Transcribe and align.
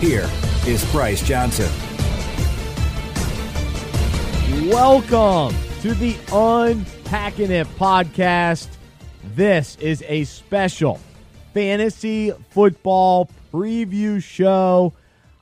Here 0.00 0.30
is 0.64 0.88
Bryce 0.92 1.26
Johnson. 1.26 1.68
Welcome 4.70 5.56
to 5.80 5.92
the 5.92 6.16
Unpacking 6.32 7.50
It 7.50 7.66
podcast. 7.76 8.68
This 9.34 9.74
is 9.80 10.04
a 10.06 10.22
special 10.22 11.00
fantasy 11.52 12.30
football 12.50 13.28
preview 13.52 14.22
show. 14.22 14.94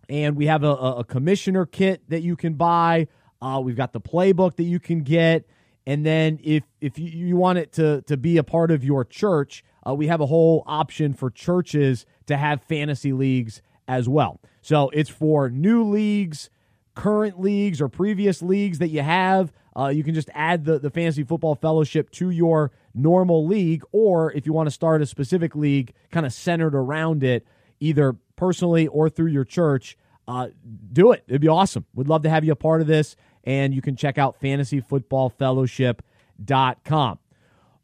And 0.10 0.36
we 0.36 0.48
have 0.48 0.64
a, 0.64 0.72
a 0.72 1.04
commissioner 1.06 1.66
kit 1.66 2.02
that 2.10 2.22
you 2.22 2.36
can 2.36 2.56
buy. 2.56 3.08
Uh, 3.42 3.60
we've 3.64 3.76
got 3.76 3.94
the 3.94 4.02
playbook 4.02 4.56
that 4.58 4.64
you 4.64 4.80
can 4.80 5.02
get. 5.02 5.46
And 5.86 6.06
then 6.06 6.40
if 6.44 6.64
if 6.80 7.00
you, 7.00 7.10
you 7.10 7.36
want 7.36 7.58
it 7.58 7.72
to 7.74 8.02
to 8.04 8.18
be 8.18 8.38
a 8.38 8.44
part 8.44 8.72
of 8.72 8.84
your 8.84 9.04
church, 9.04 9.64
uh, 9.88 9.96
we 9.96 10.08
have 10.08 10.22
a 10.22 10.28
whole 10.28 10.64
option 10.68 11.14
for 11.14 11.30
churches 11.30 12.06
to 12.28 12.38
have 12.38 12.64
fantasy 12.64 13.14
leagues 13.14 13.62
as 13.88 14.08
well. 14.08 14.40
So 14.62 14.90
it's 14.94 15.10
for 15.10 15.50
new 15.50 15.84
leagues, 15.84 16.50
current 16.94 17.40
leagues, 17.40 17.82
or 17.82 17.90
previous 17.90 18.42
leagues 18.42 18.78
that 18.78 18.90
you 18.90 19.02
have. 19.02 19.52
Uh, 19.76 19.88
you 19.88 20.04
can 20.04 20.14
just 20.14 20.30
add 20.34 20.66
the, 20.66 20.78
the 20.80 20.90
fantasy 20.90 21.24
football 21.24 21.56
fellowship 21.56 22.12
to 22.12 22.30
your 22.30 22.72
normal 22.94 23.48
league, 23.48 23.84
or 23.92 24.32
if 24.34 24.46
you 24.46 24.54
want 24.54 24.68
to 24.68 24.72
start 24.72 25.02
a 25.02 25.06
specific 25.06 25.56
league 25.56 25.94
kind 26.12 26.26
of 26.26 26.34
centered 26.34 26.76
around 26.76 27.24
it, 27.24 27.48
either 27.80 28.18
personally 28.36 28.88
or 28.88 29.10
through 29.10 29.32
your 29.32 29.46
church, 29.46 29.98
uh, 30.28 30.50
do 30.94 31.12
it. 31.12 31.24
It'd 31.28 31.42
be 31.42 31.48
awesome. 31.48 31.86
We'd 31.96 32.08
love 32.08 32.24
to 32.24 32.30
have 32.30 32.44
you 32.44 32.52
a 32.52 32.56
part 32.56 32.82
of 32.82 32.88
this 32.88 33.16
and 33.44 33.74
you 33.74 33.82
can 33.82 33.96
check 33.96 34.18
out 34.18 34.42
fantasyfootballfellowship.com. 34.42 37.20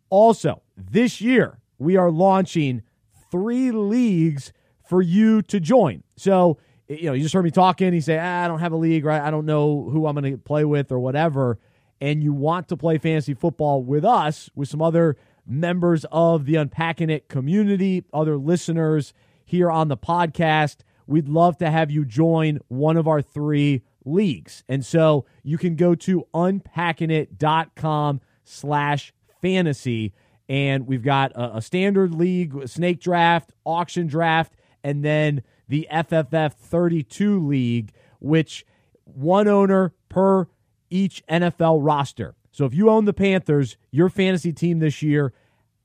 Also, 0.10 0.62
this 0.76 1.22
year, 1.22 1.60
we 1.80 1.98
are 1.98 2.12
launching 2.12 2.84
three 3.32 3.72
leagues 3.72 4.52
for 4.88 5.02
you 5.02 5.42
to 5.44 5.60
join. 5.60 6.04
So, 6.16 6.58
you 6.88 7.08
know, 7.08 7.14
you 7.14 7.24
just 7.24 7.34
heard 7.34 7.44
me 7.44 7.52
talking. 7.52 7.94
You 7.94 8.02
say, 8.02 8.18
ah, 8.18 8.46
I 8.46 8.48
don't 8.48 8.60
have 8.60 8.72
a 8.72 8.78
league, 8.78 9.06
right? 9.06 9.22
I 9.22 9.32
don't 9.32 9.46
know 9.46 9.90
who 9.92 10.08
I'm 10.08 10.16
going 10.16 10.32
to 10.32 10.38
play 10.38 10.64
with 10.64 10.92
or 10.92 11.00
whatever. 11.00 11.60
And 12.00 12.24
you 12.24 12.32
want 12.32 12.68
to 12.70 12.78
play 12.78 12.98
fantasy 12.98 13.34
football 13.34 13.84
with 13.84 14.06
us, 14.06 14.50
with 14.56 14.70
some 14.70 14.82
other 14.82 15.18
members 15.46 16.06
of 16.12 16.46
the 16.46 16.56
Unpacking 16.56 17.10
It 17.10 17.28
community, 17.28 18.06
other 18.14 18.38
listeners 18.38 19.14
here 19.46 19.72
on 19.72 19.88
the 19.88 19.98
podcast. 19.98 20.78
We'd 21.08 21.28
love 21.28 21.58
to 21.58 21.72
have 21.72 21.90
you 21.90 22.06
join 22.06 22.60
one 22.68 22.98
of 22.98 23.08
our 23.08 23.22
three 23.22 23.82
leagues. 24.08 24.64
And 24.68 24.86
so 24.86 25.26
you 25.44 25.58
can 25.58 25.76
go 25.76 25.96
to 25.96 26.26
unpackingit.com 26.34 28.22
slash 28.44 29.14
fantasy. 29.42 30.14
And 30.50 30.88
we've 30.88 31.04
got 31.04 31.34
a, 31.34 31.58
a 31.58 31.62
standard 31.62 32.16
league, 32.16 32.68
snake 32.68 33.02
draft, 33.02 33.52
auction 33.66 34.08
draft, 34.08 34.54
and 34.84 35.04
then 35.04 35.44
the 35.68 35.88
FFF 35.92 36.54
32 36.54 37.46
league, 37.46 37.92
which 38.20 38.66
one 39.04 39.48
owner 39.48 39.94
per 40.10 40.48
each 40.90 41.24
NFL 41.30 41.80
roster. 41.82 42.36
So 42.52 42.66
if 42.66 42.74
you 42.74 42.90
own 42.90 43.06
the 43.06 43.14
Panthers, 43.14 43.78
your 43.92 44.10
fantasy 44.10 44.54
team 44.54 44.80
this 44.80 45.02
year 45.02 45.34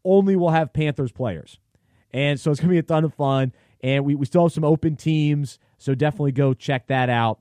only 0.04 0.36
will 0.36 0.50
have 0.50 0.72
Panthers 0.72 1.12
players. 1.12 1.58
And 2.12 2.38
so 2.38 2.50
it's 2.50 2.60
going 2.60 2.68
to 2.68 2.72
be 2.72 2.78
a 2.78 2.82
ton 2.82 3.04
of 3.04 3.14
fun. 3.14 3.52
And 3.82 4.04
we, 4.04 4.14
we 4.14 4.26
still 4.26 4.44
have 4.44 4.52
some 4.52 4.64
open 4.64 4.96
teams. 4.96 5.58
So 5.78 5.94
definitely 5.94 6.32
go 6.32 6.54
check 6.54 6.86
that 6.86 7.08
out. 7.08 7.40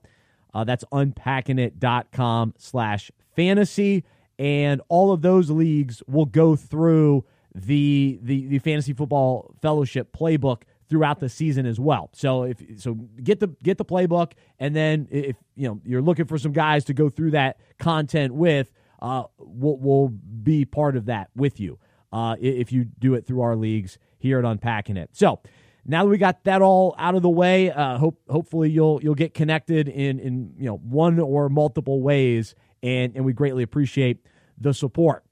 Uh, 0.54 0.64
that's 0.64 0.84
unpackingit.com 0.92 2.54
slash 2.58 3.10
fantasy. 3.34 4.04
And 4.38 4.80
all 4.88 5.12
of 5.12 5.22
those 5.22 5.50
leagues 5.50 6.02
will 6.06 6.26
go 6.26 6.56
through 6.56 7.24
the, 7.54 8.18
the, 8.22 8.46
the 8.46 8.58
fantasy 8.58 8.92
football 8.92 9.54
fellowship 9.60 10.16
playbook 10.16 10.62
throughout 10.88 11.20
the 11.20 11.28
season 11.28 11.64
as 11.64 11.80
well. 11.80 12.10
So 12.12 12.42
if 12.42 12.62
so 12.76 12.94
get 13.22 13.40
the 13.40 13.48
get 13.62 13.78
the 13.78 13.84
playbook 13.84 14.32
and 14.58 14.76
then 14.76 15.08
if 15.10 15.36
you 15.56 15.66
know 15.66 15.80
you're 15.86 16.02
looking 16.02 16.26
for 16.26 16.36
some 16.36 16.52
guys 16.52 16.84
to 16.84 16.92
go 16.92 17.08
through 17.08 17.30
that 17.30 17.58
content 17.78 18.34
with, 18.34 18.70
uh, 19.00 19.24
we'll, 19.38 19.78
we'll 19.78 20.08
be 20.08 20.66
part 20.66 20.96
of 20.96 21.06
that 21.06 21.30
with 21.34 21.58
you. 21.58 21.78
Uh, 22.12 22.36
if 22.40 22.72
you 22.72 22.84
do 22.84 23.14
it 23.14 23.26
through 23.26 23.40
our 23.40 23.56
leagues 23.56 23.96
here 24.18 24.38
at 24.38 24.44
Unpacking 24.44 24.98
It. 24.98 25.08
So 25.12 25.40
now 25.84 26.04
that 26.04 26.10
we 26.10 26.18
got 26.18 26.44
that 26.44 26.62
all 26.62 26.94
out 26.98 27.14
of 27.14 27.22
the 27.22 27.30
way, 27.30 27.70
uh, 27.70 27.98
hope 27.98 28.20
hopefully 28.28 28.70
you'll 28.70 29.00
you'll 29.02 29.14
get 29.14 29.34
connected 29.34 29.88
in 29.88 30.18
in 30.18 30.54
you 30.58 30.66
know 30.66 30.76
one 30.76 31.18
or 31.18 31.48
multiple 31.48 32.00
ways, 32.02 32.54
and 32.82 33.14
and 33.16 33.24
we 33.24 33.32
greatly 33.32 33.62
appreciate 33.62 34.26
the 34.58 34.72
support. 34.72 35.24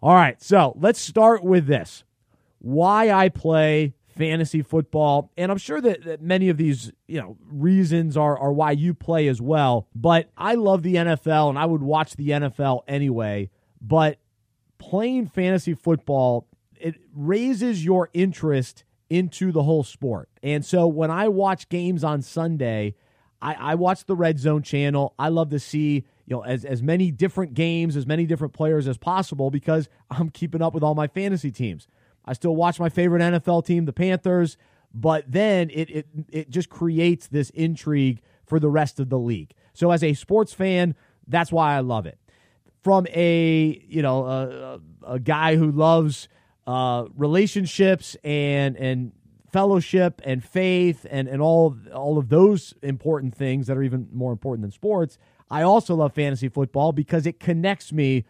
All 0.00 0.14
right, 0.14 0.40
so 0.42 0.74
let's 0.78 1.00
start 1.00 1.42
with 1.42 1.66
this 1.66 2.04
why 2.60 3.10
I 3.10 3.28
play 3.28 3.94
fantasy 4.18 4.62
football. 4.62 5.30
And 5.36 5.50
I'm 5.50 5.58
sure 5.58 5.80
that, 5.80 6.04
that, 6.04 6.20
many 6.20 6.48
of 6.48 6.56
these, 6.56 6.92
you 7.06 7.20
know, 7.20 7.36
reasons 7.50 8.16
are, 8.16 8.36
are 8.36 8.52
why 8.52 8.72
you 8.72 8.92
play 8.92 9.28
as 9.28 9.40
well. 9.40 9.86
But 9.94 10.28
I 10.36 10.54
love 10.56 10.82
the 10.82 10.96
NFL 10.96 11.50
and 11.50 11.58
I 11.58 11.64
would 11.64 11.82
watch 11.82 12.16
the 12.16 12.30
NFL 12.30 12.82
anyway. 12.88 13.50
But 13.80 14.18
playing 14.78 15.28
fantasy 15.28 15.74
football, 15.74 16.48
it 16.76 16.96
raises 17.14 17.84
your 17.84 18.10
interest 18.12 18.84
into 19.10 19.52
the 19.52 19.62
whole 19.62 19.84
sport. 19.84 20.28
And 20.42 20.64
so 20.64 20.86
when 20.86 21.10
I 21.10 21.28
watch 21.28 21.68
games 21.68 22.04
on 22.04 22.22
Sunday, 22.22 22.94
I, 23.40 23.54
I 23.54 23.74
watch 23.74 24.04
the 24.04 24.16
Red 24.16 24.38
Zone 24.38 24.62
channel. 24.62 25.14
I 25.18 25.28
love 25.28 25.50
to 25.50 25.58
see 25.58 26.04
you 26.26 26.36
know 26.36 26.42
as 26.42 26.64
as 26.64 26.82
many 26.82 27.10
different 27.10 27.54
games, 27.54 27.96
as 27.96 28.06
many 28.06 28.26
different 28.26 28.52
players 28.52 28.88
as 28.88 28.98
possible 28.98 29.50
because 29.50 29.88
I'm 30.10 30.30
keeping 30.30 30.62
up 30.62 30.74
with 30.74 30.82
all 30.82 30.94
my 30.94 31.06
fantasy 31.06 31.50
teams. 31.50 31.86
I 32.24 32.34
still 32.34 32.54
watch 32.54 32.78
my 32.78 32.88
favorite 32.88 33.20
NFL 33.20 33.64
team, 33.64 33.86
the 33.86 33.92
Panthers, 33.92 34.56
but 34.92 35.24
then 35.30 35.70
it 35.70 35.90
it 35.90 36.06
it 36.28 36.50
just 36.50 36.68
creates 36.68 37.28
this 37.28 37.50
intrigue 37.50 38.20
for 38.46 38.60
the 38.60 38.68
rest 38.68 39.00
of 39.00 39.08
the 39.08 39.18
league. 39.18 39.52
So 39.72 39.90
as 39.90 40.02
a 40.02 40.14
sports 40.14 40.52
fan, 40.52 40.94
that's 41.26 41.52
why 41.52 41.76
I 41.76 41.80
love 41.80 42.06
it. 42.06 42.18
From 42.82 43.06
a 43.08 43.82
you 43.88 44.02
know 44.02 44.26
a, 44.26 44.80
a 45.06 45.18
guy 45.18 45.56
who 45.56 45.70
loves 45.70 46.28
uh, 46.68 47.06
relationships 47.16 48.14
and 48.22 48.76
and 48.76 49.12
fellowship 49.50 50.20
and 50.22 50.44
faith 50.44 51.06
and, 51.10 51.26
and 51.26 51.40
all 51.40 51.74
all 51.94 52.18
of 52.18 52.28
those 52.28 52.74
important 52.82 53.34
things 53.34 53.66
that 53.68 53.76
are 53.78 53.82
even 53.82 54.06
more 54.12 54.32
important 54.32 54.60
than 54.60 54.70
sports. 54.70 55.16
I 55.50 55.62
also 55.62 55.94
love 55.94 56.12
fantasy 56.12 56.50
football 56.50 56.92
because 56.92 57.26
it 57.26 57.40
connects 57.40 57.90
me 57.90 58.26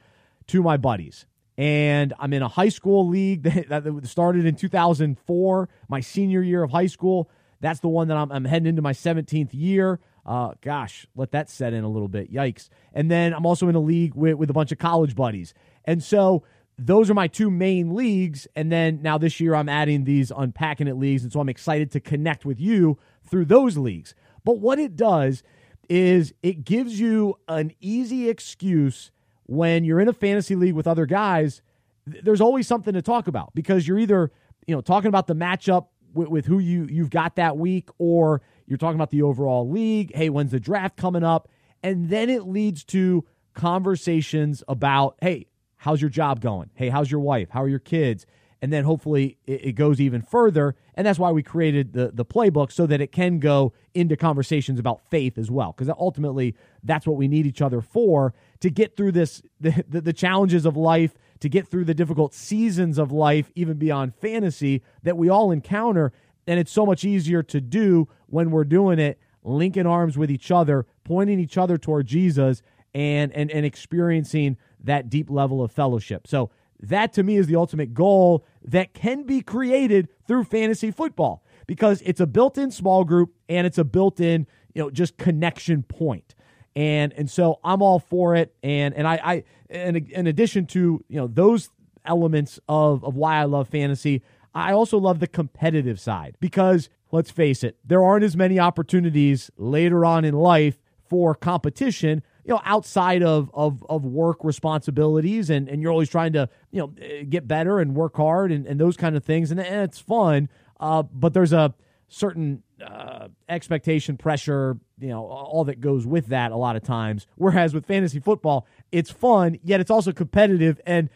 to 0.46 0.62
my 0.62 0.76
buddies. 0.76 1.26
And 1.56 2.14
I'm 2.20 2.32
in 2.32 2.42
a 2.42 2.48
high 2.48 2.68
school 2.68 3.08
league 3.08 3.42
that, 3.68 4.00
started 4.04 4.46
in 4.46 4.54
2004, 4.54 5.68
my 5.88 5.98
senior 5.98 6.40
year 6.40 6.62
of 6.62 6.70
high 6.70 6.86
school. 6.86 7.28
That's 7.60 7.80
the 7.80 7.88
one 7.88 8.06
that 8.06 8.16
I'm, 8.16 8.30
I'm 8.30 8.44
heading 8.44 8.68
into 8.68 8.82
my 8.82 8.92
17th 8.92 9.50
year. 9.52 9.98
Uh, 10.24 10.52
gosh, 10.60 11.08
let 11.16 11.32
that 11.32 11.50
set 11.50 11.72
in 11.72 11.82
a 11.82 11.88
little 11.88 12.06
bit. 12.06 12.32
Yikes. 12.32 12.68
And 12.94 13.10
then 13.10 13.34
I'm 13.34 13.44
also 13.44 13.68
in 13.68 13.74
a 13.74 13.80
league 13.80 14.14
with, 14.14 14.34
with 14.34 14.48
a 14.48 14.52
bunch 14.52 14.70
of 14.70 14.78
college 14.78 15.16
buddies. 15.16 15.54
And 15.84 16.00
so 16.04 16.44
those 16.78 17.10
are 17.10 17.14
my 17.14 17.26
two 17.26 17.50
main 17.50 17.94
leagues. 17.94 18.46
And 18.54 18.70
then 18.70 19.02
now 19.02 19.18
this 19.18 19.40
year 19.40 19.54
I'm 19.54 19.68
adding 19.68 20.04
these 20.04 20.30
unpacking 20.34 20.86
it 20.86 20.96
leagues. 20.96 21.24
And 21.24 21.32
so 21.32 21.40
I'm 21.40 21.48
excited 21.48 21.90
to 21.92 22.00
connect 22.00 22.44
with 22.44 22.60
you 22.60 22.98
through 23.28 23.46
those 23.46 23.76
leagues. 23.76 24.14
But 24.44 24.60
what 24.60 24.78
it 24.78 24.94
does 24.94 25.42
is 25.88 26.32
it 26.42 26.64
gives 26.64 27.00
you 27.00 27.34
an 27.48 27.72
easy 27.80 28.28
excuse 28.28 29.10
when 29.46 29.84
you're 29.84 30.00
in 30.00 30.08
a 30.08 30.12
fantasy 30.12 30.54
league 30.54 30.74
with 30.74 30.86
other 30.86 31.06
guys. 31.06 31.62
There's 32.06 32.40
always 32.40 32.68
something 32.68 32.94
to 32.94 33.02
talk 33.02 33.26
about 33.26 33.54
because 33.54 33.88
you're 33.88 33.98
either, 33.98 34.30
you 34.66 34.74
know, 34.74 34.80
talking 34.80 35.08
about 35.08 35.26
the 35.26 35.34
matchup 35.34 35.88
with, 36.14 36.28
with 36.28 36.46
who 36.46 36.58
you 36.58 36.86
you've 36.90 37.10
got 37.10 37.36
that 37.36 37.56
week, 37.56 37.90
or 37.98 38.40
you're 38.66 38.78
talking 38.78 38.96
about 38.96 39.10
the 39.10 39.22
overall 39.22 39.68
league. 39.68 40.14
Hey, 40.14 40.30
when's 40.30 40.52
the 40.52 40.60
draft 40.60 40.96
coming 40.96 41.24
up? 41.24 41.48
And 41.82 42.08
then 42.08 42.30
it 42.30 42.46
leads 42.46 42.84
to 42.84 43.24
conversations 43.54 44.62
about, 44.68 45.16
hey, 45.20 45.46
How's 45.88 46.02
your 46.02 46.10
job 46.10 46.42
going? 46.42 46.68
Hey, 46.74 46.90
how's 46.90 47.10
your 47.10 47.20
wife? 47.20 47.48
How 47.48 47.62
are 47.62 47.68
your 47.68 47.78
kids? 47.78 48.26
And 48.60 48.70
then 48.70 48.84
hopefully 48.84 49.38
it, 49.46 49.68
it 49.68 49.72
goes 49.72 50.02
even 50.02 50.20
further. 50.20 50.76
And 50.94 51.06
that's 51.06 51.18
why 51.18 51.30
we 51.30 51.42
created 51.42 51.94
the, 51.94 52.10
the 52.12 52.26
playbook 52.26 52.72
so 52.72 52.84
that 52.84 53.00
it 53.00 53.10
can 53.10 53.38
go 53.38 53.72
into 53.94 54.14
conversations 54.14 54.78
about 54.78 55.00
faith 55.08 55.38
as 55.38 55.50
well. 55.50 55.72
Because 55.72 55.90
ultimately, 55.98 56.54
that's 56.84 57.06
what 57.06 57.16
we 57.16 57.26
need 57.26 57.46
each 57.46 57.62
other 57.62 57.80
for 57.80 58.34
to 58.60 58.68
get 58.68 58.98
through 58.98 59.12
this, 59.12 59.40
the, 59.60 59.82
the, 59.88 60.02
the 60.02 60.12
challenges 60.12 60.66
of 60.66 60.76
life, 60.76 61.14
to 61.40 61.48
get 61.48 61.66
through 61.66 61.86
the 61.86 61.94
difficult 61.94 62.34
seasons 62.34 62.98
of 62.98 63.10
life, 63.10 63.50
even 63.54 63.78
beyond 63.78 64.14
fantasy 64.14 64.82
that 65.04 65.16
we 65.16 65.30
all 65.30 65.50
encounter. 65.50 66.12
And 66.46 66.60
it's 66.60 66.70
so 66.70 66.84
much 66.84 67.02
easier 67.02 67.42
to 67.44 67.62
do 67.62 68.08
when 68.26 68.50
we're 68.50 68.64
doing 68.64 68.98
it 68.98 69.18
linking 69.42 69.86
arms 69.86 70.18
with 70.18 70.30
each 70.30 70.50
other, 70.50 70.84
pointing 71.04 71.40
each 71.40 71.56
other 71.56 71.78
toward 71.78 72.06
Jesus, 72.06 72.60
and 72.94 73.32
and 73.32 73.50
and 73.50 73.64
experiencing 73.64 74.56
that 74.82 75.10
deep 75.10 75.30
level 75.30 75.62
of 75.62 75.72
fellowship. 75.72 76.26
So 76.26 76.50
that 76.80 77.12
to 77.14 77.22
me 77.22 77.36
is 77.36 77.46
the 77.46 77.56
ultimate 77.56 77.94
goal 77.94 78.44
that 78.62 78.94
can 78.94 79.24
be 79.24 79.40
created 79.40 80.08
through 80.26 80.44
fantasy 80.44 80.90
football 80.90 81.44
because 81.66 82.02
it's 82.02 82.20
a 82.20 82.26
built-in 82.26 82.70
small 82.70 83.04
group 83.04 83.34
and 83.48 83.66
it's 83.66 83.78
a 83.78 83.84
built-in, 83.84 84.46
you 84.74 84.82
know, 84.82 84.90
just 84.90 85.16
connection 85.18 85.82
point. 85.82 86.34
And 86.76 87.12
and 87.14 87.28
so 87.28 87.58
I'm 87.64 87.82
all 87.82 87.98
for 87.98 88.36
it. 88.36 88.54
And 88.62 88.94
and 88.94 89.08
I, 89.08 89.20
I 89.24 89.44
and 89.68 89.96
in 89.96 90.26
addition 90.28 90.66
to, 90.66 91.04
you 91.08 91.16
know, 91.16 91.26
those 91.26 91.70
elements 92.04 92.60
of, 92.68 93.04
of 93.04 93.16
why 93.16 93.36
I 93.36 93.44
love 93.44 93.68
fantasy, 93.68 94.22
I 94.54 94.72
also 94.72 94.98
love 94.98 95.18
the 95.18 95.26
competitive 95.26 95.98
side 95.98 96.36
because 96.40 96.88
let's 97.10 97.30
face 97.30 97.64
it, 97.64 97.76
there 97.84 98.02
aren't 98.04 98.24
as 98.24 98.36
many 98.36 98.58
opportunities 98.58 99.50
later 99.56 100.04
on 100.04 100.24
in 100.24 100.34
life 100.34 100.78
for 101.08 101.34
competition 101.34 102.22
you 102.48 102.54
know, 102.54 102.62
outside 102.64 103.22
of, 103.22 103.50
of, 103.52 103.84
of 103.90 104.06
work 104.06 104.38
responsibilities 104.42 105.50
and, 105.50 105.68
and 105.68 105.82
you're 105.82 105.92
always 105.92 106.08
trying 106.08 106.32
to, 106.32 106.48
you 106.70 106.80
know, 106.80 106.86
get 107.24 107.46
better 107.46 107.78
and 107.78 107.94
work 107.94 108.16
hard 108.16 108.50
and, 108.50 108.66
and 108.66 108.80
those 108.80 108.96
kind 108.96 109.18
of 109.18 109.22
things. 109.22 109.50
And, 109.50 109.60
and 109.60 109.82
it's 109.82 109.98
fun. 109.98 110.48
Uh, 110.80 111.02
but 111.02 111.34
there's 111.34 111.52
a 111.52 111.74
certain 112.08 112.62
uh, 112.82 113.28
expectation, 113.50 114.16
pressure, 114.16 114.78
you 114.98 115.08
know, 115.08 115.26
all 115.26 115.64
that 115.64 115.82
goes 115.82 116.06
with 116.06 116.28
that 116.28 116.50
a 116.50 116.56
lot 116.56 116.74
of 116.74 116.82
times. 116.82 117.26
Whereas 117.36 117.74
with 117.74 117.84
fantasy 117.84 118.18
football, 118.18 118.66
it's 118.90 119.10
fun, 119.10 119.58
yet 119.62 119.80
it's 119.80 119.90
also 119.90 120.12
competitive. 120.12 120.80
And 120.86 121.10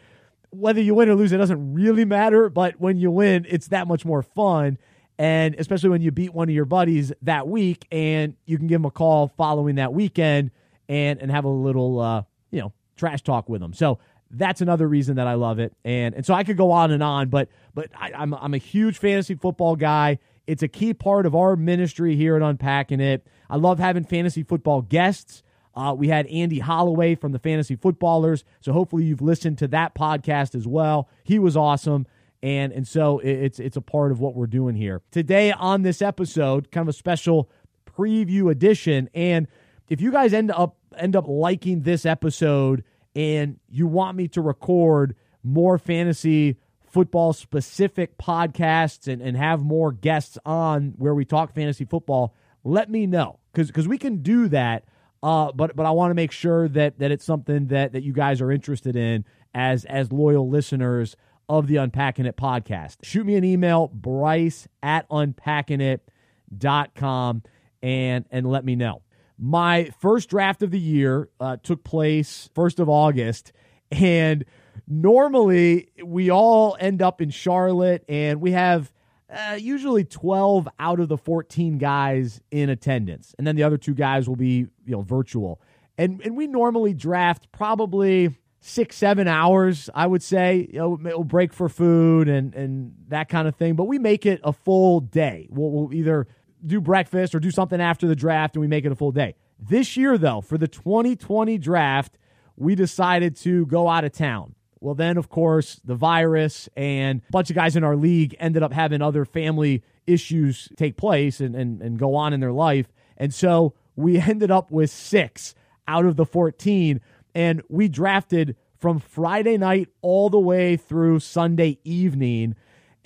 whether 0.51 0.81
you 0.81 0.93
win 0.93 1.09
or 1.09 1.15
lose, 1.15 1.31
it 1.31 1.37
doesn't 1.37 1.73
really 1.73 2.05
matter. 2.05 2.47
But 2.47 2.79
when 2.79 2.97
you 2.99 3.09
win, 3.09 3.47
it's 3.49 3.69
that 3.69 3.87
much 3.87 4.05
more 4.05 4.21
fun. 4.21 4.77
And 5.17 5.55
especially 5.57 5.89
when 5.89 6.03
you 6.03 6.11
beat 6.11 6.31
one 6.31 6.47
of 6.47 6.53
your 6.53 6.65
buddies 6.65 7.11
that 7.23 7.47
week 7.47 7.87
and 7.91 8.35
you 8.45 8.59
can 8.59 8.67
give 8.67 8.81
them 8.81 8.85
a 8.85 8.91
call 8.91 9.29
following 9.29 9.75
that 9.75 9.95
weekend 9.95 10.51
and 10.93 11.19
and 11.19 11.31
have 11.31 11.43
a 11.45 11.49
little 11.49 11.99
uh, 11.99 12.23
you 12.51 12.61
know 12.61 12.71
trash 12.95 13.23
talk 13.23 13.49
with 13.49 13.61
them. 13.61 13.73
So 13.73 13.99
that's 14.29 14.61
another 14.61 14.87
reason 14.87 15.15
that 15.15 15.27
I 15.27 15.33
love 15.33 15.59
it. 15.59 15.73
And 15.83 16.13
and 16.13 16.25
so 16.25 16.33
I 16.33 16.43
could 16.43 16.57
go 16.57 16.71
on 16.71 16.91
and 16.91 17.01
on, 17.01 17.29
but 17.29 17.49
but 17.73 17.89
I, 17.99 18.11
I'm 18.13 18.33
I'm 18.35 18.53
a 18.53 18.59
huge 18.59 18.99
fantasy 18.99 19.35
football 19.35 19.75
guy. 19.75 20.19
It's 20.45 20.61
a 20.61 20.67
key 20.67 20.93
part 20.93 21.25
of 21.25 21.35
our 21.35 21.55
ministry 21.55 22.15
here 22.15 22.35
at 22.35 22.41
Unpacking 22.41 22.99
It. 22.99 23.25
I 23.49 23.55
love 23.55 23.79
having 23.79 24.03
fantasy 24.03 24.43
football 24.43 24.81
guests. 24.81 25.41
Uh, 25.75 25.95
we 25.97 26.09
had 26.09 26.27
Andy 26.27 26.59
Holloway 26.59 27.15
from 27.15 27.31
the 27.31 27.39
Fantasy 27.39 27.75
Footballers, 27.75 28.43
so 28.61 28.73
hopefully 28.73 29.05
you've 29.05 29.23
listened 29.23 29.57
to 29.57 29.67
that 29.69 29.95
podcast 29.95 30.53
as 30.53 30.67
well. 30.67 31.09
He 31.23 31.39
was 31.39 31.57
awesome, 31.57 32.05
and 32.43 32.71
and 32.71 32.87
so 32.87 33.17
it's 33.19 33.59
it's 33.59 33.77
a 33.77 33.81
part 33.81 34.11
of 34.11 34.19
what 34.19 34.35
we're 34.35 34.45
doing 34.45 34.75
here 34.75 35.01
today 35.09 35.51
on 35.51 35.81
this 35.81 35.99
episode, 36.03 36.69
kind 36.69 36.87
of 36.87 36.93
a 36.93 36.97
special 36.97 37.49
preview 37.97 38.51
edition. 38.51 39.09
And 39.15 39.47
if 39.89 40.01
you 40.01 40.11
guys 40.11 40.33
end 40.33 40.51
up 40.51 40.77
end 40.97 41.15
up 41.15 41.27
liking 41.27 41.81
this 41.81 42.05
episode 42.05 42.83
and 43.15 43.59
you 43.69 43.87
want 43.87 44.17
me 44.17 44.27
to 44.29 44.41
record 44.41 45.15
more 45.43 45.77
fantasy 45.77 46.57
football 46.83 47.33
specific 47.33 48.17
podcasts 48.17 49.11
and, 49.11 49.21
and 49.21 49.35
have 49.35 49.61
more 49.63 49.91
guests 49.91 50.37
on 50.45 50.93
where 50.97 51.15
we 51.15 51.25
talk 51.25 51.53
fantasy 51.53 51.83
football, 51.85 52.33
let 52.63 52.89
me 52.89 53.05
know 53.07 53.39
because 53.51 53.67
because 53.67 53.87
we 53.87 53.97
can 53.97 54.21
do 54.21 54.47
that. 54.49 54.85
Uh, 55.21 55.51
but 55.53 55.75
but 55.75 55.85
I 55.85 55.91
want 55.91 56.11
to 56.11 56.15
make 56.15 56.31
sure 56.31 56.67
that 56.69 56.99
that 56.99 57.11
it's 57.11 57.25
something 57.25 57.67
that 57.67 57.91
that 57.93 58.03
you 58.03 58.13
guys 58.13 58.41
are 58.41 58.51
interested 58.51 58.95
in 58.95 59.25
as 59.53 59.85
as 59.85 60.11
loyal 60.11 60.49
listeners 60.49 61.15
of 61.49 61.67
the 61.67 61.75
Unpacking 61.77 62.25
It 62.25 62.35
podcast. 62.37 62.97
Shoot 63.03 63.25
me 63.25 63.35
an 63.35 63.43
email, 63.43 63.87
Bryce 63.87 64.67
at 64.81 65.07
unpackingit.com 65.09 67.43
and 67.81 68.25
and 68.31 68.49
let 68.49 68.63
me 68.65 68.75
know. 68.75 69.01
My 69.45 69.91
first 69.99 70.29
draft 70.29 70.63
of 70.63 70.71
the 70.71 70.79
year 70.79 71.27
uh, 71.37 71.57
took 71.61 71.83
place 71.83 72.49
1st 72.55 72.79
of 72.79 72.87
August. 72.87 73.51
And 73.91 74.45
normally 74.87 75.89
we 76.01 76.31
all 76.31 76.77
end 76.79 77.01
up 77.01 77.19
in 77.19 77.29
Charlotte 77.29 78.05
and 78.07 78.39
we 78.39 78.53
have 78.53 78.93
uh, 79.29 79.57
usually 79.59 80.05
12 80.05 80.69
out 80.79 81.01
of 81.01 81.09
the 81.09 81.17
14 81.17 81.77
guys 81.77 82.39
in 82.51 82.69
attendance. 82.69 83.35
And 83.37 83.45
then 83.45 83.57
the 83.57 83.63
other 83.63 83.77
two 83.77 83.93
guys 83.93 84.29
will 84.29 84.37
be, 84.37 84.59
you 84.59 84.69
know, 84.85 85.01
virtual. 85.01 85.59
And, 85.97 86.21
and 86.21 86.37
we 86.37 86.47
normally 86.47 86.93
draft 86.93 87.51
probably 87.51 88.33
six, 88.61 88.95
seven 88.95 89.27
hours, 89.27 89.89
I 89.93 90.07
would 90.07 90.23
say. 90.23 90.69
You 90.71 90.79
know, 90.79 90.99
we'll 91.01 91.25
break 91.25 91.51
for 91.51 91.67
food 91.67 92.29
and, 92.29 92.55
and 92.55 92.93
that 93.09 93.27
kind 93.27 93.49
of 93.49 93.57
thing. 93.57 93.75
But 93.75 93.85
we 93.85 93.99
make 93.99 94.25
it 94.25 94.39
a 94.41 94.53
full 94.53 95.01
day. 95.01 95.49
We'll, 95.49 95.69
we'll 95.69 95.93
either 95.93 96.27
do 96.65 96.81
breakfast 96.81 97.35
or 97.35 97.39
do 97.39 97.51
something 97.51 97.81
after 97.81 98.07
the 98.07 98.15
draft 98.15 98.55
and 98.55 98.61
we 98.61 98.67
make 98.67 98.85
it 98.85 98.91
a 98.91 98.95
full 98.95 99.11
day. 99.11 99.35
This 99.59 99.95
year, 99.95 100.17
though, 100.17 100.41
for 100.41 100.57
the 100.57 100.67
2020 100.67 101.57
draft, 101.57 102.17
we 102.55 102.75
decided 102.75 103.35
to 103.37 103.65
go 103.65 103.87
out 103.87 104.03
of 104.03 104.11
town. 104.11 104.55
Well, 104.79 104.95
then, 104.95 105.17
of 105.17 105.29
course, 105.29 105.79
the 105.85 105.95
virus 105.95 106.67
and 106.75 107.21
a 107.29 107.31
bunch 107.31 107.49
of 107.49 107.55
guys 107.55 107.77
in 107.77 107.83
our 107.85 107.95
league 107.95 108.35
ended 108.39 108.63
up 108.63 108.73
having 108.73 109.01
other 109.01 109.23
family 109.23 109.81
issues 110.05 110.67
take 110.75 110.97
place 110.97 111.39
and, 111.39 111.55
and, 111.55 111.81
and 111.81 111.97
go 111.97 112.15
on 112.15 112.33
in 112.33 112.41
their 112.41 112.51
life. 112.51 112.87
And 113.15 113.33
so 113.33 113.73
we 113.95 114.19
ended 114.19 114.51
up 114.51 114.71
with 114.71 114.89
six 114.89 115.55
out 115.87 116.05
of 116.05 116.17
the 116.17 116.25
14, 116.25 116.99
and 117.33 117.61
we 117.69 117.87
drafted 117.87 118.55
from 118.77 118.99
Friday 118.99 119.57
night 119.57 119.87
all 120.01 120.29
the 120.29 120.39
way 120.39 120.75
through 120.75 121.19
Sunday 121.19 121.79
evening. 121.85 122.55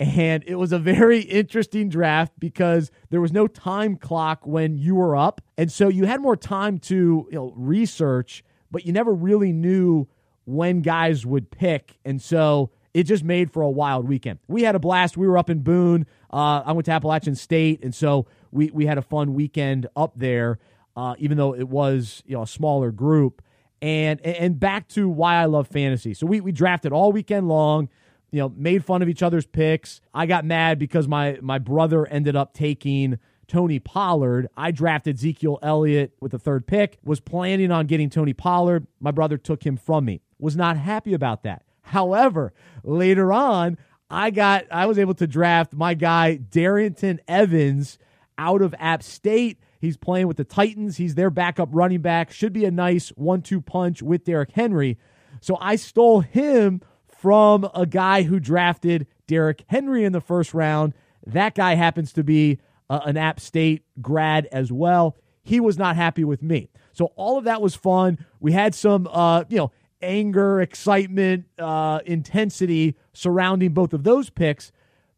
And 0.00 0.44
it 0.46 0.54
was 0.54 0.72
a 0.72 0.78
very 0.78 1.20
interesting 1.20 1.88
draft 1.88 2.32
because 2.38 2.90
there 3.10 3.20
was 3.20 3.32
no 3.32 3.46
time 3.46 3.96
clock 3.96 4.46
when 4.46 4.78
you 4.78 4.94
were 4.94 5.16
up. 5.16 5.40
And 5.56 5.72
so 5.72 5.88
you 5.88 6.04
had 6.04 6.20
more 6.20 6.36
time 6.36 6.78
to 6.80 7.26
you 7.30 7.34
know, 7.36 7.52
research, 7.56 8.44
but 8.70 8.86
you 8.86 8.92
never 8.92 9.12
really 9.12 9.52
knew 9.52 10.06
when 10.44 10.82
guys 10.82 11.26
would 11.26 11.50
pick. 11.50 11.98
And 12.04 12.22
so 12.22 12.70
it 12.94 13.04
just 13.04 13.24
made 13.24 13.52
for 13.52 13.62
a 13.62 13.70
wild 13.70 14.08
weekend. 14.08 14.38
We 14.46 14.62
had 14.62 14.74
a 14.74 14.78
blast. 14.78 15.16
We 15.16 15.26
were 15.26 15.36
up 15.36 15.50
in 15.50 15.60
Boone. 15.60 16.06
Uh, 16.32 16.62
I 16.64 16.72
went 16.72 16.86
to 16.86 16.92
Appalachian 16.92 17.34
State. 17.34 17.82
And 17.82 17.94
so 17.94 18.26
we, 18.52 18.70
we 18.70 18.86
had 18.86 18.98
a 18.98 19.02
fun 19.02 19.34
weekend 19.34 19.88
up 19.96 20.12
there, 20.16 20.58
uh, 20.96 21.16
even 21.18 21.36
though 21.36 21.54
it 21.54 21.68
was 21.68 22.22
you 22.24 22.36
know 22.36 22.42
a 22.42 22.46
smaller 22.46 22.90
group. 22.90 23.42
And 23.80 24.20
and 24.22 24.58
back 24.58 24.88
to 24.88 25.08
why 25.08 25.36
I 25.36 25.44
love 25.44 25.68
fantasy. 25.68 26.14
So 26.14 26.26
we, 26.26 26.40
we 26.40 26.50
drafted 26.50 26.92
all 26.92 27.12
weekend 27.12 27.48
long 27.48 27.88
you 28.30 28.40
know, 28.40 28.52
made 28.56 28.84
fun 28.84 29.02
of 29.02 29.08
each 29.08 29.22
other's 29.22 29.46
picks. 29.46 30.00
I 30.12 30.26
got 30.26 30.44
mad 30.44 30.78
because 30.78 31.08
my 31.08 31.38
my 31.40 31.58
brother 31.58 32.06
ended 32.06 32.36
up 32.36 32.54
taking 32.54 33.18
Tony 33.46 33.78
Pollard. 33.78 34.48
I 34.56 34.70
drafted 34.70 35.16
Ezekiel 35.16 35.58
Elliott 35.62 36.12
with 36.20 36.32
the 36.32 36.38
third 36.38 36.66
pick, 36.66 36.98
was 37.02 37.20
planning 37.20 37.72
on 37.72 37.86
getting 37.86 38.10
Tony 38.10 38.34
Pollard. 38.34 38.86
My 39.00 39.10
brother 39.10 39.38
took 39.38 39.64
him 39.64 39.76
from 39.76 40.04
me. 40.04 40.20
Was 40.38 40.56
not 40.56 40.76
happy 40.76 41.14
about 41.14 41.42
that. 41.44 41.64
However, 41.82 42.52
later 42.84 43.32
on, 43.32 43.78
I 44.10 44.30
got 44.30 44.66
I 44.70 44.86
was 44.86 44.98
able 44.98 45.14
to 45.14 45.26
draft 45.26 45.72
my 45.72 45.94
guy 45.94 46.38
Darrynton 46.50 47.18
Evans 47.26 47.98
out 48.36 48.62
of 48.62 48.74
App 48.78 49.02
State. 49.02 49.58
He's 49.80 49.96
playing 49.96 50.26
with 50.26 50.36
the 50.36 50.44
Titans. 50.44 50.96
He's 50.96 51.14
their 51.14 51.30
backup 51.30 51.68
running 51.72 52.00
back. 52.02 52.32
Should 52.32 52.52
be 52.52 52.64
a 52.64 52.70
nice 52.70 53.10
one-two 53.10 53.60
punch 53.60 54.02
with 54.02 54.24
Derrick 54.24 54.50
Henry. 54.52 54.98
So 55.40 55.56
I 55.60 55.76
stole 55.76 56.20
him 56.20 56.80
from 57.18 57.68
a 57.74 57.84
guy 57.84 58.22
who 58.22 58.38
drafted 58.38 59.06
Derrick 59.26 59.64
Henry 59.66 60.04
in 60.04 60.12
the 60.12 60.20
first 60.20 60.54
round. 60.54 60.94
That 61.26 61.56
guy 61.56 61.74
happens 61.74 62.12
to 62.12 62.22
be 62.22 62.60
uh, 62.88 63.00
an 63.04 63.16
App 63.16 63.40
State 63.40 63.82
grad 64.00 64.46
as 64.52 64.70
well. 64.70 65.16
He 65.42 65.58
was 65.58 65.76
not 65.76 65.96
happy 65.96 66.22
with 66.22 66.42
me. 66.42 66.70
So 66.92 67.06
all 67.16 67.36
of 67.36 67.44
that 67.44 67.60
was 67.60 67.74
fun. 67.74 68.24
We 68.38 68.52
had 68.52 68.72
some, 68.72 69.08
uh, 69.10 69.44
you 69.48 69.56
know, 69.56 69.72
anger, 70.00 70.60
excitement, 70.60 71.46
uh, 71.58 72.00
intensity 72.06 72.96
surrounding 73.12 73.72
both 73.72 73.92
of 73.92 74.04
those 74.04 74.30
picks. 74.30 74.70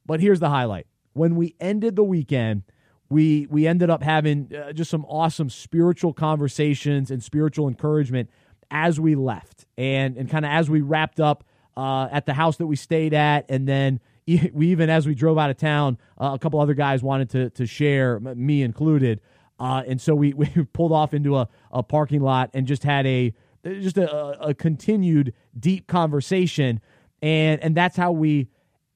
But 0.07 0.21
here's 0.21 0.41
the 0.41 0.49
highlight: 0.49 0.87
when 1.13 1.37
we 1.37 1.55
ended 1.61 1.97
the 1.97 2.05
weekend, 2.05 2.63
we 3.11 3.47
we 3.51 3.67
ended 3.67 3.91
up 3.91 4.03
having 4.03 4.51
uh, 4.55 4.73
just 4.73 4.91
some 4.91 5.05
awesome 5.05 5.51
spiritual 5.51 6.15
conversations 6.15 7.11
and 7.11 7.23
spiritual 7.23 7.69
encouragement 7.69 8.31
as 8.71 8.99
we 8.99 9.15
left, 9.15 9.67
and 9.77 10.17
and 10.17 10.31
kind 10.31 10.47
of 10.47 10.51
as 10.51 10.71
we 10.71 10.81
wrapped 10.81 11.21
up 11.21 11.45
uh, 11.81 12.09
at 12.13 12.27
the 12.27 12.35
house 12.35 12.59
that 12.59 12.67
we 12.67 12.77
stayed 12.77 13.15
at, 13.15 13.47
and 13.49 13.67
then 13.67 14.01
we 14.53 14.69
even 14.69 14.91
as 14.91 15.07
we 15.07 15.15
drove 15.15 15.39
out 15.39 15.49
of 15.49 15.57
town, 15.57 15.97
uh, 16.21 16.33
a 16.35 16.39
couple 16.39 16.61
other 16.61 16.75
guys 16.75 17.03
wanted 17.03 17.31
to 17.31 17.51
to 17.51 17.67
share, 17.67 18.21
me 18.21 18.63
included, 18.63 19.21
uh, 19.59 19.83
and 19.87 19.99
so 19.99 20.15
we 20.15 20.33
we 20.35 20.47
pulled 20.75 20.93
off 20.93 21.15
into 21.15 21.37
a, 21.37 21.49
a 21.73 21.83
parking 21.83 22.21
lot 22.21 22.51
and 22.53 22.67
just 22.67 22.85
had 22.85 23.07
a 23.07 23.33
just 23.65 23.97
a, 23.97 24.49
a 24.49 24.53
continued 24.53 25.33
deep 25.59 25.87
conversation, 25.87 26.83
and 27.23 27.63
and 27.63 27.75
that's 27.75 27.97
how 27.97 28.13
we 28.13 28.49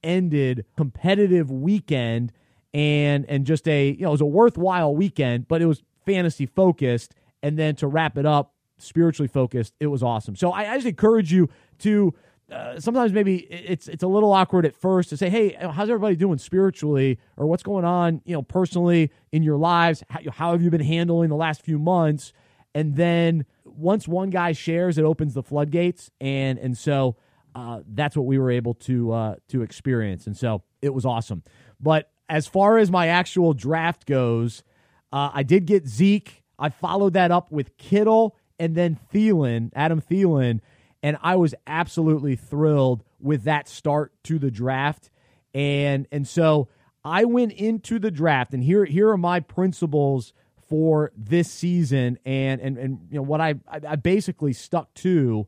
ended 0.03 0.63
competitive 0.77 1.49
weekend 1.49 2.31
and 2.71 3.25
and 3.27 3.47
just 3.47 3.67
a 3.67 3.89
you 3.89 4.01
know 4.01 4.09
it 4.09 4.11
was 4.11 4.21
a 4.21 4.25
worthwhile 4.25 4.95
weekend, 4.95 5.47
but 5.47 5.59
it 5.59 5.65
was 5.65 5.81
fantasy 6.05 6.45
focused, 6.45 7.15
and 7.41 7.57
then 7.57 7.75
to 7.77 7.87
wrap 7.87 8.15
it 8.15 8.27
up 8.27 8.53
spiritually 8.77 9.27
focused, 9.27 9.73
it 9.79 9.87
was 9.87 10.03
awesome. 10.03 10.35
So 10.35 10.51
I, 10.51 10.73
I 10.73 10.75
just 10.75 10.87
encourage 10.87 11.31
you 11.31 11.49
to 11.79 12.13
uh, 12.51 12.79
sometimes 12.79 13.11
maybe 13.11 13.37
it's 13.37 13.87
it's 13.87 14.03
a 14.03 14.07
little 14.07 14.31
awkward 14.31 14.65
at 14.65 14.75
first 14.75 15.09
to 15.09 15.17
say, 15.17 15.29
"Hey, 15.29 15.57
how's 15.59 15.89
everybody 15.89 16.15
doing 16.15 16.37
spiritually, 16.37 17.17
or 17.37 17.47
what's 17.47 17.63
going 17.63 17.85
on, 17.85 18.21
you 18.23 18.33
know, 18.33 18.43
personally 18.43 19.11
in 19.31 19.41
your 19.41 19.57
lives? 19.57 20.03
How, 20.09 20.19
how 20.31 20.51
have 20.51 20.61
you 20.61 20.69
been 20.69 20.81
handling 20.81 21.29
the 21.29 21.35
last 21.35 21.61
few 21.61 21.79
months?" 21.79 22.33
And 22.75 22.95
then 22.95 23.45
once 23.63 24.07
one 24.07 24.29
guy 24.29 24.51
shares, 24.51 24.97
it 24.97 25.05
opens 25.05 25.33
the 25.33 25.41
floodgates, 25.41 26.11
and 26.21 26.59
and 26.59 26.77
so 26.77 27.15
uh, 27.55 27.81
that's 27.87 28.15
what 28.15 28.27
we 28.27 28.37
were 28.37 28.51
able 28.51 28.75
to 28.75 29.11
uh, 29.11 29.35
to 29.47 29.63
experience, 29.63 30.27
and 30.27 30.37
so 30.37 30.61
it 30.83 30.93
was 30.93 31.03
awesome. 31.03 31.41
But 31.79 32.11
as 32.29 32.45
far 32.45 32.77
as 32.77 32.91
my 32.91 33.07
actual 33.07 33.53
draft 33.53 34.05
goes, 34.05 34.63
uh, 35.11 35.31
I 35.33 35.41
did 35.41 35.65
get 35.65 35.87
Zeke. 35.87 36.43
I 36.59 36.69
followed 36.69 37.13
that 37.13 37.31
up 37.31 37.51
with 37.51 37.75
Kittle 37.77 38.35
and 38.59 38.75
then 38.75 38.99
Thielen, 39.13 39.71
Adam 39.75 40.01
Thielen 40.01 40.61
and 41.05 41.19
I 41.21 41.35
was 41.35 41.53
absolutely 41.67 42.35
thrilled 42.35 43.03
with 43.19 43.43
that 43.43 43.67
start 43.67 44.11
to 44.23 44.39
the 44.39 44.49
draft. 44.49 45.11
And 45.53 46.07
and 46.11 46.27
so 46.27 46.67
I 47.03 47.25
went 47.25 47.51
into 47.51 47.99
the 47.99 48.09
draft, 48.09 48.55
and 48.55 48.63
here 48.63 48.85
here 48.85 49.09
are 49.09 49.17
my 49.17 49.39
principles 49.39 50.33
for 50.67 51.11
this 51.15 51.51
season, 51.51 52.17
and 52.25 52.59
and 52.59 52.79
and 52.79 52.99
you 53.11 53.17
know 53.17 53.21
what 53.21 53.39
I 53.39 53.53
I 53.67 53.97
basically 53.97 54.51
stuck 54.51 54.95
to, 54.95 55.45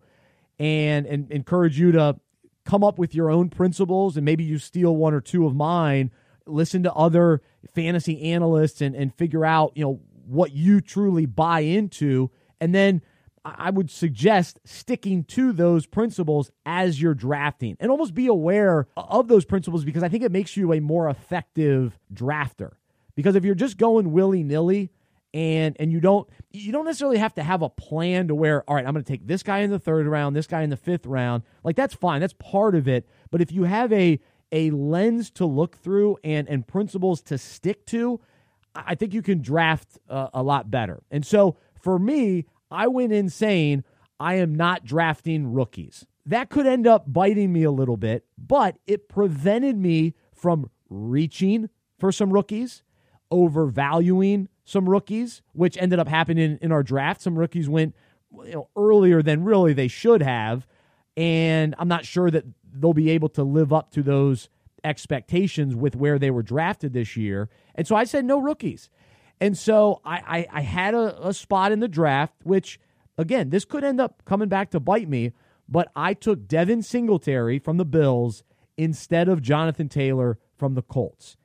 and 0.60 1.08
and 1.08 1.32
encourage 1.32 1.80
you 1.80 1.92
to 1.94 2.20
come 2.64 2.84
up 2.84 3.00
with 3.00 3.16
your 3.16 3.32
own 3.32 3.50
principles, 3.50 4.16
and 4.16 4.24
maybe 4.24 4.44
you 4.44 4.60
steal 4.60 4.96
one 4.96 5.16
or 5.16 5.22
two 5.22 5.48
of 5.48 5.56
mine. 5.56 6.12
Listen 6.46 6.84
to 6.84 6.94
other 6.94 7.42
fantasy 7.74 8.32
analysts 8.32 8.80
and 8.80 8.96
and 8.96 9.12
figure 9.12 9.44
out 9.44 9.72
you 9.74 9.84
know 9.84 10.02
what 10.28 10.52
you 10.52 10.82
truly 10.82 11.26
buy 11.26 11.62
into, 11.62 12.30
and 12.62 12.76
then 12.76 13.02
I 13.58 13.70
would 13.70 13.90
suggest 13.90 14.60
sticking 14.66 15.24
to 15.26 15.54
those 15.54 15.86
principles 15.86 16.52
as 16.66 17.02
you're 17.02 17.14
drafting 17.14 17.78
and 17.80 17.90
almost 17.92 18.14
be 18.14 18.28
aware 18.28 18.88
of 18.98 19.28
those 19.28 19.46
principles 19.46 19.86
because 19.86 20.04
I 20.04 20.10
think 20.10 20.24
it 20.24 20.32
makes 20.32 20.58
you 20.58 20.74
a 20.74 20.82
more 20.82 21.10
effective 21.10 21.98
drafter. 22.14 22.74
Because 23.16 23.36
if 23.36 23.46
you're 23.46 23.56
just 23.56 23.78
going 23.78 24.12
willy 24.12 24.44
nilly 24.44 24.92
and 25.34 25.76
and 25.80 25.92
you 25.92 26.00
don't 26.00 26.28
you 26.52 26.72
don't 26.72 26.86
necessarily 26.86 27.18
have 27.18 27.34
to 27.36 27.44
have 27.44 27.62
a 27.62 27.70
plan 27.70 28.28
to 28.28 28.36
where 28.36 28.64
all 28.70 28.76
right 28.76 28.86
I'm 28.86 28.94
going 28.94 29.04
to 29.04 29.12
take 29.12 29.28
this 29.28 29.44
guy 29.44 29.60
in 29.60 29.72
the 29.72 29.80
third 29.80 30.08
round, 30.08 30.36
this 30.36 30.48
guy 30.48 30.62
in 30.62 30.70
the 30.70 30.78
fifth 30.78 31.06
round, 31.06 31.44
like 31.64 31.76
that's 31.76 31.94
fine, 31.94 32.22
that's 32.22 32.34
part 32.34 32.76
of 32.76 32.88
it. 32.88 33.08
But 33.32 33.42
if 33.42 33.52
you 33.52 33.64
have 33.64 33.92
a 33.94 34.20
a 34.52 34.72
lens 34.72 35.30
to 35.32 35.46
look 35.46 35.78
through 35.78 36.18
and 36.24 36.48
and 36.48 36.68
principles 36.68 37.22
to 37.24 37.38
stick 37.38 37.86
to, 37.88 38.20
I 38.76 38.96
think 38.96 39.14
you 39.14 39.22
can 39.22 39.42
draft 39.42 39.98
uh, 40.10 40.30
a 40.34 40.44
lot 40.44 40.70
better. 40.70 41.02
And 41.12 41.26
so 41.26 41.58
for 41.82 41.98
me, 41.98 42.46
I 42.70 42.88
went 42.88 43.14
in 43.14 43.30
saying 43.30 43.84
I 44.20 44.36
am 44.36 44.56
not 44.56 44.86
drafting 44.86 45.54
rookies. 45.54 46.06
That 46.26 46.50
could 46.50 46.68
end 46.68 46.86
up 46.88 47.12
biting 47.12 47.54
me 47.54 47.64
a 47.64 47.72
little 47.72 47.98
bit, 47.98 48.26
but 48.38 48.78
it 48.86 49.08
prevented 49.08 49.78
me 49.78 50.14
from 50.34 50.70
reaching 50.90 51.70
for 51.98 52.12
some 52.12 52.32
rookies, 52.32 52.84
overvaluing 53.32 54.50
some 54.66 54.90
rookies, 54.90 55.42
which 55.54 55.78
ended 55.78 56.00
up 56.00 56.08
happening 56.08 56.58
in 56.62 56.72
our 56.72 56.84
draft. 56.84 57.22
Some 57.22 57.40
rookies 57.40 57.70
went 57.70 57.96
you 58.44 58.52
know, 58.52 58.70
earlier 58.76 59.22
than 59.22 59.44
really 59.44 59.74
they 59.74 59.88
should 59.88 60.22
have, 60.22 60.68
and 61.16 61.74
I'm 61.80 61.88
not 61.88 62.06
sure 62.06 62.30
that 62.30 62.44
they'll 62.74 62.94
be 62.94 63.10
able 63.10 63.30
to 63.30 63.44
live 63.44 63.72
up 63.72 63.92
to 63.92 64.04
those 64.04 64.50
expectations 64.84 65.76
with 65.76 65.96
where 65.96 66.20
they 66.20 66.32
were 66.32 66.44
drafted 66.44 66.94
this 66.94 67.16
year. 67.18 67.50
And 67.76 67.88
so 67.88 67.96
I 67.96 68.04
said 68.04 68.26
no 68.26 68.40
rookies. 68.40 68.90
And 69.40 69.58
so 69.58 70.02
I, 70.04 70.48
I, 70.52 70.60
I 70.60 70.62
had 70.62 70.94
a, 70.94 71.28
a 71.28 71.34
spot 71.34 71.72
in 71.72 71.80
the 71.80 71.88
draft, 71.88 72.36
which, 72.44 72.80
again, 73.18 73.50
this 73.50 73.66
could 73.66 73.84
end 73.84 74.02
up 74.02 74.24
coming 74.26 74.50
back 74.50 74.72
to 74.72 74.80
bite 74.80 75.08
me, 75.08 75.34
but 75.70 75.92
I 75.96 76.14
took 76.14 76.48
Devin 76.48 76.82
Singletary 76.82 77.60
from 77.60 77.78
the 77.78 77.86
Bills 77.86 78.44
instead 78.78 79.28
of 79.28 79.42
Jonathan 79.42 79.90
Taylor 79.90 80.40
from 80.58 80.76
the 80.76 80.82
Colts. 80.82 81.38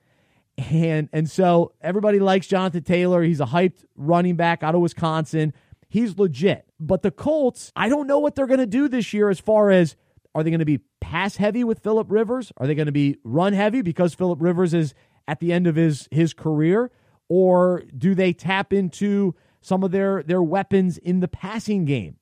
And 0.57 1.09
and 1.11 1.29
so 1.29 1.73
everybody 1.81 2.19
likes 2.19 2.45
Jonathan 2.45 2.83
Taylor. 2.83 3.23
He's 3.23 3.39
a 3.39 3.45
hyped 3.45 3.85
running 3.95 4.35
back 4.35 4.61
out 4.61 4.75
of 4.75 4.81
Wisconsin. 4.81 5.53
He's 5.89 6.17
legit. 6.17 6.65
But 6.79 7.01
the 7.01 7.11
Colts, 7.11 7.71
I 7.75 7.89
don't 7.89 8.07
know 8.07 8.19
what 8.19 8.35
they're 8.35 8.47
going 8.47 8.59
to 8.59 8.67
do 8.67 8.87
this 8.87 9.13
year 9.13 9.29
as 9.29 9.39
far 9.39 9.71
as 9.71 9.95
are 10.35 10.43
they 10.43 10.49
going 10.49 10.59
to 10.59 10.65
be 10.65 10.81
pass 10.99 11.37
heavy 11.37 11.63
with 11.63 11.79
Philip 11.79 12.07
Rivers? 12.09 12.51
Are 12.57 12.67
they 12.67 12.75
going 12.75 12.87
to 12.87 12.91
be 12.91 13.17
run 13.23 13.53
heavy 13.53 13.81
because 13.81 14.13
Philip 14.13 14.41
Rivers 14.41 14.73
is 14.73 14.93
at 15.27 15.39
the 15.39 15.51
end 15.51 15.65
of 15.67 15.75
his 15.75 16.07
his 16.11 16.33
career? 16.33 16.91
Or 17.35 17.81
do 17.97 18.13
they 18.13 18.31
tap 18.31 18.71
into 18.71 19.33
some 19.59 19.83
of 19.83 19.89
their 19.89 20.21
their 20.21 20.43
weapons 20.43 20.99
in 20.99 21.19
the 21.19 21.27
passing 21.27 21.83
game? 21.83 22.15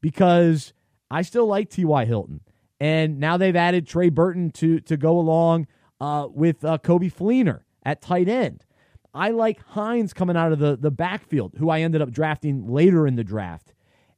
Because 0.00 0.72
I 1.08 1.22
still 1.22 1.46
like 1.46 1.70
T.Y. 1.70 2.04
Hilton, 2.04 2.40
and 2.80 3.20
now 3.20 3.36
they've 3.36 3.54
added 3.54 3.86
Trey 3.86 4.08
Burton 4.08 4.50
to 4.52 4.80
to 4.80 4.96
go 4.96 5.20
along 5.20 5.68
uh, 6.00 6.26
with 6.28 6.64
uh, 6.64 6.78
Coby 6.78 7.14
Fleener 7.14 7.60
at 7.84 8.02
tight 8.02 8.28
end. 8.28 8.64
I 9.14 9.30
like 9.30 9.64
Hines 9.68 10.12
coming 10.12 10.36
out 10.36 10.50
of 10.50 10.58
the 10.58 10.76
the 10.76 10.90
backfield, 10.90 11.54
who 11.58 11.70
I 11.70 11.82
ended 11.82 12.02
up 12.02 12.10
drafting 12.10 12.66
later 12.66 13.06
in 13.06 13.14
the 13.14 13.22
draft. 13.22 13.72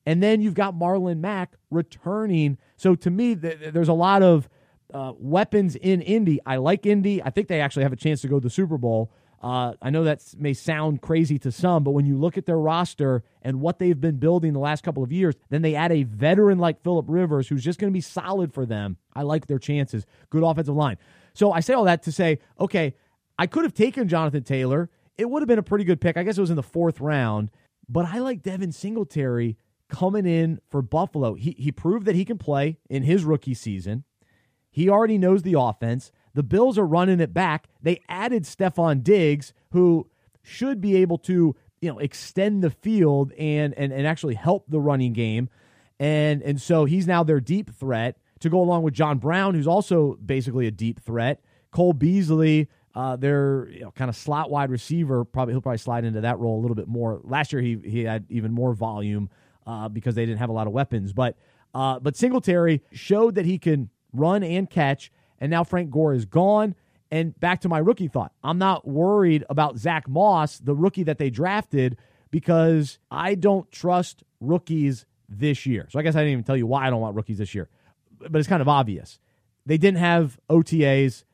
And 0.07 0.23
then 0.23 0.41
you've 0.41 0.55
got 0.55 0.73
Marlon 0.75 1.19
Mack 1.19 1.57
returning. 1.71 2.57
So 2.79 2.95
to 2.95 3.11
me, 3.11 3.37
th- 3.37 3.75
there's 3.75 3.91
a 3.91 3.93
lot 3.93 4.23
of 4.23 4.49
uh, 4.95 5.13
weapons 5.19 5.77
in 5.77 6.01
Indy. 6.01 6.41
I 6.47 6.57
like 6.57 6.87
Indy. 6.87 7.23
I 7.23 7.29
think 7.29 7.49
they 7.49 7.61
actually 7.61 7.83
have 7.83 7.93
a 7.93 7.97
chance 7.97 8.23
to 8.23 8.29
go 8.29 8.41
to 8.41 8.45
the 8.45 8.49
Super 8.49 8.79
Bowl. 8.79 9.13
Uh, 9.41 9.75
I 9.81 9.91
know 9.91 10.05
that 10.05 10.23
may 10.37 10.53
sound 10.53 11.01
crazy 11.01 11.39
to 11.41 11.53
some, 11.53 11.85
but 11.85 11.93
when 11.93 12.07
you 12.07 12.17
look 12.17 12.37
at 12.37 12.47
their 12.47 12.59
roster 12.59 13.23
and 13.43 13.61
what 13.61 13.79
they've 13.79 14.01
been 14.01 14.17
building 14.17 14.53
the 14.53 14.59
last 14.59 14.83
couple 14.83 15.03
of 15.03 15.13
years, 15.13 15.35
then 15.49 15.63
they 15.63 15.75
add 15.77 15.93
a 15.93 16.03
veteran 16.03 16.59
like 16.59 16.83
Philip 16.83 17.07
Rivers, 17.09 17.49
who's 17.49 17.63
just 17.63 17.79
going 17.79 17.93
to 17.93 17.97
be 17.97 18.01
solid 18.01 18.53
for 18.53 18.67
them. 18.67 18.97
I 19.15 19.23
like 19.23 19.47
their 19.47 19.61
chances. 19.61 20.07
Good 20.31 20.43
offensive 20.43 20.75
line. 20.75 20.97
So 21.35 21.53
I 21.53 21.61
say 21.61 21.75
all 21.75 21.85
that 21.85 22.03
to 22.05 22.13
say, 22.13 22.41
okay, 22.59 22.95
I 23.39 23.47
could 23.47 23.63
have 23.63 23.75
taken 23.75 24.09
Jonathan 24.09 24.43
Taylor. 24.43 24.91
It 25.17 25.31
would 25.31 25.41
have 25.43 25.49
been 25.49 25.59
a 25.59 25.63
pretty 25.63 25.85
good 25.85 26.01
pick. 26.01 26.17
I 26.17 26.25
guess 26.25 26.37
it 26.37 26.41
was 26.41 26.51
in 26.51 26.57
the 26.57 26.63
fourth 26.63 27.01
round, 27.01 27.51
but 27.89 28.07
I 28.07 28.19
like 28.19 28.43
Devin 28.43 28.73
Singletary 28.73 29.57
coming 29.89 30.27
in 30.27 30.61
for 30.69 30.83
Buffalo. 30.83 31.35
He, 31.35 31.53
he 31.53 31.71
proved 31.71 32.07
that 32.07 32.17
he 32.17 32.25
can 32.25 32.39
play 32.39 32.79
in 32.91 33.05
his 33.05 33.25
rookie 33.25 33.55
season. 33.55 34.05
He 34.71 34.89
already 34.89 35.17
knows 35.17 35.43
the 35.43 35.59
offense. 35.59 36.13
The 36.39 36.45
Bills 36.45 36.79
are 36.79 36.87
running 36.87 37.19
it 37.19 37.35
back. 37.35 37.67
They 37.83 38.01
added 38.09 38.45
Stefon 38.45 39.03
Diggs, 39.03 39.53
who 39.73 40.09
should 40.41 40.81
be 40.81 40.95
able 40.95 41.19
to, 41.19 41.57
you 41.81 41.91
know, 41.91 41.99
extend 41.99 42.63
the 42.63 42.71
field 42.71 43.33
and 43.33 43.75
and, 43.77 43.93
and 43.93 44.07
actually 44.07 44.37
help 44.37 44.67
the 44.69 44.79
running 44.79 45.13
game. 45.15 45.49
And 45.99 46.41
and 46.43 46.63
so 46.63 46.85
he's 46.85 47.09
now 47.09 47.25
their 47.25 47.41
deep 47.41 47.75
threat 47.75 48.19
to 48.39 48.49
go 48.49 48.61
along 48.61 48.85
with 48.85 48.95
John 48.95 49.19
Brown, 49.19 49.57
who's 49.57 49.67
also 49.67 50.17
basically 50.25 50.69
a 50.69 50.71
deep 50.71 51.01
threat. 51.01 51.43
Cole 51.73 51.93
Beasley, 51.93 52.69
uh, 52.95 53.17
their 53.17 53.69
you 53.71 53.81
know, 53.81 53.91
kind 53.91 54.09
of 54.09 54.15
slot 54.15 54.49
wide 54.49 54.71
receiver, 54.71 55.25
probably 55.25 55.55
he'll 55.55 55.61
probably 55.61 55.79
slide 55.79 56.05
into 56.05 56.21
that 56.21 56.39
role 56.39 56.61
a 56.61 56.63
little 56.63 56.77
bit 56.77 56.87
more. 56.87 57.21
Last 57.25 57.53
year 57.53 57.61
he 57.61 57.81
he 57.85 58.05
had 58.05 58.27
even 58.29 58.53
more 58.53 58.75
volume 58.75 59.29
uh, 59.67 59.89
because 59.89 60.15
they 60.15 60.25
didn't 60.25 60.39
have 60.39 60.51
a 60.51 60.55
lot 60.55 60.69
of 60.69 60.73
weapons, 60.73 61.13
but 61.13 61.37
uh, 61.75 61.99
but 61.99 62.15
Singletary 62.15 62.85
showed 62.93 63.35
that 63.35 63.45
he 63.45 63.59
can 63.59 63.91
run 64.13 64.45
and 64.45 64.71
catch 64.71 65.11
and 65.41 65.51
now 65.51 65.65
Frank 65.65 65.91
Gore 65.91 66.15
is 66.15 66.25
gone. 66.25 66.75
And 67.11 67.39
back 67.41 67.63
to 67.63 67.69
my 67.69 67.79
rookie 67.79 68.09
thought, 68.09 68.33
I'm 68.45 68.59
not 68.59 68.87
worried 68.87 69.45
about 69.49 69.79
Zach 69.79 70.09
Moss, 70.09 70.59
the 70.59 70.75
rookie 70.75 71.05
that 71.05 71.17
they 71.17 71.31
drafted, 71.31 71.97
because 72.31 72.99
I 73.11 73.35
don't 73.35 73.71
trust 73.73 74.23
rookies 74.41 75.07
this 75.29 75.65
year. 75.65 75.89
So 75.91 75.99
I 75.99 76.03
guess 76.03 76.17
I 76.17 76.21
didn't 76.21 76.33
even 76.33 76.45
tell 76.45 76.57
you 76.57 76.67
why 76.67 76.87
I 76.87 76.91
don't 76.91 77.01
want 77.01 77.17
rookies 77.17 77.39
this 77.39 77.55
year, 77.55 77.69
but 78.21 78.39
it's 78.39 78.49
kind 78.49 78.61
of 78.61 78.69
obvious. 78.69 79.19
They 79.65 79.79
didn't 79.79 79.99
have 79.99 80.39
OTAs, 80.51 81.25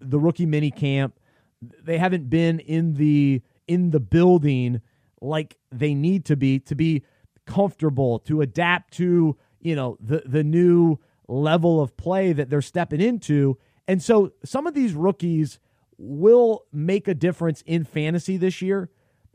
the 0.00 0.18
rookie 0.18 0.46
mini 0.46 0.70
camp. 0.70 1.18
They 1.60 1.98
haven't 1.98 2.30
been 2.30 2.60
in 2.60 2.94
the 2.94 3.42
in 3.66 3.90
the 3.90 4.00
building 4.00 4.80
like 5.20 5.56
they 5.70 5.94
need 5.94 6.24
to 6.26 6.36
be 6.36 6.60
to 6.60 6.74
be 6.74 7.04
comfortable 7.46 8.20
to 8.20 8.40
adapt 8.40 8.94
to 8.94 9.36
you 9.60 9.74
know 9.74 9.96
the 10.00 10.22
the 10.24 10.44
new 10.44 10.98
level 11.28 11.80
of 11.80 11.96
play 11.96 12.32
that 12.32 12.50
they're 12.50 12.62
stepping 12.62 13.00
into. 13.00 13.58
And 13.86 14.02
so 14.02 14.32
some 14.44 14.66
of 14.66 14.74
these 14.74 14.94
rookies 14.94 15.60
will 15.98 16.64
make 16.72 17.06
a 17.08 17.14
difference 17.14 17.62
in 17.66 17.84
fantasy 17.84 18.36
this 18.36 18.62
year, 18.62 18.90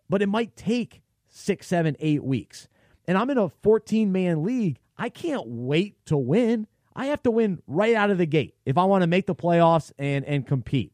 but 0.10 0.22
it 0.22 0.28
might 0.28 0.56
take 0.56 1.02
six, 1.30 1.68
seven, 1.68 1.96
eight 2.00 2.24
weeks. 2.24 2.68
And 3.08 3.18
I'm 3.18 3.30
in 3.30 3.38
a 3.38 3.50
14 3.50 4.12
man 4.12 4.44
league. 4.44 4.80
I 4.98 5.10
can't 5.10 5.44
wait 5.46 6.06
to 6.08 6.18
win. 6.18 6.68
I 6.96 7.08
have 7.08 7.24
to 7.24 7.32
win 7.32 7.62
right 7.68 7.96
out 7.96 8.12
of 8.12 8.18
the 8.18 8.26
gate 8.26 8.56
if 8.66 8.78
I 8.78 8.86
want 8.86 9.02
to 9.02 9.08
make 9.08 9.26
the 9.26 9.36
playoffs 9.36 9.92
and 9.98 10.24
and 10.26 10.46
compete 10.46 10.94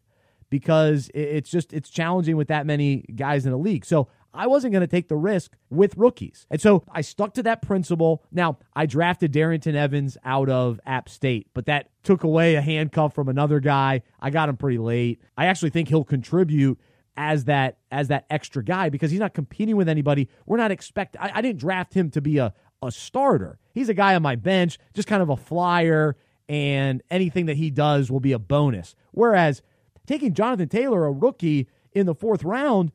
because 0.49 1.11
it's 1.13 1.49
just 1.49 1.73
it's 1.73 1.89
challenging 1.89 2.37
with 2.37 2.47
that 2.47 2.65
many 2.65 3.03
guys 3.15 3.45
in 3.45 3.51
the 3.51 3.57
league. 3.57 3.85
So 3.85 4.07
I 4.39 4.47
wasn't 4.47 4.71
going 4.71 4.81
to 4.81 4.87
take 4.87 5.09
the 5.09 5.17
risk 5.17 5.57
with 5.69 5.97
rookies. 5.97 6.47
And 6.49 6.61
so 6.61 6.85
I 6.89 7.01
stuck 7.01 7.33
to 7.33 7.43
that 7.43 7.61
principle. 7.61 8.23
Now, 8.31 8.57
I 8.73 8.85
drafted 8.85 9.33
Darrynton 9.33 9.75
Evans 9.75 10.17
out 10.23 10.49
of 10.49 10.79
App 10.85 11.09
State, 11.09 11.47
but 11.53 11.65
that 11.65 11.89
took 12.03 12.23
away 12.23 12.55
a 12.55 12.61
handcuff 12.61 13.13
from 13.13 13.27
another 13.27 13.59
guy. 13.59 14.01
I 14.17 14.29
got 14.29 14.47
him 14.47 14.55
pretty 14.55 14.77
late. 14.77 15.19
I 15.37 15.47
actually 15.47 15.71
think 15.71 15.89
he'll 15.89 16.05
contribute 16.05 16.79
as 17.17 17.43
that 17.45 17.79
as 17.91 18.07
that 18.07 18.27
extra 18.29 18.63
guy 18.63 18.87
because 18.87 19.11
he's 19.11 19.19
not 19.19 19.33
competing 19.33 19.75
with 19.75 19.89
anybody. 19.89 20.29
We're 20.45 20.55
not 20.55 20.71
expect 20.71 21.17
I, 21.19 21.31
I 21.35 21.41
didn't 21.41 21.59
draft 21.59 21.93
him 21.93 22.09
to 22.11 22.21
be 22.21 22.37
a, 22.37 22.53
a 22.81 22.93
starter. 22.93 23.59
He's 23.73 23.89
a 23.89 23.93
guy 23.93 24.15
on 24.15 24.21
my 24.21 24.37
bench, 24.37 24.79
just 24.93 25.09
kind 25.09 25.21
of 25.21 25.27
a 25.27 25.35
flyer, 25.35 26.15
and 26.47 27.03
anything 27.11 27.47
that 27.47 27.57
he 27.57 27.71
does 27.71 28.09
will 28.09 28.21
be 28.21 28.31
a 28.31 28.39
bonus. 28.39 28.95
Whereas 29.11 29.61
taking 30.07 30.33
Jonathan 30.33 30.69
Taylor, 30.69 31.05
a 31.05 31.11
rookie, 31.11 31.67
in 31.93 32.05
the 32.05 32.15
fourth 32.15 32.43
round, 32.43 32.91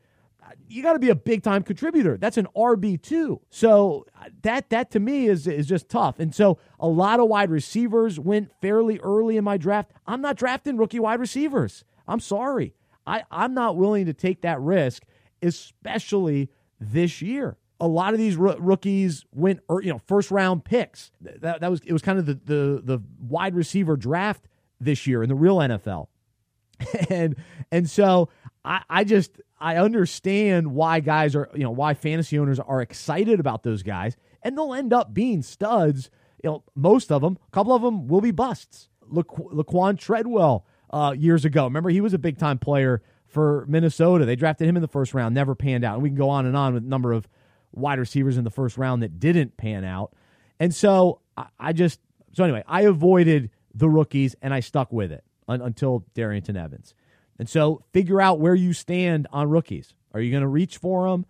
you 0.69 0.83
got 0.83 0.95
to 0.95 0.99
be 0.99 1.11
a 1.11 1.15
big 1.15 1.43
time 1.43 1.63
contributor. 1.63 2.17
That's 2.17 2.37
an 2.37 2.47
RB 2.57 3.01
two. 3.01 3.41
So 3.51 4.07
that 4.43 4.71
that 4.71 4.91
to 4.93 5.01
me 5.01 5.27
is 5.27 5.47
is 5.47 5.67
just 5.67 5.89
tough. 5.89 6.19
And 6.19 6.35
so 6.35 6.59
a 6.81 6.89
lot 6.89 7.21
of 7.21 7.29
wide 7.29 7.51
receivers 7.51 8.19
went 8.19 8.51
fairly 8.61 8.99
early 9.01 9.37
in 9.37 9.45
my 9.45 9.57
draft. 9.57 9.93
I'm 10.07 10.21
not 10.21 10.37
drafting 10.37 10.77
rookie 10.77 11.01
wide 11.01 11.21
receivers. 11.21 11.85
I'm 12.07 12.21
sorry. 12.21 12.75
I 13.07 13.25
I'm 13.31 13.55
not 13.55 13.77
willing 13.77 14.07
to 14.07 14.13
take 14.13 14.43
that 14.43 14.61
risk, 14.61 15.05
especially 15.43 16.51
this 16.81 17.23
year. 17.23 17.57
A 17.81 17.89
lot 17.89 18.15
of 18.15 18.19
these 18.19 18.37
rookies 18.37 19.27
went, 19.33 19.61
er, 19.71 19.81
you 19.83 19.93
know, 19.93 20.01
first 20.07 20.31
round 20.31 20.65
picks. 20.65 21.11
That, 21.21 21.61
that 21.61 21.71
was 21.71 21.81
it 21.85 21.93
was 21.93 22.03
kind 22.03 22.19
of 22.19 22.27
the, 22.27 22.35
the 22.35 22.83
the 22.83 23.03
wide 23.21 23.55
receiver 23.55 23.97
draft 23.97 24.47
this 24.81 25.07
year 25.07 25.23
in 25.23 25.29
the 25.29 25.35
real 25.35 25.57
NFL, 25.57 26.09
and 27.11 27.37
and 27.71 27.89
so 27.91 28.29
I 28.65 28.83
I 28.89 29.05
just 29.05 29.41
I 29.65 29.77
understand 29.77 30.75
why 30.75 31.01
guys 31.01 31.35
are, 31.35 31.49
you 31.55 31.63
know, 31.63 31.71
why 31.71 31.95
fantasy 31.95 32.39
owners 32.39 32.61
are 32.61 32.83
excited 32.83 33.41
about 33.41 33.63
those 33.63 33.83
guys, 33.83 34.15
and 34.43 34.59
they'll 34.59 34.75
end 34.75 34.93
up 34.93 35.15
being 35.15 35.41
studs. 35.41 36.11
You 36.43 36.51
know, 36.51 36.65
most 36.75 37.11
of 37.11 37.23
them, 37.23 37.39
a 37.49 37.51
couple 37.51 37.75
of 37.75 37.81
them 37.81 38.07
will 38.07 38.21
be 38.21 38.31
busts. 38.31 38.91
Laquon 39.11 39.55
Laquon 39.55 39.99
Treadwell 39.99 40.67
uh, 40.91 41.15
years 41.17 41.47
ago, 41.47 41.65
remember 41.65 41.89
he 41.89 42.03
was 42.03 42.13
a 42.13 42.19
big 42.19 42.37
time 42.37 42.59
player 42.59 43.01
for 43.27 43.65
Minnesota. 43.67 44.27
They 44.27 44.37
drafted 44.37 44.69
him 44.69 44.77
in 44.77 44.83
the 44.83 44.89
first 44.89 45.15
round, 45.15 45.35
never 45.35 45.55
panned 45.55 45.83
out. 45.83 45.95
And 45.95 46.03
we 46.03 46.11
can 46.11 46.19
go 46.19 46.29
on 46.29 46.45
and 46.45 46.55
on 46.55 46.75
with 46.75 46.85
a 46.85 46.87
number 46.87 47.15
of 47.15 47.27
wide 47.73 47.99
receivers 47.99 48.37
in 48.37 48.45
the 48.45 48.51
first 48.51 48.77
round 48.77 49.03
that 49.03 49.19
didn't 49.19 49.57
pan 49.57 49.83
out. 49.83 50.13
And 50.61 50.75
so 50.75 51.21
I, 51.39 51.47
I 51.59 51.73
just, 51.73 52.01
so 52.35 52.45
anyway, 52.45 52.65
I 52.69 52.83
avoided 52.83 53.49
the 53.75 53.89
rookies 53.89 54.37
and 54.43 54.53
I 54.53 54.61
stuck 54.61 54.93
with 54.93 55.11
it 55.11 55.25
un, 55.49 55.63
until 55.63 56.05
Darrynton 56.15 56.63
Evans. 56.63 56.95
And 57.39 57.49
so 57.49 57.83
figure 57.93 58.21
out 58.21 58.41
where 58.41 58.55
you 58.55 58.73
stand 58.73 59.27
on 59.33 59.49
rookies. 59.49 59.95
Are 60.13 60.21
you 60.21 60.31
going 60.31 60.43
to 60.43 60.49
reach 60.49 60.79
for 60.79 61.09
them? 61.09 61.27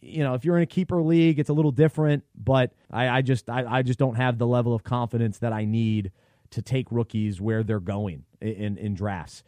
You 0.00 0.22
know, 0.22 0.34
if 0.34 0.44
you're 0.44 0.56
in 0.56 0.62
a 0.62 0.66
keeper 0.66 1.02
league, 1.02 1.38
it's 1.38 1.48
a 1.48 1.52
little 1.52 1.72
different, 1.72 2.24
but 2.36 2.72
I, 2.90 3.08
I 3.08 3.22
just 3.22 3.50
I, 3.50 3.64
I, 3.78 3.82
just 3.82 3.98
don't 3.98 4.14
have 4.14 4.38
the 4.38 4.46
level 4.46 4.72
of 4.72 4.84
confidence 4.84 5.38
that 5.38 5.52
I 5.52 5.64
need 5.64 6.12
to 6.50 6.62
take 6.62 6.92
rookies 6.92 7.40
where 7.40 7.64
they're 7.64 7.80
going 7.80 8.24
in, 8.40 8.78
in 8.78 8.94
drafts. 8.94 9.42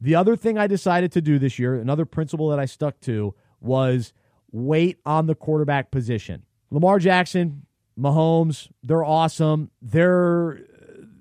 The 0.00 0.14
other 0.14 0.36
thing 0.36 0.56
I 0.56 0.68
decided 0.68 1.10
to 1.12 1.20
do 1.20 1.38
this 1.38 1.58
year, 1.58 1.74
another 1.74 2.04
principle 2.04 2.48
that 2.50 2.60
I 2.60 2.66
stuck 2.66 3.00
to, 3.00 3.34
was 3.60 4.12
wait 4.52 4.98
on 5.04 5.26
the 5.26 5.34
quarterback 5.34 5.90
position. 5.90 6.44
Lamar 6.70 7.00
Jackson, 7.00 7.66
Mahomes, 7.98 8.68
they're 8.82 9.04
awesome. 9.04 9.70
They're 9.82 10.60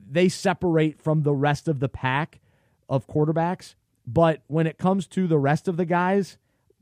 they 0.09 0.29
separate 0.29 1.01
from 1.01 1.23
the 1.23 1.33
rest 1.33 1.67
of 1.67 1.79
the 1.79 1.89
pack 1.89 2.39
of 2.87 3.07
quarterbacks. 3.07 3.75
But 4.07 4.41
when 4.47 4.65
it 4.65 4.77
comes 4.77 5.05
to 5.07 5.27
the 5.27 5.37
rest 5.37 5.67
of 5.67 5.75
the 5.75 5.85
guys, 5.85 6.37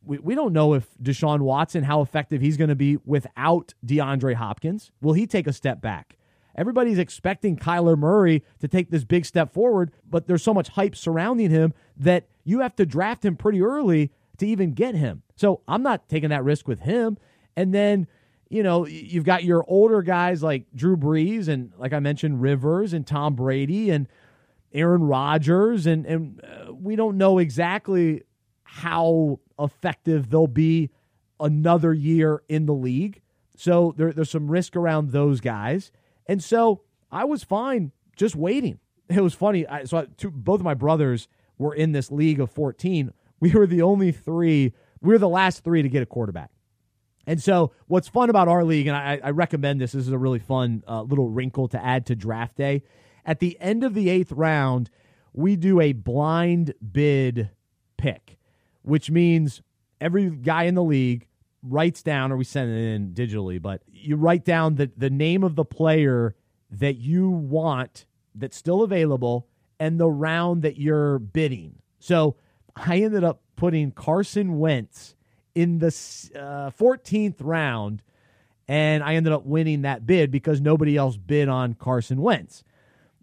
we, 0.05 0.19
we 0.19 0.35
don't 0.35 0.53
know 0.53 0.75
if 0.75 0.87
Deshaun 1.01 1.41
Watson, 1.41 1.83
how 1.83 2.01
effective 2.01 2.39
he's 2.39 2.55
going 2.55 2.69
to 2.69 2.75
be 2.75 2.97
without 3.03 3.73
DeAndre 3.83 4.35
Hopkins. 4.35 4.91
Will 5.01 5.13
he 5.13 5.25
take 5.25 5.47
a 5.47 5.53
step 5.53 5.81
back? 5.81 6.17
Everybody's 6.55 6.99
expecting 6.99 7.57
Kyler 7.57 7.97
Murray 7.97 8.43
to 8.59 8.67
take 8.67 8.89
this 8.89 9.03
big 9.03 9.25
step 9.25 9.51
forward, 9.51 9.91
but 10.09 10.27
there's 10.27 10.43
so 10.43 10.53
much 10.53 10.69
hype 10.69 10.95
surrounding 10.95 11.49
him 11.49 11.73
that 11.97 12.27
you 12.45 12.59
have 12.59 12.75
to 12.77 12.85
draft 12.85 13.25
him 13.25 13.35
pretty 13.35 13.61
early 13.61 14.11
to 14.37 14.47
even 14.47 14.73
get 14.73 14.95
him. 14.95 15.23
So 15.35 15.61
I'm 15.67 15.83
not 15.83 16.07
taking 16.07 16.29
that 16.29 16.43
risk 16.43 16.67
with 16.67 16.79
him. 16.81 17.17
And 17.57 17.73
then, 17.73 18.07
you 18.49 18.63
know, 18.63 18.85
you've 18.85 19.25
got 19.25 19.43
your 19.43 19.65
older 19.67 20.01
guys 20.01 20.43
like 20.43 20.65
Drew 20.73 20.95
Brees 20.95 21.47
and, 21.47 21.73
like 21.77 21.91
I 21.91 21.99
mentioned, 21.99 22.41
Rivers 22.41 22.93
and 22.93 23.05
Tom 23.05 23.35
Brady 23.35 23.89
and 23.89 24.07
Aaron 24.73 25.03
Rodgers, 25.03 25.85
and 25.85 26.05
and 26.05 26.41
uh, 26.43 26.73
we 26.73 26.95
don't 26.95 27.17
know 27.17 27.37
exactly 27.37 28.23
how 28.63 29.39
effective 29.59 30.29
they'll 30.29 30.47
be 30.47 30.89
another 31.39 31.93
year 31.93 32.43
in 32.49 32.65
the 32.65 32.73
league. 32.73 33.21
So 33.55 33.93
there, 33.95 34.11
there's 34.11 34.29
some 34.29 34.49
risk 34.49 34.75
around 34.75 35.11
those 35.11 35.39
guys, 35.39 35.91
and 36.27 36.43
so 36.43 36.81
I 37.11 37.23
was 37.23 37.43
fine 37.43 37.91
just 38.15 38.35
waiting. 38.35 38.79
It 39.07 39.21
was 39.21 39.35
funny. 39.35 39.67
I, 39.67 39.83
so 39.83 39.99
I, 39.99 40.07
two, 40.17 40.31
both 40.31 40.61
of 40.61 40.63
my 40.63 40.73
brothers 40.73 41.27
were 41.59 41.75
in 41.75 41.91
this 41.91 42.11
league 42.11 42.39
of 42.39 42.49
14. 42.49 43.13
We 43.39 43.51
were 43.51 43.67
the 43.67 43.83
only 43.83 44.11
three. 44.11 44.73
We 44.99 45.13
were 45.13 45.19
the 45.19 45.29
last 45.29 45.63
three 45.63 45.83
to 45.83 45.89
get 45.89 46.01
a 46.01 46.07
quarterback. 46.07 46.49
And 47.27 47.41
so, 47.41 47.71
what's 47.87 48.07
fun 48.07 48.29
about 48.29 48.47
our 48.47 48.63
league, 48.63 48.87
and 48.87 48.95
I, 48.95 49.19
I 49.23 49.29
recommend 49.31 49.81
this, 49.81 49.93
this 49.93 50.05
is 50.05 50.11
a 50.11 50.17
really 50.17 50.39
fun 50.39 50.83
uh, 50.87 51.01
little 51.01 51.29
wrinkle 51.29 51.67
to 51.69 51.83
add 51.83 52.05
to 52.07 52.15
draft 52.15 52.55
day, 52.55 52.83
at 53.25 53.39
the 53.39 53.57
end 53.59 53.83
of 53.83 53.93
the 53.93 54.09
eighth 54.09 54.31
round, 54.31 54.89
we 55.33 55.55
do 55.55 55.81
a 55.81 55.93
blind 55.93 56.73
bid 56.91 57.49
pick, 57.97 58.37
which 58.83 59.09
means 59.09 59.61
every 59.99 60.29
guy 60.29 60.63
in 60.63 60.75
the 60.75 60.83
league 60.83 61.27
writes 61.63 62.03
down, 62.03 62.31
or 62.31 62.37
we 62.37 62.43
send 62.43 62.71
it 62.71 62.93
in 62.93 63.13
digitally, 63.13 63.61
but 63.61 63.81
you 63.87 64.15
write 64.15 64.45
down 64.45 64.75
the, 64.75 64.91
the 64.95 65.09
name 65.09 65.43
of 65.43 65.55
the 65.55 65.65
player 65.65 66.35
that 66.69 66.95
you 66.95 67.29
want 67.29 68.05
that's 68.35 68.57
still 68.57 68.83
available 68.83 69.47
and 69.79 69.99
the 69.99 70.09
round 70.09 70.61
that 70.61 70.77
you're 70.77 71.19
bidding. 71.19 71.79
So 71.99 72.35
I 72.75 72.97
ended 72.99 73.23
up 73.23 73.41
putting 73.55 73.91
Carson 73.91 74.59
Wentz 74.59 75.15
in 75.53 75.79
the 75.79 75.87
uh, 75.87 76.69
14th 76.71 77.35
round, 77.39 78.01
and 78.67 79.03
I 79.03 79.15
ended 79.15 79.33
up 79.33 79.45
winning 79.45 79.81
that 79.83 80.05
bid 80.05 80.31
because 80.31 80.61
nobody 80.61 80.97
else 80.97 81.17
bid 81.17 81.47
on 81.47 81.73
Carson 81.73 82.21
Wentz. 82.21 82.63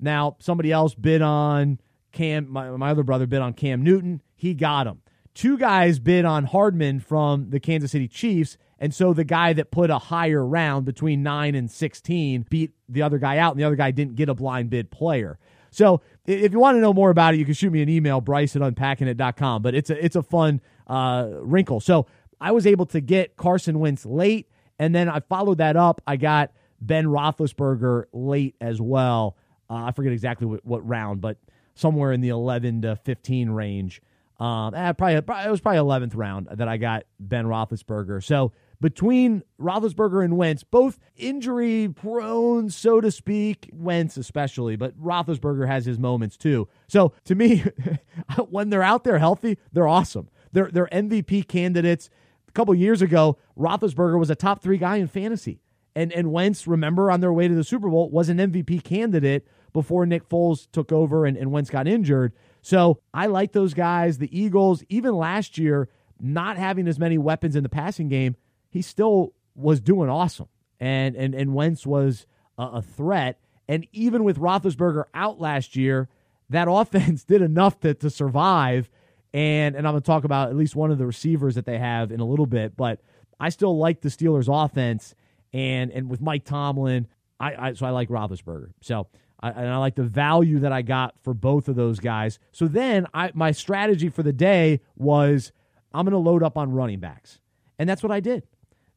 Now, 0.02 0.36
somebody 0.40 0.72
else 0.72 0.94
bid 0.94 1.22
on 1.22 1.80
Cam, 2.12 2.50
my, 2.50 2.70
my 2.70 2.90
other 2.90 3.02
brother 3.02 3.26
bid 3.26 3.40
on 3.40 3.54
Cam 3.54 3.82
Newton. 3.82 4.20
He 4.34 4.54
got 4.54 4.86
him. 4.86 5.00
Two 5.34 5.56
guys 5.56 5.98
bid 5.98 6.24
on 6.24 6.44
Hardman 6.44 7.00
from 7.00 7.50
the 7.50 7.60
Kansas 7.60 7.92
City 7.92 8.08
Chiefs. 8.08 8.58
And 8.78 8.92
so 8.92 9.14
the 9.14 9.24
guy 9.24 9.52
that 9.54 9.70
put 9.70 9.90
a 9.90 9.98
higher 9.98 10.44
round 10.44 10.84
between 10.84 11.22
9 11.22 11.54
and 11.54 11.70
16 11.70 12.46
beat 12.50 12.72
the 12.88 13.02
other 13.02 13.18
guy 13.18 13.38
out, 13.38 13.52
and 13.52 13.60
the 13.60 13.64
other 13.64 13.76
guy 13.76 13.92
didn't 13.92 14.16
get 14.16 14.28
a 14.28 14.34
blind 14.34 14.68
bid 14.70 14.90
player. 14.90 15.38
So 15.70 16.02
if 16.26 16.52
you 16.52 16.58
want 16.58 16.76
to 16.76 16.80
know 16.80 16.92
more 16.92 17.10
about 17.10 17.34
it, 17.34 17.38
you 17.38 17.44
can 17.44 17.54
shoot 17.54 17.72
me 17.72 17.80
an 17.80 17.88
email, 17.88 18.20
bryce 18.20 18.54
at 18.56 18.62
unpackingit.com. 18.62 19.62
But 19.62 19.74
it's 19.74 19.88
a, 19.88 20.04
it's 20.04 20.16
a 20.16 20.22
fun 20.22 20.60
uh, 20.86 21.28
wrinkle. 21.40 21.80
So 21.80 22.06
I 22.40 22.52
was 22.52 22.66
able 22.66 22.86
to 22.86 23.00
get 23.00 23.36
Carson 23.36 23.78
Wentz 23.78 24.04
late, 24.04 24.50
and 24.78 24.94
then 24.94 25.08
I 25.08 25.20
followed 25.20 25.58
that 25.58 25.76
up. 25.76 26.02
I 26.06 26.16
got 26.16 26.52
Ben 26.80 27.06
Roethlisberger 27.06 28.04
late 28.12 28.56
as 28.60 28.80
well. 28.80 29.36
Uh, 29.72 29.86
I 29.86 29.92
forget 29.92 30.12
exactly 30.12 30.46
what, 30.46 30.64
what 30.66 30.86
round, 30.86 31.22
but 31.22 31.38
somewhere 31.74 32.12
in 32.12 32.20
the 32.20 32.28
11 32.28 32.82
to 32.82 32.96
15 32.96 33.50
range. 33.50 34.02
Um, 34.38 34.74
eh, 34.74 34.92
probably, 34.92 35.14
it 35.14 35.50
was 35.50 35.60
probably 35.60 35.78
11th 35.78 36.14
round 36.14 36.48
that 36.52 36.68
I 36.68 36.76
got 36.76 37.04
Ben 37.18 37.46
Roethlisberger. 37.46 38.22
So 38.22 38.52
between 38.82 39.42
Roethlisberger 39.58 40.24
and 40.24 40.36
Wentz, 40.36 40.62
both 40.62 40.98
injury 41.16 41.88
prone, 41.88 42.68
so 42.68 43.00
to 43.00 43.10
speak, 43.10 43.70
Wentz 43.72 44.18
especially, 44.18 44.76
but 44.76 44.98
Roethlisberger 45.00 45.66
has 45.66 45.86
his 45.86 45.98
moments 45.98 46.36
too. 46.36 46.68
So 46.88 47.14
to 47.24 47.34
me, 47.34 47.64
when 48.50 48.68
they're 48.68 48.82
out 48.82 49.04
there 49.04 49.18
healthy, 49.18 49.56
they're 49.72 49.88
awesome. 49.88 50.28
They're, 50.52 50.70
they're 50.70 50.88
MVP 50.92 51.48
candidates. 51.48 52.10
A 52.46 52.52
couple 52.52 52.74
years 52.74 53.00
ago, 53.00 53.38
Roethlisberger 53.58 54.18
was 54.18 54.28
a 54.28 54.34
top 54.34 54.62
three 54.62 54.76
guy 54.76 54.96
in 54.96 55.06
fantasy. 55.06 55.60
And, 55.94 56.12
and 56.12 56.32
Wentz, 56.32 56.66
remember, 56.66 57.10
on 57.10 57.20
their 57.20 57.32
way 57.32 57.48
to 57.48 57.54
the 57.54 57.64
Super 57.64 57.88
Bowl, 57.88 58.10
was 58.10 58.28
an 58.28 58.38
MVP 58.38 58.82
candidate 58.82 59.46
before 59.72 60.06
Nick 60.06 60.28
Foles 60.28 60.68
took 60.72 60.92
over 60.92 61.26
and, 61.26 61.36
and 61.36 61.50
Wentz 61.50 61.70
got 61.70 61.88
injured. 61.88 62.32
So 62.62 63.00
I 63.12 63.26
like 63.26 63.52
those 63.52 63.74
guys. 63.74 64.18
The 64.18 64.38
Eagles, 64.38 64.84
even 64.88 65.14
last 65.14 65.58
year, 65.58 65.88
not 66.20 66.56
having 66.56 66.86
as 66.86 66.98
many 66.98 67.18
weapons 67.18 67.56
in 67.56 67.62
the 67.62 67.68
passing 67.68 68.08
game, 68.08 68.36
he 68.70 68.82
still 68.82 69.34
was 69.54 69.80
doing 69.80 70.08
awesome. 70.08 70.48
And 70.80 71.14
and 71.16 71.34
and 71.34 71.54
Wentz 71.54 71.86
was 71.86 72.26
a, 72.58 72.62
a 72.62 72.82
threat. 72.82 73.38
And 73.68 73.86
even 73.92 74.24
with 74.24 74.38
Roethlisberger 74.38 75.04
out 75.14 75.40
last 75.40 75.76
year, 75.76 76.08
that 76.50 76.68
offense 76.70 77.24
did 77.24 77.42
enough 77.42 77.80
to, 77.80 77.94
to 77.94 78.10
survive. 78.10 78.90
And 79.34 79.74
and 79.74 79.86
I'm 79.86 79.94
going 79.94 80.02
to 80.02 80.06
talk 80.06 80.24
about 80.24 80.50
at 80.50 80.56
least 80.56 80.76
one 80.76 80.90
of 80.90 80.98
the 80.98 81.06
receivers 81.06 81.54
that 81.56 81.66
they 81.66 81.78
have 81.78 82.12
in 82.12 82.20
a 82.20 82.24
little 82.24 82.46
bit. 82.46 82.76
But 82.76 83.00
I 83.40 83.48
still 83.48 83.76
like 83.78 84.00
the 84.00 84.08
Steelers' 84.08 84.48
offense. 84.48 85.14
And 85.52 85.90
and 85.90 86.08
with 86.08 86.20
Mike 86.20 86.44
Tomlin, 86.44 87.08
I, 87.40 87.68
I 87.68 87.72
so 87.74 87.86
I 87.86 87.90
like 87.90 88.08
Roethlisberger. 88.08 88.70
So 88.80 89.08
I, 89.42 89.50
and 89.50 89.68
I 89.68 89.76
like 89.78 89.96
the 89.96 90.04
value 90.04 90.60
that 90.60 90.72
I 90.72 90.82
got 90.82 91.14
for 91.22 91.34
both 91.34 91.68
of 91.68 91.76
those 91.76 91.98
guys. 91.98 92.38
So 92.52 92.68
then 92.68 93.06
I, 93.12 93.30
my 93.34 93.52
strategy 93.52 94.08
for 94.08 94.22
the 94.22 94.32
day 94.32 94.80
was 94.96 95.52
I'm 95.92 96.04
going 96.04 96.12
to 96.12 96.18
load 96.18 96.42
up 96.42 96.56
on 96.56 96.72
running 96.72 97.00
backs. 97.00 97.40
And 97.78 97.88
that's 97.88 98.02
what 98.02 98.12
I 98.12 98.20
did. 98.20 98.44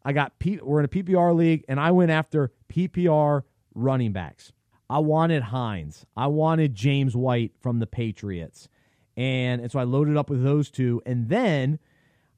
I 0.03 0.13
got 0.13 0.37
P, 0.37 0.59
we're 0.61 0.79
in 0.79 0.85
a 0.85 0.89
PPR 0.89 1.35
league 1.35 1.65
and 1.67 1.79
I 1.79 1.91
went 1.91 2.11
after 2.11 2.51
PPR 2.71 3.43
running 3.73 4.11
backs. 4.11 4.51
I 4.87 4.99
wanted 4.99 5.41
Hines. 5.41 6.05
I 6.15 6.27
wanted 6.27 6.75
James 6.75 7.15
White 7.15 7.53
from 7.59 7.79
the 7.79 7.87
Patriots. 7.87 8.67
And, 9.17 9.61
and 9.61 9.71
so 9.71 9.79
I 9.79 9.83
loaded 9.83 10.15
up 10.15 10.29
with 10.29 10.43
those 10.43 10.69
two 10.69 11.01
and 11.05 11.29
then 11.29 11.79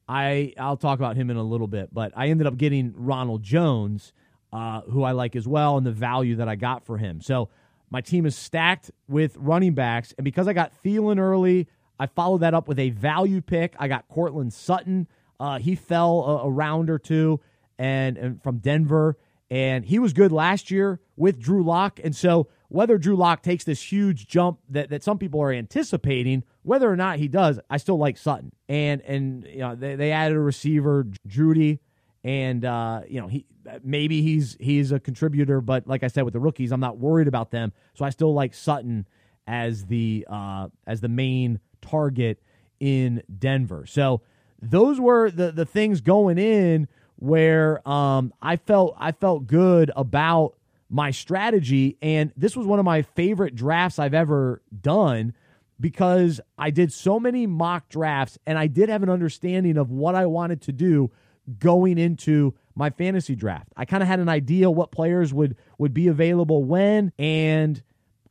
I 0.08 0.54
I'll 0.58 0.78
talk 0.78 1.00
about 1.00 1.18
him 1.18 1.30
in 1.30 1.38
a 1.38 1.44
little 1.44 1.68
bit, 1.68 1.94
but 1.94 2.14
I 2.16 2.28
ended 2.28 2.48
up 2.48 2.58
getting 2.58 2.94
Ronald 2.96 3.44
Jones, 3.44 4.14
uh, 4.54 4.82
who 4.82 5.04
I 5.04 5.12
like 5.12 5.36
as 5.36 5.48
well, 5.48 5.78
and 5.78 5.86
the 5.86 5.92
value 5.92 6.38
that 6.38 6.48
I 6.48 6.56
got 6.56 6.86
for 6.86 6.98
him. 6.98 7.20
So 7.20 7.50
my 7.90 8.02
team 8.02 8.26
is 8.26 8.36
stacked 8.36 8.92
with 9.08 9.36
running 9.38 9.74
backs, 9.74 10.14
and 10.18 10.26
because 10.26 10.48
I 10.48 10.54
got 10.54 10.74
Thielen 10.84 11.20
early, 11.20 11.68
I 12.00 12.08
followed 12.08 12.40
that 12.40 12.54
up 12.54 12.68
with 12.68 12.80
a 12.80 12.90
value 12.92 13.42
pick. 13.42 13.76
I 13.80 13.88
got 13.88 14.08
Courtland 14.08 14.54
Sutton. 14.54 15.08
Uh, 15.40 15.60
he 15.60 15.76
fell 15.76 16.22
a, 16.22 16.48
a, 16.48 16.50
round 16.50 16.90
or 16.90 17.00
two, 17.00 17.40
and, 17.78 18.18
and 18.18 18.42
from 18.44 18.58
Denver, 18.58 19.18
and 19.50 19.86
he 19.86 20.00
was 20.00 20.14
good 20.14 20.32
last 20.32 20.72
year 20.72 21.00
with 21.16 21.40
Drew 21.40 21.64
Lock. 21.64 22.00
And 22.04 22.16
so, 22.16 22.48
whether 22.70 22.98
Drew 22.98 23.16
Lock 23.16 23.44
takes 23.44 23.64
this 23.64 23.82
huge 23.82 24.28
jump 24.28 24.60
that, 24.70 24.90
that 24.90 25.04
some 25.04 25.18
people 25.18 25.42
are 25.42 25.54
anticipating, 25.54 26.44
whether 26.64 26.92
or 26.92 26.98
not 26.98 27.20
he 27.20 27.28
does, 27.28 27.60
I 27.70 27.78
still 27.78 27.98
like 27.98 28.18
Sutton. 28.18 28.52
And 28.68 29.02
and 29.02 29.46
you 29.46 29.60
know 29.60 29.76
they, 29.76 29.96
they 29.96 30.12
added 30.12 30.36
a 30.36 30.42
receiver, 30.42 31.08
Jeudy, 31.28 31.80
and 32.28 32.66
uh, 32.66 33.02
you 33.08 33.22
know 33.22 33.28
he 33.28 33.46
maybe 33.84 34.22
he's 34.22 34.58
he's 34.60 34.92
a 34.92 35.00
contributor, 35.00 35.62
but 35.62 35.88
like 35.88 36.04
I 36.04 36.08
said 36.08 36.24
with 36.24 36.34
the 36.34 36.42
rookies, 36.42 36.74
I'm 36.74 36.82
not 36.82 36.98
worried 36.98 37.30
about 37.30 37.52
them. 37.52 37.72
So 37.94 38.04
I 38.04 38.10
still 38.10 38.34
like 38.34 38.54
Sutton 38.54 39.08
as 39.48 39.86
the 39.86 40.28
uh, 40.30 40.68
as 40.86 41.00
the 41.00 41.08
main 41.08 41.62
target 41.82 42.44
in 42.82 43.24
Denver. 43.40 43.86
So 43.86 44.22
those 44.62 45.00
were 45.00 45.32
the 45.32 45.54
the 45.54 45.66
things 45.66 46.02
going 46.02 46.38
in 46.38 46.90
where 47.16 47.88
um, 47.88 48.34
I 48.42 48.58
felt 48.58 48.96
I 49.00 49.14
felt 49.14 49.48
good 49.48 49.90
about 49.96 50.56
my 50.90 51.12
strategy, 51.12 51.98
and 52.02 52.34
this 52.36 52.58
was 52.58 52.68
one 52.68 52.80
of 52.80 52.86
my 52.86 53.04
favorite 53.04 53.56
drafts 53.56 54.00
I've 54.00 54.14
ever 54.14 54.62
done 54.82 55.34
because 55.80 56.42
I 56.58 56.72
did 56.72 56.92
so 56.92 57.22
many 57.22 57.48
mock 57.48 57.88
drafts 57.88 58.38
and 58.48 58.58
I 58.58 58.66
did 58.66 58.90
have 58.90 59.04
an 59.04 59.10
understanding 59.10 59.78
of 59.78 59.92
what 59.92 60.16
I 60.16 60.26
wanted 60.26 60.64
to 60.64 60.72
do 60.72 61.12
going 61.60 61.98
into 61.98 62.54
my 62.76 62.90
fantasy 62.90 63.36
draft. 63.36 63.74
I 63.76 63.86
kind 63.86 64.04
of 64.04 64.08
had 64.08 64.20
an 64.20 64.30
idea 64.30 64.70
what 64.70 64.92
players 64.92 65.34
would 65.34 65.56
would 65.78 65.94
be 65.94 66.08
available 66.08 66.64
when 66.64 67.12
and 67.18 67.82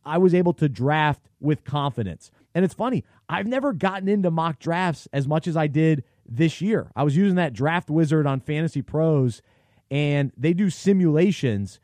I 0.04 0.18
was 0.18 0.34
able 0.34 0.52
to 0.54 0.68
draft 0.68 1.28
with 1.40 1.64
confidence. 1.64 2.30
And 2.54 2.64
it's 2.64 2.74
funny, 2.74 3.04
I've 3.28 3.46
never 3.46 3.72
gotten 3.72 4.08
into 4.08 4.30
mock 4.30 4.58
drafts 4.58 5.08
as 5.12 5.26
much 5.26 5.48
as 5.48 5.56
I 5.56 5.66
did 5.66 6.04
this 6.28 6.60
year. 6.60 6.90
I 6.94 7.02
was 7.02 7.16
using 7.16 7.36
that 7.36 7.52
draft 7.52 7.90
wizard 7.90 8.26
on 8.26 8.40
Fantasy 8.40 8.82
Pros 8.82 9.42
and 9.90 10.32
they 10.36 10.52
do 10.52 10.70
simulations 10.70 11.80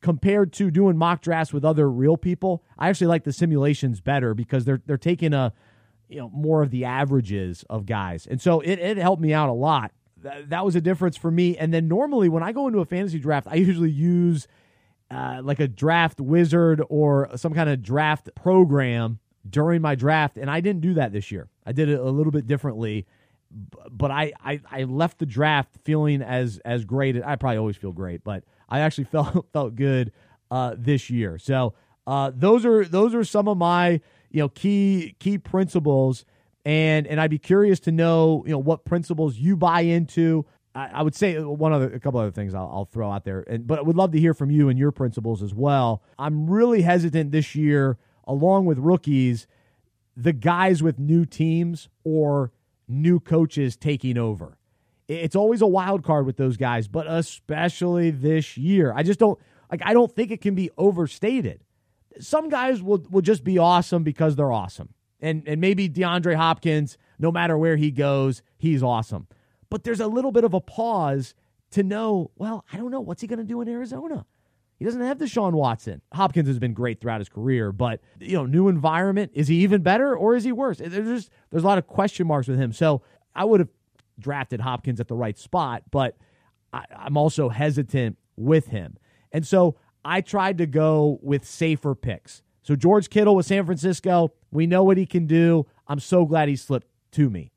compared 0.00 0.52
to 0.54 0.70
doing 0.70 0.96
mock 0.96 1.20
drafts 1.20 1.52
with 1.52 1.64
other 1.64 1.90
real 1.90 2.16
people. 2.16 2.64
I 2.78 2.88
actually 2.88 3.08
like 3.08 3.24
the 3.24 3.32
simulations 3.32 4.00
better 4.00 4.34
because 4.34 4.64
they're 4.64 4.80
they're 4.86 4.96
taking 4.96 5.34
a 5.34 5.52
you 6.08 6.18
know 6.18 6.30
more 6.30 6.62
of 6.62 6.70
the 6.70 6.84
averages 6.86 7.64
of 7.68 7.86
guys. 7.86 8.26
And 8.26 8.40
so 8.40 8.60
it, 8.60 8.78
it 8.78 8.96
helped 8.96 9.22
me 9.22 9.34
out 9.34 9.48
a 9.48 9.54
lot 9.54 9.92
that 10.22 10.64
was 10.64 10.76
a 10.76 10.80
difference 10.80 11.16
for 11.16 11.30
me. 11.30 11.56
And 11.56 11.72
then 11.72 11.88
normally 11.88 12.28
when 12.28 12.42
I 12.42 12.52
go 12.52 12.66
into 12.66 12.80
a 12.80 12.84
fantasy 12.84 13.18
draft, 13.18 13.46
I 13.50 13.56
usually 13.56 13.90
use 13.90 14.46
uh, 15.10 15.40
like 15.42 15.60
a 15.60 15.68
draft 15.68 16.20
wizard 16.20 16.82
or 16.88 17.30
some 17.36 17.52
kind 17.52 17.68
of 17.68 17.82
draft 17.82 18.30
program 18.34 19.18
during 19.48 19.82
my 19.82 19.94
draft, 19.94 20.36
and 20.36 20.50
I 20.50 20.60
didn't 20.60 20.82
do 20.82 20.94
that 20.94 21.12
this 21.12 21.30
year. 21.30 21.48
I 21.64 21.72
did 21.72 21.88
it 21.88 21.98
a 21.98 22.10
little 22.10 22.32
bit 22.32 22.46
differently, 22.46 23.06
but 23.90 24.10
I, 24.10 24.32
I, 24.44 24.60
I 24.70 24.82
left 24.84 25.18
the 25.18 25.26
draft 25.26 25.76
feeling 25.84 26.22
as 26.22 26.58
as 26.64 26.84
great. 26.84 27.20
I 27.24 27.36
probably 27.36 27.58
always 27.58 27.76
feel 27.76 27.92
great, 27.92 28.22
but 28.22 28.44
I 28.68 28.80
actually 28.80 29.04
felt 29.12 29.46
felt 29.52 29.74
good 29.74 30.12
uh, 30.50 30.74
this 30.76 31.10
year. 31.10 31.38
So 31.38 31.74
uh, 32.06 32.32
those 32.34 32.64
are 32.64 32.84
those 32.84 33.14
are 33.14 33.24
some 33.24 33.48
of 33.48 33.56
my 33.56 34.00
you 34.30 34.40
know 34.40 34.48
key 34.48 35.16
key 35.18 35.38
principles 35.38 36.24
and 36.64 37.06
and 37.06 37.20
I'd 37.20 37.30
be 37.30 37.38
curious 37.38 37.80
to 37.80 37.92
know 37.92 38.42
you 38.46 38.52
know 38.52 38.58
what 38.58 38.84
principles 38.84 39.36
you 39.36 39.56
buy 39.56 39.82
into. 39.82 40.46
I, 40.74 40.90
I 40.94 41.02
would 41.02 41.14
say 41.14 41.40
one 41.40 41.72
other, 41.72 41.92
a 41.92 41.98
couple 41.98 42.20
other 42.20 42.30
things 42.30 42.54
I'll, 42.54 42.70
I'll 42.72 42.84
throw 42.84 43.10
out 43.10 43.24
there, 43.24 43.44
and, 43.46 43.66
but 43.66 43.78
I 43.78 43.82
would 43.82 43.96
love 43.96 44.12
to 44.12 44.20
hear 44.20 44.34
from 44.34 44.50
you 44.50 44.68
and 44.68 44.78
your 44.78 44.92
principles 44.92 45.42
as 45.42 45.54
well. 45.54 46.02
I'm 46.18 46.48
really 46.48 46.82
hesitant 46.82 47.32
this 47.32 47.54
year, 47.54 47.98
along 48.24 48.66
with 48.66 48.78
rookies, 48.78 49.46
the 50.16 50.32
guys 50.32 50.82
with 50.82 50.98
new 50.98 51.24
teams 51.24 51.88
or 52.04 52.52
new 52.86 53.20
coaches 53.20 53.76
taking 53.76 54.16
over. 54.18 54.58
It's 55.08 55.34
always 55.34 55.60
a 55.60 55.66
wild 55.66 56.04
card 56.04 56.24
with 56.24 56.36
those 56.36 56.56
guys, 56.56 56.86
but 56.86 57.06
especially 57.08 58.10
this 58.10 58.56
year. 58.56 58.92
I 58.94 59.02
just 59.02 59.18
don't 59.18 59.40
like 59.70 59.82
I 59.84 59.92
don't 59.92 60.14
think 60.14 60.30
it 60.30 60.40
can 60.40 60.54
be 60.54 60.70
overstated. 60.78 61.64
Some 62.20 62.48
guys 62.48 62.82
will 62.82 63.04
will 63.10 63.22
just 63.22 63.42
be 63.42 63.58
awesome 63.58 64.04
because 64.04 64.36
they're 64.36 64.52
awesome 64.52 64.94
and 65.20 65.46
and 65.46 65.60
maybe 65.60 65.88
DeAndre 65.88 66.34
Hopkins, 66.34 66.98
no 67.18 67.30
matter 67.30 67.56
where 67.56 67.76
he 67.76 67.90
goes, 67.90 68.42
he's 68.56 68.82
awesome. 68.82 69.26
But 69.68 69.84
there's 69.84 70.00
a 70.00 70.06
little 70.06 70.32
bit 70.32 70.44
of 70.44 70.54
a 70.54 70.60
pause 70.60 71.34
to 71.72 71.82
know, 71.82 72.30
well, 72.36 72.64
I 72.72 72.76
don't 72.76 72.90
know 72.90 73.00
what's 73.00 73.20
he 73.20 73.28
going 73.28 73.38
to 73.38 73.44
do 73.44 73.60
in 73.60 73.68
Arizona. 73.68 74.26
He 74.78 74.84
doesn't 74.84 75.02
have 75.02 75.18
Deshaun 75.18 75.52
Watson. 75.52 76.00
Hopkins 76.12 76.48
has 76.48 76.58
been 76.58 76.72
great 76.72 77.00
throughout 77.00 77.20
his 77.20 77.28
career, 77.28 77.70
but 77.70 78.00
you 78.18 78.32
know, 78.32 78.46
new 78.46 78.68
environment. 78.68 79.30
Is 79.34 79.46
he 79.46 79.56
even 79.56 79.82
better 79.82 80.16
or 80.16 80.34
is 80.34 80.44
he 80.44 80.52
worse? 80.52 80.78
There's 80.78 80.92
just 80.92 81.30
there's 81.50 81.62
a 81.62 81.66
lot 81.66 81.78
of 81.78 81.86
question 81.86 82.26
marks 82.26 82.48
with 82.48 82.58
him. 82.58 82.72
So 82.72 83.02
I 83.34 83.44
would 83.44 83.60
have 83.60 83.68
drafted 84.18 84.60
Hopkins 84.60 84.98
at 84.98 85.08
the 85.08 85.14
right 85.14 85.38
spot, 85.38 85.82
but 85.90 86.16
I, 86.72 86.84
I'm 86.96 87.18
also 87.18 87.50
hesitant 87.50 88.16
with 88.36 88.68
him. 88.68 88.96
And 89.32 89.46
so 89.46 89.76
I 90.04 90.22
tried 90.22 90.58
to 90.58 90.66
go 90.66 91.18
with 91.22 91.44
safer 91.44 91.94
picks. 91.94 92.42
So 92.62 92.76
George 92.76 93.10
Kittle 93.10 93.36
with 93.36 93.46
San 93.46 93.64
Francisco, 93.64 94.32
we 94.50 94.66
know 94.66 94.84
what 94.84 94.96
he 94.96 95.06
can 95.06 95.26
do. 95.26 95.66
I'm 95.88 96.00
so 96.00 96.24
glad 96.24 96.48
he 96.48 96.56
slipped 96.56 96.88
to 97.12 97.30
me. 97.30 97.52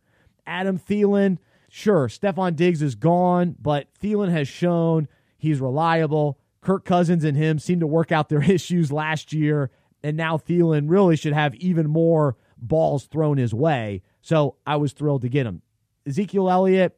Adam 0.46 0.80
Thielen, 0.80 1.38
sure, 1.70 2.08
Stefon 2.08 2.56
Diggs 2.56 2.82
is 2.82 2.96
gone, 2.96 3.56
but 3.62 3.88
Thielen 4.02 4.32
has 4.32 4.48
shown 4.48 5.08
he's 5.38 5.60
reliable. 5.60 6.40
Kirk 6.62 6.86
Cousins 6.86 7.24
and 7.24 7.38
him 7.38 7.60
seem 7.60 7.80
to 7.80 7.88
work 7.88 8.12
out 8.12 8.30
their 8.30 8.44
issues 8.52 8.92
last 8.92 9.34
year, 9.34 9.72
and 10.02 10.18
now 10.18 10.38
Thielen 10.38 10.90
really 10.90 11.16
should 11.16 11.34
have 11.34 11.56
even 11.56 11.90
more 11.90 12.38
balls 12.58 13.06
thrown 13.06 13.38
his 13.38 13.54
way. 13.54 14.02
So 14.22 14.56
I 14.66 14.78
was 14.78 14.94
thrilled 14.94 15.22
to 15.24 15.30
get 15.30 15.46
him. 15.46 15.62
Ezekiel 16.08 16.50
Elliott, 16.50 16.98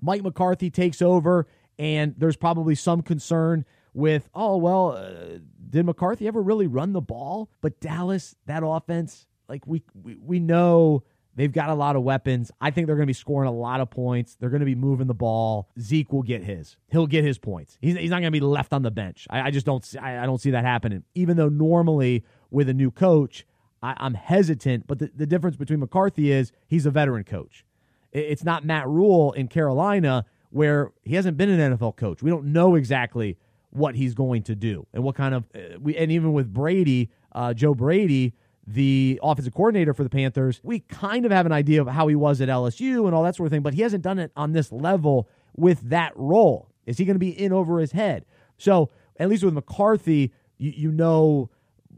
Mike 0.00 0.22
McCarthy 0.22 0.70
takes 0.70 1.00
over, 1.00 1.46
and 1.78 2.14
there's 2.16 2.36
probably 2.36 2.74
some 2.74 3.02
concern 3.02 3.64
with, 3.94 4.28
oh, 4.34 4.56
well, 4.56 4.92
uh, 4.96 5.38
did 5.72 5.86
McCarthy 5.86 6.28
ever 6.28 6.40
really 6.40 6.66
run 6.66 6.92
the 6.92 7.00
ball? 7.00 7.50
But 7.62 7.80
Dallas, 7.80 8.36
that 8.46 8.62
offense, 8.64 9.26
like 9.48 9.66
we, 9.66 9.82
we, 10.00 10.16
we 10.16 10.38
know 10.38 11.02
they've 11.34 11.50
got 11.50 11.70
a 11.70 11.74
lot 11.74 11.96
of 11.96 12.02
weapons. 12.02 12.52
I 12.60 12.70
think 12.70 12.86
they're 12.86 12.96
going 12.96 13.06
to 13.06 13.10
be 13.10 13.14
scoring 13.14 13.48
a 13.48 13.52
lot 13.52 13.80
of 13.80 13.90
points. 13.90 14.36
They're 14.38 14.50
going 14.50 14.60
to 14.60 14.66
be 14.66 14.74
moving 14.74 15.06
the 15.06 15.14
ball. 15.14 15.70
Zeke 15.80 16.12
will 16.12 16.22
get 16.22 16.44
his. 16.44 16.76
He'll 16.88 17.06
get 17.06 17.24
his 17.24 17.38
points. 17.38 17.78
He's, 17.80 17.96
he's 17.96 18.10
not 18.10 18.16
going 18.16 18.30
to 18.30 18.38
be 18.38 18.40
left 18.40 18.74
on 18.74 18.82
the 18.82 18.90
bench. 18.90 19.26
I, 19.30 19.40
I 19.40 19.50
just 19.50 19.64
don't 19.64 19.82
see, 19.82 19.98
I, 19.98 20.22
I, 20.22 20.26
don't 20.26 20.40
see 20.40 20.50
that 20.50 20.64
happening. 20.64 21.04
Even 21.14 21.38
though 21.38 21.48
normally 21.48 22.22
with 22.50 22.68
a 22.68 22.74
new 22.74 22.90
coach, 22.90 23.46
I, 23.82 23.96
am 23.98 24.12
hesitant. 24.12 24.86
But 24.86 24.98
the, 24.98 25.10
the 25.16 25.26
difference 25.26 25.56
between 25.56 25.80
McCarthy 25.80 26.30
is 26.30 26.52
he's 26.68 26.84
a 26.84 26.90
veteran 26.90 27.24
coach. 27.24 27.64
It, 28.12 28.26
it's 28.26 28.44
not 28.44 28.66
Matt 28.66 28.86
Rhule 28.86 29.32
in 29.32 29.48
Carolina 29.48 30.26
where 30.50 30.92
he 31.02 31.14
hasn't 31.14 31.38
been 31.38 31.48
an 31.48 31.78
NFL 31.78 31.96
coach. 31.96 32.22
We 32.22 32.28
don't 32.28 32.52
know 32.52 32.74
exactly 32.74 33.38
what 33.72 33.94
he's 33.94 34.14
going 34.14 34.42
to 34.42 34.54
do 34.54 34.86
and 34.92 35.02
what 35.02 35.14
kind 35.14 35.34
of 35.34 35.44
uh, 35.54 35.90
and 35.96 36.12
even 36.12 36.32
with 36.32 36.52
Brady, 36.52 37.10
uh, 37.32 37.54
Joe 37.54 37.74
Brady, 37.74 38.34
the 38.66 39.18
offensive 39.22 39.54
coordinator 39.54 39.94
for 39.94 40.04
the 40.04 40.10
Panthers, 40.10 40.60
we 40.62 40.80
kind 40.80 41.24
of 41.24 41.32
have 41.32 41.46
an 41.46 41.52
idea 41.52 41.80
of 41.80 41.88
how 41.88 42.06
he 42.06 42.14
was 42.14 42.40
at 42.40 42.48
LSU 42.48 43.06
and 43.06 43.14
all 43.14 43.22
that 43.24 43.34
sort 43.34 43.46
of 43.46 43.50
thing, 43.50 43.62
but 43.62 43.74
he 43.74 43.82
hasn't 43.82 44.02
done 44.02 44.18
it 44.18 44.30
on 44.36 44.52
this 44.52 44.70
level 44.70 45.28
with 45.56 45.80
that 45.90 46.12
role. 46.16 46.68
Is 46.86 46.98
he 46.98 47.04
going 47.04 47.14
to 47.14 47.20
be 47.20 47.30
in 47.30 47.52
over 47.52 47.78
his 47.78 47.92
head? 47.92 48.24
So 48.58 48.90
at 49.18 49.28
least 49.28 49.44
with 49.44 49.54
McCarthy, 49.54 50.32
you, 50.58 50.72
you 50.76 50.92
know 50.92 51.50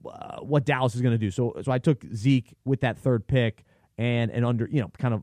uh, 0.07 0.41
what 0.41 0.65
Dallas 0.65 0.95
is 0.95 1.01
going 1.01 1.13
to 1.13 1.19
do. 1.19 1.31
So 1.31 1.55
so 1.63 1.73
I 1.73 1.79
took 1.79 2.05
Zeke 2.15 2.55
with 2.65 2.81
that 2.81 2.99
third 2.99 3.27
pick 3.27 3.65
and 3.99 4.31
and 4.31 4.45
under 4.45 4.69
you 4.71 4.81
know 4.81 4.91
kind 4.99 5.15
of 5.15 5.23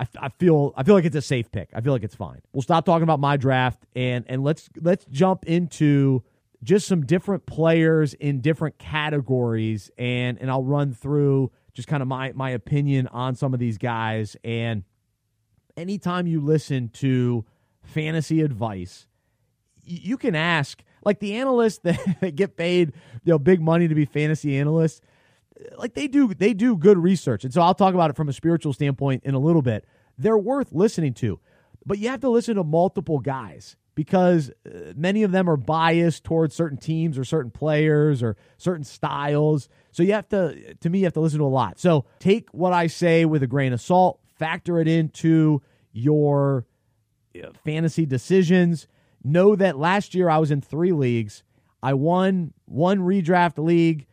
I, 0.00 0.06
I 0.20 0.28
feel 0.30 0.72
I 0.76 0.82
feel 0.82 0.94
like 0.94 1.04
it's 1.04 1.16
a 1.16 1.22
safe 1.22 1.50
pick. 1.50 1.70
I 1.74 1.80
feel 1.80 1.92
like 1.92 2.02
it's 2.02 2.14
fine. 2.14 2.40
We'll 2.52 2.62
stop 2.62 2.84
talking 2.84 3.02
about 3.02 3.20
my 3.20 3.36
draft 3.36 3.84
and 3.94 4.24
and 4.28 4.42
let's 4.42 4.68
let's 4.80 5.04
jump 5.06 5.44
into 5.46 6.22
just 6.62 6.86
some 6.86 7.06
different 7.06 7.46
players 7.46 8.14
in 8.14 8.40
different 8.40 8.78
categories 8.78 9.90
and 9.98 10.38
and 10.40 10.50
I'll 10.50 10.64
run 10.64 10.92
through 10.92 11.50
just 11.74 11.88
kind 11.88 12.02
of 12.02 12.08
my 12.08 12.32
my 12.32 12.50
opinion 12.50 13.06
on 13.08 13.34
some 13.34 13.54
of 13.54 13.60
these 13.60 13.78
guys 13.78 14.36
and 14.42 14.84
anytime 15.76 16.26
you 16.26 16.40
listen 16.40 16.88
to 16.88 17.44
fantasy 17.82 18.40
advice 18.40 19.06
you 19.84 20.16
can 20.16 20.34
ask 20.34 20.82
like 21.04 21.20
the 21.20 21.34
analysts 21.34 21.78
that, 21.78 21.98
that 22.20 22.34
get 22.34 22.56
paid 22.56 22.92
you 23.24 23.32
know 23.32 23.38
big 23.38 23.60
money 23.60 23.86
to 23.86 23.94
be 23.94 24.04
fantasy 24.04 24.56
analysts 24.56 25.00
like 25.76 25.94
they 25.94 26.08
do 26.08 26.32
they 26.34 26.54
do 26.54 26.76
good 26.76 26.98
research. 26.98 27.44
And 27.44 27.52
so 27.52 27.62
i'll 27.62 27.74
talk 27.74 27.94
about 27.94 28.10
it 28.10 28.16
from 28.16 28.28
a 28.28 28.32
spiritual 28.32 28.72
standpoint 28.72 29.24
in 29.24 29.34
a 29.34 29.38
little 29.38 29.62
bit. 29.62 29.84
They're 30.16 30.38
worth 30.38 30.72
listening 30.72 31.14
to. 31.14 31.40
But 31.86 31.98
you 31.98 32.08
have 32.08 32.20
to 32.20 32.28
listen 32.28 32.56
to 32.56 32.64
multiple 32.64 33.18
guys 33.18 33.76
because 33.94 34.50
uh, 34.66 34.92
many 34.94 35.22
of 35.22 35.32
them 35.32 35.48
are 35.48 35.56
biased 35.56 36.22
towards 36.22 36.54
certain 36.54 36.78
teams 36.78 37.18
or 37.18 37.24
certain 37.24 37.50
players 37.50 38.22
or 38.22 38.36
certain 38.56 38.84
styles. 38.84 39.68
So 39.90 40.02
you 40.02 40.12
have 40.12 40.28
to 40.28 40.74
to 40.74 40.90
me 40.90 41.00
you 41.00 41.04
have 41.06 41.14
to 41.14 41.20
listen 41.20 41.38
to 41.38 41.44
a 41.44 41.46
lot. 41.46 41.78
So 41.78 42.04
take 42.18 42.48
what 42.50 42.72
i 42.72 42.86
say 42.86 43.24
with 43.24 43.42
a 43.42 43.46
grain 43.46 43.72
of 43.72 43.80
salt 43.80 44.20
factor 44.36 44.80
it 44.80 44.86
into 44.86 45.62
your 45.92 46.66
uh, 47.36 47.48
fantasy 47.64 48.06
decisions. 48.06 48.86
Know 49.24 49.56
that 49.56 49.78
last 49.78 50.14
year 50.14 50.28
i 50.28 50.38
was 50.38 50.50
in 50.50 50.60
three 50.60 50.92
leagues. 50.92 51.42
I 51.82 51.94
won 51.94 52.52
one 52.66 53.00
redraft 53.00 53.58
league 53.58 54.06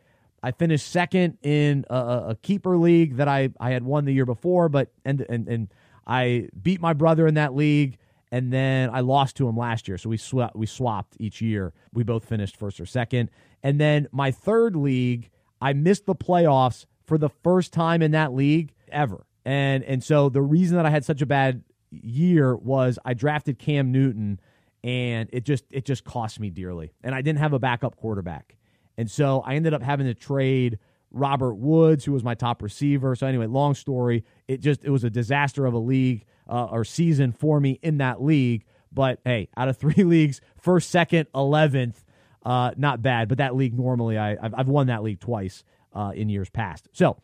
I 0.46 0.52
finished 0.52 0.92
second 0.92 1.40
in 1.42 1.86
a, 1.90 1.96
a, 1.96 2.38
keeper 2.40 2.78
league 2.78 3.16
that 3.16 3.28
I, 3.28 3.50
I 3.60 3.72
had 3.72 3.82
won 3.82 4.06
the 4.06 4.14
year 4.14 4.28
before, 4.28 4.70
but 4.70 4.92
and, 5.04 5.26
and 5.28 5.48
and 5.48 5.74
I 6.06 6.50
beat 6.62 6.80
my 6.80 6.94
brother 6.94 7.26
in 7.26 7.34
that 7.34 7.56
league, 7.56 7.98
and 8.32 8.54
then 8.54 8.92
I 8.94 9.00
lost 9.00 9.38
to 9.38 9.50
him 9.50 9.58
last 9.58 9.88
year. 9.88 9.98
So 9.98 10.08
we 10.08 10.18
sw- 10.18 10.54
we 10.54 10.68
swapped 10.68 11.18
each 11.20 11.42
year. 11.42 11.74
We 11.94 12.04
both 12.04 12.26
finished 12.26 12.58
first 12.58 12.80
or 12.80 12.86
second, 12.86 13.32
and 13.64 13.82
then 13.82 14.08
my 14.12 14.30
third 14.30 14.76
league, 14.76 15.32
I 15.62 15.74
missed 15.74 16.06
the 16.06 16.14
playoffs 16.14 16.86
for 17.08 17.18
the 17.18 17.30
first 17.30 17.74
time 17.74 18.04
in 18.04 18.12
that 18.12 18.32
league 18.32 18.72
ever. 18.90 19.26
And 19.46 19.84
and 19.84 20.04
so 20.04 20.30
the 20.30 20.44
reason 20.44 20.78
that 20.78 20.86
I 20.86 20.92
had 20.92 21.04
such 21.04 21.24
a 21.24 21.26
bad 21.26 21.64
year 21.90 22.56
was 22.56 23.00
I 23.04 23.16
drafted 23.16 23.58
Cam 23.58 23.92
Newton, 23.92 24.40
and 24.84 25.28
it 25.34 25.44
just 25.44 25.64
it 25.72 25.86
just 25.86 26.04
cost 26.04 26.40
me 26.40 26.52
dearly, 26.52 26.94
and 27.04 27.16
I 27.16 27.24
didn't 27.24 27.40
have 27.40 27.54
a 27.54 27.60
backup 27.60 27.96
quarterback. 27.96 28.58
And 28.98 29.10
so 29.10 29.42
I 29.42 29.56
ended 29.56 29.74
up 29.74 29.82
having 29.82 30.06
to 30.08 30.14
trade 30.14 30.80
Robert 31.12 31.56
Woods, 31.56 32.06
who 32.06 32.12
was 32.12 32.24
my 32.24 32.36
top 32.36 32.62
receiver. 32.62 33.16
So 33.16 33.26
anyway, 33.26 33.48
long 33.48 33.74
story. 33.74 34.24
It 34.48 34.60
just 34.60 34.84
it 34.84 34.90
was 34.90 35.04
a 35.04 35.10
disaster 35.10 35.66
of 35.66 35.74
a 35.74 35.80
league 35.80 36.26
uh, 36.48 36.66
or 36.66 36.84
season 36.84 37.32
for 37.32 37.60
me 37.60 37.80
in 37.82 37.98
that 37.98 38.22
league. 38.22 38.66
But 38.92 39.20
hey, 39.24 39.50
out 39.58 39.68
of 39.68 39.78
three 39.80 40.04
leagues, 40.04 40.42
first, 40.60 40.90
second, 40.90 41.28
eleventh, 41.34 42.04
uh, 42.46 42.72
not 42.78 43.02
bad. 43.02 43.30
But 43.30 43.38
that 43.40 43.56
league 43.56 43.74
normally, 43.74 44.18
I 44.18 44.34
I've, 44.34 44.54
I've 44.54 44.68
won 44.68 44.88
that 44.88 45.04
league 45.04 45.20
twice 45.20 45.64
uh, 45.94 46.12
in 46.14 46.30
years 46.30 46.50
past. 46.50 46.90
So 46.92 47.18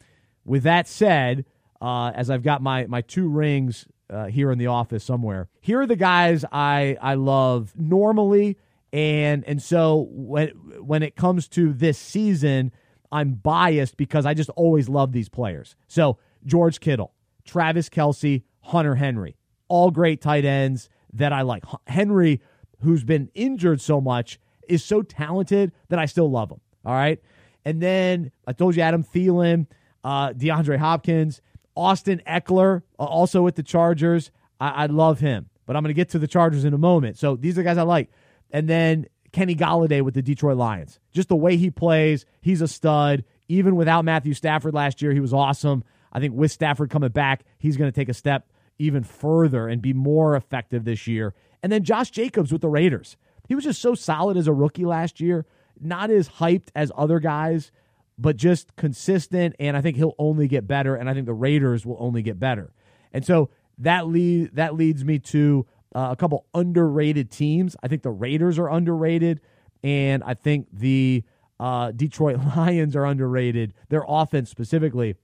with 0.45 0.63
that 0.63 0.87
said, 0.87 1.45
uh, 1.81 2.11
as 2.15 2.29
I've 2.29 2.43
got 2.43 2.61
my 2.61 2.85
my 2.87 3.01
two 3.01 3.27
rings 3.27 3.85
uh, 4.09 4.25
here 4.25 4.51
in 4.51 4.57
the 4.57 4.67
office 4.67 5.03
somewhere, 5.03 5.49
here 5.59 5.81
are 5.81 5.87
the 5.87 5.97
guys 5.97 6.45
I 6.51 6.97
I 7.01 7.15
love 7.15 7.73
normally 7.75 8.57
and 8.93 9.45
and 9.45 9.61
so 9.61 10.07
when 10.11 10.49
when 10.83 11.03
it 11.03 11.15
comes 11.15 11.47
to 11.49 11.73
this 11.73 11.97
season, 11.97 12.71
I'm 13.11 13.33
biased 13.33 13.97
because 13.97 14.25
I 14.25 14.33
just 14.33 14.49
always 14.51 14.89
love 14.89 15.11
these 15.11 15.29
players. 15.29 15.75
So 15.87 16.17
George 16.45 16.79
Kittle, 16.79 17.13
Travis 17.45 17.89
Kelce, 17.89 18.43
Hunter 18.61 18.95
Henry, 18.95 19.37
all 19.67 19.91
great 19.91 20.21
tight 20.21 20.45
ends 20.45 20.89
that 21.13 21.33
I 21.33 21.41
like. 21.41 21.63
Henry, 21.87 22.41
who's 22.81 23.03
been 23.03 23.29
injured 23.33 23.81
so 23.81 24.01
much, 24.01 24.39
is 24.67 24.83
so 24.83 25.01
talented 25.01 25.71
that 25.89 25.99
I 25.99 26.05
still 26.05 26.29
love 26.29 26.51
him. 26.51 26.61
All 26.85 26.93
right. 26.93 27.21
And 27.63 27.81
then 27.81 28.31
I 28.47 28.53
told 28.53 28.75
you 28.75 28.81
Adam 28.81 29.03
Thielen, 29.03 29.67
uh, 30.03 30.29
DeAndre 30.29 30.77
Hopkins, 30.77 31.41
Austin 31.75 32.21
Ekeler, 32.27 32.81
uh, 32.99 33.03
also 33.03 33.41
with 33.43 33.55
the 33.55 33.63
Chargers. 33.63 34.31
I, 34.59 34.69
I 34.69 34.85
love 34.87 35.19
him, 35.19 35.49
but 35.65 35.75
I'm 35.75 35.83
going 35.83 35.89
to 35.89 35.93
get 35.93 36.09
to 36.09 36.19
the 36.19 36.27
Chargers 36.27 36.65
in 36.65 36.73
a 36.73 36.77
moment. 36.77 37.17
So 37.17 37.35
these 37.35 37.57
are 37.57 37.63
guys 37.63 37.77
I 37.77 37.83
like 37.83 38.09
and 38.51 38.67
then 38.67 39.07
Kenny 39.31 39.55
Golladay 39.55 40.01
with 40.01 40.13
the 40.13 40.21
Detroit 40.21 40.57
Lions. 40.57 40.99
Just 41.11 41.29
the 41.29 41.35
way 41.35 41.57
he 41.57 41.69
plays, 41.71 42.25
he's 42.41 42.61
a 42.61 42.67
stud. 42.67 43.23
Even 43.47 43.75
without 43.75 44.05
Matthew 44.05 44.33
Stafford 44.33 44.73
last 44.73 45.01
year, 45.01 45.11
he 45.11 45.19
was 45.19 45.33
awesome. 45.33 45.83
I 46.11 46.19
think 46.19 46.35
with 46.35 46.51
Stafford 46.51 46.89
coming 46.89 47.09
back, 47.09 47.43
he's 47.57 47.77
going 47.77 47.91
to 47.91 47.95
take 47.95 48.09
a 48.09 48.13
step 48.13 48.47
even 48.79 49.03
further 49.03 49.67
and 49.67 49.81
be 49.81 49.93
more 49.93 50.35
effective 50.35 50.83
this 50.83 51.07
year. 51.07 51.33
And 51.61 51.71
then 51.71 51.83
Josh 51.83 52.11
Jacobs 52.11 52.51
with 52.51 52.61
the 52.61 52.69
Raiders. 52.69 53.17
He 53.47 53.55
was 53.55 53.63
just 53.63 53.81
so 53.81 53.93
solid 53.93 54.37
as 54.37 54.47
a 54.47 54.53
rookie 54.53 54.85
last 54.85 55.19
year, 55.19 55.45
not 55.79 56.09
as 56.09 56.29
hyped 56.29 56.69
as 56.75 56.91
other 56.97 57.19
guys, 57.19 57.71
but 58.17 58.37
just 58.37 58.75
consistent. 58.75 59.55
And 59.59 59.75
I 59.75 59.81
think 59.81 59.97
he'll 59.97 60.15
only 60.17 60.47
get 60.47 60.67
better. 60.67 60.95
And 60.95 61.09
I 61.09 61.13
think 61.13 61.25
the 61.25 61.33
Raiders 61.33 61.85
will 61.85 61.97
only 61.99 62.21
get 62.21 62.39
better. 62.39 62.73
And 63.13 63.25
so 63.25 63.49
that 63.77 64.07
lead 64.07 64.55
that 64.55 64.75
leads 64.75 65.03
me 65.03 65.19
to 65.19 65.65
uh, 65.95 66.09
a 66.11 66.15
couple 66.15 66.45
underrated 66.53 67.31
teams. 67.31 67.75
I 67.83 67.87
think 67.87 68.03
the 68.03 68.11
Raiders 68.11 68.57
are 68.59 68.69
underrated, 68.69 69.41
and 69.83 70.23
I 70.23 70.33
think 70.33 70.67
the 70.71 71.23
uh, 71.59 71.91
Detroit 71.91 72.39
Lions 72.55 72.95
are 72.95 73.05
underrated, 73.05 73.73
their 73.89 74.03
offense 74.07 74.49
specifically. 74.49 75.15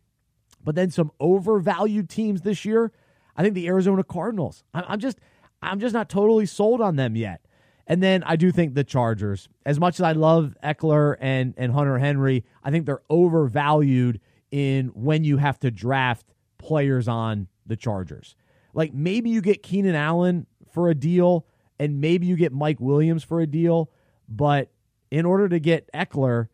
But 0.64 0.76
then 0.76 0.92
some 0.92 1.12
overvalued 1.20 2.10
teams 2.10 2.42
this 2.42 2.66
year. 2.66 2.92
I 3.36 3.44
think 3.44 3.54
the 3.54 3.68
Arizona 3.68 4.04
Cardinals. 4.04 4.64
I'm, 4.74 4.84
I'm 4.88 5.00
just, 5.00 5.20
I'm 5.62 5.80
just 5.80 5.94
not 5.94 6.10
totally 6.10 6.46
sold 6.46 6.82
on 6.82 6.96
them 6.96 7.16
yet. 7.16 7.42
And 7.86 8.04
then 8.04 8.24
I 8.24 8.36
do 8.36 8.52
think 8.52 8.74
the 8.74 8.84
Chargers. 8.84 9.48
As 9.66 9.80
much 9.80 9.96
as 9.96 10.02
I 10.02 10.12
love 10.12 10.56
Ekeler 10.64 11.16
and 11.22 11.54
and 11.58 11.72
Hunter 11.72 11.98
Henry, 11.98 12.44
I 12.64 12.70
think 12.70 12.86
they're 12.86 13.02
overvalued 13.10 14.20
in 14.52 14.88
when 14.88 15.24
you 15.24 15.38
have 15.38 15.60
to 15.60 15.72
draft 15.72 16.34
players 16.58 17.08
on 17.08 17.48
the 17.66 17.78
Chargers. 17.78 18.36
Like 18.74 18.94
maybe 18.94 19.30
you 19.30 19.42
get 19.42 19.64
Keenan 19.64 19.96
Allen 19.96 20.46
for 20.78 20.92
a 20.92 20.96
deal, 20.96 21.48
and 21.80 22.00
maybe 22.00 22.28
you 22.28 22.36
get 22.36 22.54
Mike 22.54 22.80
Williams 22.80 23.24
for 23.24 23.42
a 23.42 23.48
deal. 23.48 23.90
But 24.30 24.70
in 25.10 25.26
order 25.26 25.50
to 25.50 25.60
get 25.60 25.92
Ekeler, 25.92 26.50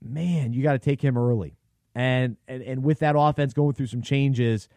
man, 0.00 0.52
you 0.52 0.62
got 0.62 0.74
to 0.74 0.78
take 0.78 1.02
him 1.02 1.18
early. 1.18 1.56
And, 1.96 2.36
and 2.46 2.62
and 2.62 2.84
with 2.84 3.00
that 3.00 3.16
offense 3.18 3.52
going 3.54 3.74
through 3.74 3.88
some 3.88 4.02
changes, 4.02 4.68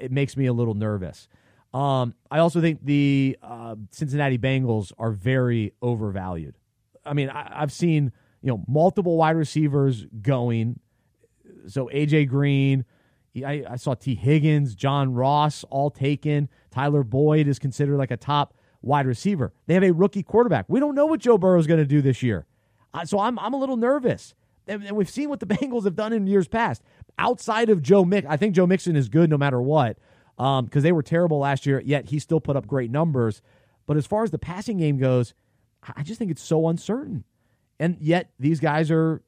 it 0.00 0.12
makes 0.12 0.36
me 0.36 0.46
a 0.46 0.52
little 0.52 0.74
nervous. 0.74 1.26
Um, 1.74 2.14
I 2.30 2.38
also 2.38 2.60
think 2.60 2.84
the 2.84 3.36
uh, 3.42 3.74
Cincinnati 3.90 4.38
Bengals 4.38 4.92
are 4.98 5.10
very 5.10 5.72
overvalued. 5.82 6.54
I 7.04 7.14
mean, 7.14 7.28
I, 7.28 7.62
I've 7.62 7.72
seen 7.72 8.12
you 8.40 8.50
know 8.50 8.62
multiple 8.68 9.16
wide 9.16 9.36
receivers 9.36 10.06
going. 10.22 10.78
So 11.66 11.90
AJ 11.92 12.28
Green, 12.28 12.84
I, 13.44 13.64
I 13.68 13.76
saw 13.76 13.94
Tee 13.94 14.14
Higgins, 14.14 14.76
John 14.76 15.12
Ross, 15.12 15.64
all 15.70 15.90
taken. 15.90 16.48
Tyler 16.78 17.02
Boyd 17.02 17.48
is 17.48 17.58
considered 17.58 17.96
like 17.96 18.12
a 18.12 18.16
top 18.16 18.54
wide 18.82 19.04
receiver. 19.04 19.52
They 19.66 19.74
have 19.74 19.82
a 19.82 19.90
rookie 19.90 20.22
quarterback. 20.22 20.66
We 20.68 20.78
don't 20.78 20.94
know 20.94 21.06
what 21.06 21.18
Joe 21.18 21.36
Burrow 21.36 21.58
is 21.58 21.66
going 21.66 21.80
to 21.80 21.86
do 21.86 22.00
this 22.00 22.22
year. 22.22 22.46
Uh, 22.94 23.04
so 23.04 23.18
I'm, 23.18 23.36
I'm 23.40 23.52
a 23.52 23.58
little 23.58 23.76
nervous. 23.76 24.32
And, 24.68 24.84
and, 24.84 24.96
we've 24.96 25.10
seen 25.10 25.28
what 25.28 25.40
the 25.40 25.46
Bengals 25.54 25.82
have 25.84 25.96
done 25.96 26.12
in 26.12 26.28
years 26.28 26.46
past. 26.46 26.84
Outside 27.18 27.68
of 27.68 27.82
Joe 27.82 28.04
Mixon, 28.04 28.30
I 28.30 28.36
think 28.36 28.54
Joe 28.54 28.64
Mixon 28.64 28.94
is 28.94 29.08
good 29.08 29.28
no 29.28 29.36
matter 29.36 29.60
what 29.60 29.98
because 30.36 30.60
um, 30.60 30.82
they 30.82 30.92
were 30.92 31.02
terrible 31.02 31.40
last 31.40 31.66
year, 31.66 31.82
yet 31.84 32.10
he 32.10 32.20
still 32.20 32.38
put 32.38 32.54
up 32.54 32.68
great 32.68 32.92
numbers. 32.92 33.42
But 33.86 33.96
as 33.96 34.06
far 34.06 34.22
as 34.22 34.30
the 34.30 34.38
passing 34.38 34.78
game 34.78 34.98
goes, 34.98 35.34
I 35.96 36.04
just 36.04 36.20
think 36.20 36.30
it's 36.30 36.42
so 36.42 36.68
uncertain. 36.68 37.24
And 37.80 37.96
yet 38.00 38.30
these 38.38 38.60
guys 38.60 38.88
are 38.92 39.20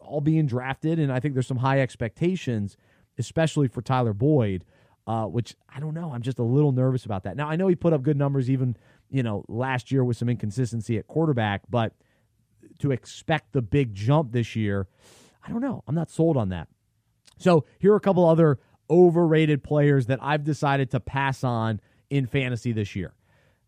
all 0.00 0.20
being 0.20 0.46
drafted, 0.46 0.98
and 0.98 1.10
I 1.10 1.18
think 1.18 1.32
there's 1.32 1.46
some 1.46 1.56
high 1.56 1.80
expectations, 1.80 2.76
especially 3.16 3.68
for 3.68 3.80
Tyler 3.80 4.12
Boyd, 4.12 4.66
uh, 5.06 5.24
which 5.24 5.54
I 5.74 5.80
don't 5.80 5.94
know. 5.94 6.12
I'm 6.12 6.22
just 6.22 6.38
a 6.38 6.42
little 6.42 6.72
nervous 6.72 7.04
about 7.04 7.24
that. 7.24 7.36
Now 7.36 7.48
I 7.48 7.56
know 7.56 7.68
he 7.68 7.74
put 7.74 7.92
up 7.92 8.02
good 8.02 8.16
numbers 8.16 8.50
even 8.50 8.76
you 9.10 9.22
know 9.22 9.44
last 9.48 9.92
year 9.92 10.04
with 10.04 10.16
some 10.16 10.28
inconsistency 10.28 10.98
at 10.98 11.06
quarterback, 11.06 11.62
but 11.68 11.92
to 12.78 12.90
expect 12.90 13.52
the 13.52 13.62
big 13.62 13.94
jump 13.94 14.32
this 14.32 14.56
year, 14.56 14.88
I 15.46 15.50
don't 15.50 15.60
know. 15.60 15.84
I'm 15.86 15.94
not 15.94 16.10
sold 16.10 16.36
on 16.36 16.48
that. 16.50 16.68
So 17.38 17.64
here 17.78 17.92
are 17.92 17.96
a 17.96 18.00
couple 18.00 18.28
other 18.28 18.58
overrated 18.88 19.62
players 19.62 20.06
that 20.06 20.18
I've 20.22 20.44
decided 20.44 20.90
to 20.90 21.00
pass 21.00 21.44
on 21.44 21.80
in 22.10 22.26
fantasy 22.26 22.72
this 22.72 22.94
year. 22.94 23.14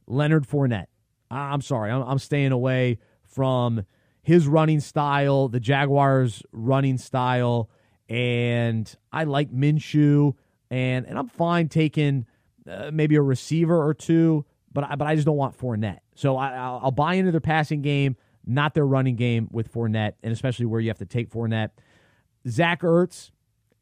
Leonard 0.07 0.47
Fournette. 0.47 0.87
I'm 1.31 1.61
sorry, 1.61 1.91
I'm, 1.91 2.03
I'm 2.03 2.19
staying 2.19 2.53
away 2.53 2.99
from 3.25 3.85
his 4.23 4.47
running 4.47 4.81
style, 4.81 5.49
the 5.49 5.61
Jaguars' 5.61 6.43
running 6.53 6.99
style, 6.99 7.69
and 8.09 8.93
I 9.13 9.25
like 9.25 9.51
Minshew, 9.51 10.35
and 10.71 11.07
and 11.07 11.19
I'm 11.19 11.29
fine 11.29 11.69
taking 11.69 12.27
uh, 12.69 12.91
maybe 12.93 13.17
a 13.17 13.23
receiver 13.23 13.81
or 13.81 13.95
two, 13.95 14.45
but 14.73 14.85
I, 14.85 14.95
but 14.97 15.07
I 15.07 15.15
just 15.15 15.27
don't 15.27 15.37
want 15.37 15.57
Fournette. 15.59 16.01
So 16.15 16.37
I, 16.37 16.53
I'll, 16.53 16.81
I'll 16.85 16.91
buy 16.91 17.15
into 17.15 17.31
their 17.31 17.41
passing 17.41 17.83
game, 17.83 18.17
not 18.45 18.75
their 18.75 18.87
running 18.87 19.17
game 19.17 19.49
with 19.51 19.73
Fournette, 19.73 20.15
and 20.23 20.33
especially 20.33 20.67
where 20.67 20.81
you 20.81 20.89
have 20.89 20.99
to 20.99 21.07
take 21.07 21.31
Fournette. 21.31 21.71
Zach 22.49 22.83
Ertz, 22.83 23.31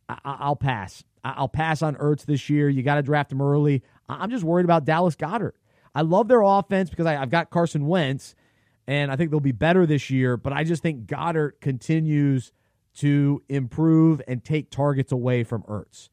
I, 0.08 0.48
will 0.48 0.56
pass. 0.56 1.04
I'll 1.22 1.48
pass 1.48 1.82
on 1.82 1.96
Ertz 1.96 2.26
this 2.26 2.50
year. 2.50 2.68
You 2.68 2.82
got 2.82 2.96
to 2.96 3.02
draft 3.02 3.32
him 3.32 3.40
early. 3.40 3.82
I'm 4.08 4.30
just 4.30 4.44
worried 4.44 4.64
about 4.64 4.84
Dallas 4.84 5.16
Goedert. 5.16 5.52
I 5.94 6.02
love 6.02 6.28
their 6.28 6.42
offense 6.42 6.90
because 6.90 7.06
I, 7.06 7.12
have 7.12 7.30
got 7.30 7.50
Carson 7.50 7.86
Wentz, 7.86 8.34
and 8.86 9.10
I 9.10 9.16
think 9.16 9.30
they'll 9.30 9.40
be 9.40 9.52
better 9.52 9.86
this 9.86 10.10
year. 10.10 10.36
But 10.36 10.52
I 10.52 10.64
just 10.64 10.82
think 10.82 11.06
Goedert 11.06 11.60
continues 11.60 12.52
to 12.96 13.42
improve 13.48 14.20
and 14.28 14.44
take 14.44 14.70
targets 14.70 15.12
away 15.12 15.44
from 15.44 15.62
Ertz. 15.62 16.10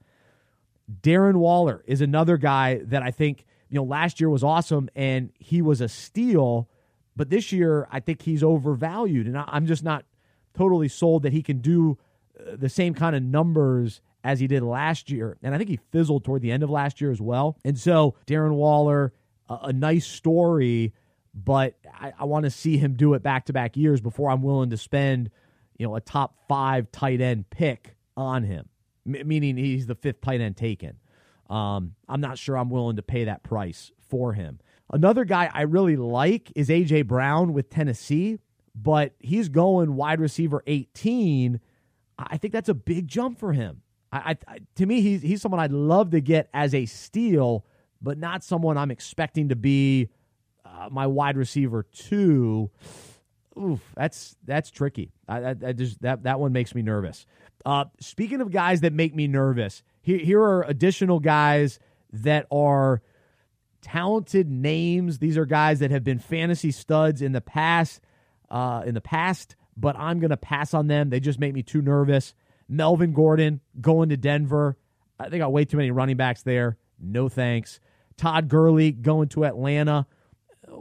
Darren 1.02 1.36
Waller 1.36 1.84
is 1.86 2.02
another 2.02 2.38
guy 2.38 2.82
that 2.86 3.04
I 3.04 3.12
think 3.12 3.46
you 3.70 3.76
know 3.76 3.84
last 3.84 4.20
year 4.20 4.30
was 4.30 4.44
awesome 4.44 4.90
and 4.96 5.32
he 5.40 5.62
was 5.62 5.82
a 5.82 5.88
steal, 5.88 6.70
but 7.16 7.30
this 7.30 7.52
year 7.52 7.88
I 7.92 8.00
think 8.00 8.22
he's 8.22 8.44
overvalued, 8.44 9.28
and 9.28 9.38
I'm 9.38 9.66
just 9.68 9.84
not 9.84 10.06
totally 10.54 10.88
sold 10.88 11.24
that 11.24 11.34
he 11.34 11.42
can 11.42 11.60
do 11.60 11.98
uh, 12.40 12.56
the 12.58 12.70
same 12.70 12.94
kind 12.94 13.16
of 13.16 13.24
numbers 13.24 14.02
as 14.24 14.40
he 14.40 14.48
did 14.48 14.62
last 14.64 15.10
year. 15.10 15.38
And 15.42 15.56
I 15.56 15.58
think 15.58 15.70
he 15.70 15.80
fizzled 15.92 16.24
toward 16.24 16.42
the 16.42 16.52
end 16.52 16.64
of 16.64 16.70
last 16.70 17.02
year 17.02 17.12
as 17.12 17.22
well. 17.22 17.58
And 17.64 17.80
so 17.80 18.16
Darren 18.28 18.54
Waller 18.54 19.14
a, 19.52 19.68
a 19.68 19.74
nice 19.74 20.06
story, 20.06 20.94
but 21.34 21.76
I, 21.94 22.14
I 22.20 22.26
want 22.26 22.46
to 22.46 22.52
see 22.52 22.78
him 22.78 22.96
do 22.96 23.14
it 23.14 23.24
back 23.24 23.46
to 23.46 23.54
back 23.54 23.78
years 23.78 24.02
before 24.02 24.30
I'm 24.30 24.42
willing 24.42 24.70
to 24.72 24.78
spend, 24.78 25.30
you 25.78 25.86
know, 25.86 25.96
a 25.96 26.02
top 26.02 26.36
five 26.48 26.92
tight 26.92 27.22
end 27.22 27.50
pick 27.50 27.96
on 28.16 28.44
him, 28.44 28.70
M- 29.06 29.28
meaning 29.28 29.58
he's 29.58 29.88
the 29.88 29.96
fifth 29.96 30.22
tight 30.22 30.42
end 30.42 30.58
taken. 30.58 30.98
Um, 31.50 31.96
I'm 32.08 32.22
not 32.22 32.38
sure 32.38 32.58
I'm 32.58 32.70
willing 32.70 32.96
to 32.96 33.02
pay 33.02 33.26
that 33.26 33.44
price 33.44 33.92
for 34.10 34.34
him. 34.34 34.60
Another 34.92 35.26
guy 35.26 35.50
I 35.54 35.64
really 35.64 35.96
like 35.98 36.52
is 36.56 36.70
AJ 36.70 37.08
Brown 37.08 37.54
with 37.54 37.70
Tennessee, 37.70 38.40
but 38.76 39.14
he's 39.20 39.50
going 39.50 39.96
wide 39.96 40.20
receiver 40.20 40.64
18. 40.68 41.60
I 42.18 42.38
think 42.38 42.54
that's 42.54 42.70
a 42.70 42.74
big 42.74 43.08
jump 43.08 43.40
for 43.40 43.54
him. 43.54 43.82
I, 44.14 44.38
I, 44.48 44.60
to 44.76 44.86
me, 44.86 45.02
he's 45.02 45.22
he's 45.22 45.42
someone 45.42 45.62
I'd 45.62 45.72
love 45.72 46.12
to 46.12 46.20
get 46.20 46.50
as 46.54 46.74
a 46.76 46.86
steal 46.86 47.66
but 48.02 48.18
not 48.18 48.44
someone 48.44 48.78
I'm 48.78 48.92
expecting 48.92 49.50
to 49.50 49.56
be 49.56 50.10
uh, 50.66 50.90
my 50.92 51.08
wide 51.08 51.38
receiver 51.38 51.84
two. 51.84 52.72
Oof, 53.58 53.82
that's 53.96 54.36
that's 54.46 54.72
tricky. 54.72 55.12
I, 55.28 55.50
I, 55.50 55.74
just 55.74 56.02
that 56.02 56.24
that 56.24 56.40
one 56.40 56.54
makes 56.54 56.74
me 56.74 56.82
nervous. 56.82 57.26
Uh, 57.66 57.86
speaking 58.00 58.42
of 58.42 58.52
guys 58.52 58.82
that 58.82 58.94
make 58.94 59.14
me 59.14 59.28
nervous, 59.28 59.84
here 60.02 60.18
here 60.18 60.42
are 60.42 60.64
additional 60.64 61.20
guys 61.20 61.80
that 62.14 62.48
are 62.52 63.02
talented 63.82 64.50
names. 64.50 65.20
These 65.20 65.38
are 65.38 65.46
guys 65.46 65.80
that 65.80 65.92
have 65.92 66.04
been 66.04 66.20
fantasy 66.20 66.72
studs 66.72 67.22
in 67.22 67.32
the 67.34 67.42
past. 67.42 68.02
Uh, 68.50 68.84
in 68.86 68.94
the 68.94 69.00
past, 69.00 69.56
but 69.78 69.96
I'm 69.98 70.20
going 70.20 70.32
to 70.32 70.36
pass 70.36 70.74
on 70.74 70.88
them. 70.88 71.10
They 71.10 71.22
just 71.22 71.40
make 71.40 71.54
me 71.54 71.64
too 71.64 71.82
nervous. 71.82 72.34
Melvin 72.68 73.14
Gordon 73.14 73.62
going 73.80 74.10
to 74.10 74.18
Denver. 74.18 74.78
They 75.30 75.38
got 75.38 75.54
way 75.54 75.64
too 75.64 75.78
many 75.78 75.92
running 75.92 76.18
backs 76.18 76.44
there. 76.44 76.78
No 77.00 77.30
thanks. 77.30 77.80
Todd 78.18 78.50
Gurley 78.50 78.92
going 78.92 79.30
to 79.30 79.46
Atlanta. 79.46 80.06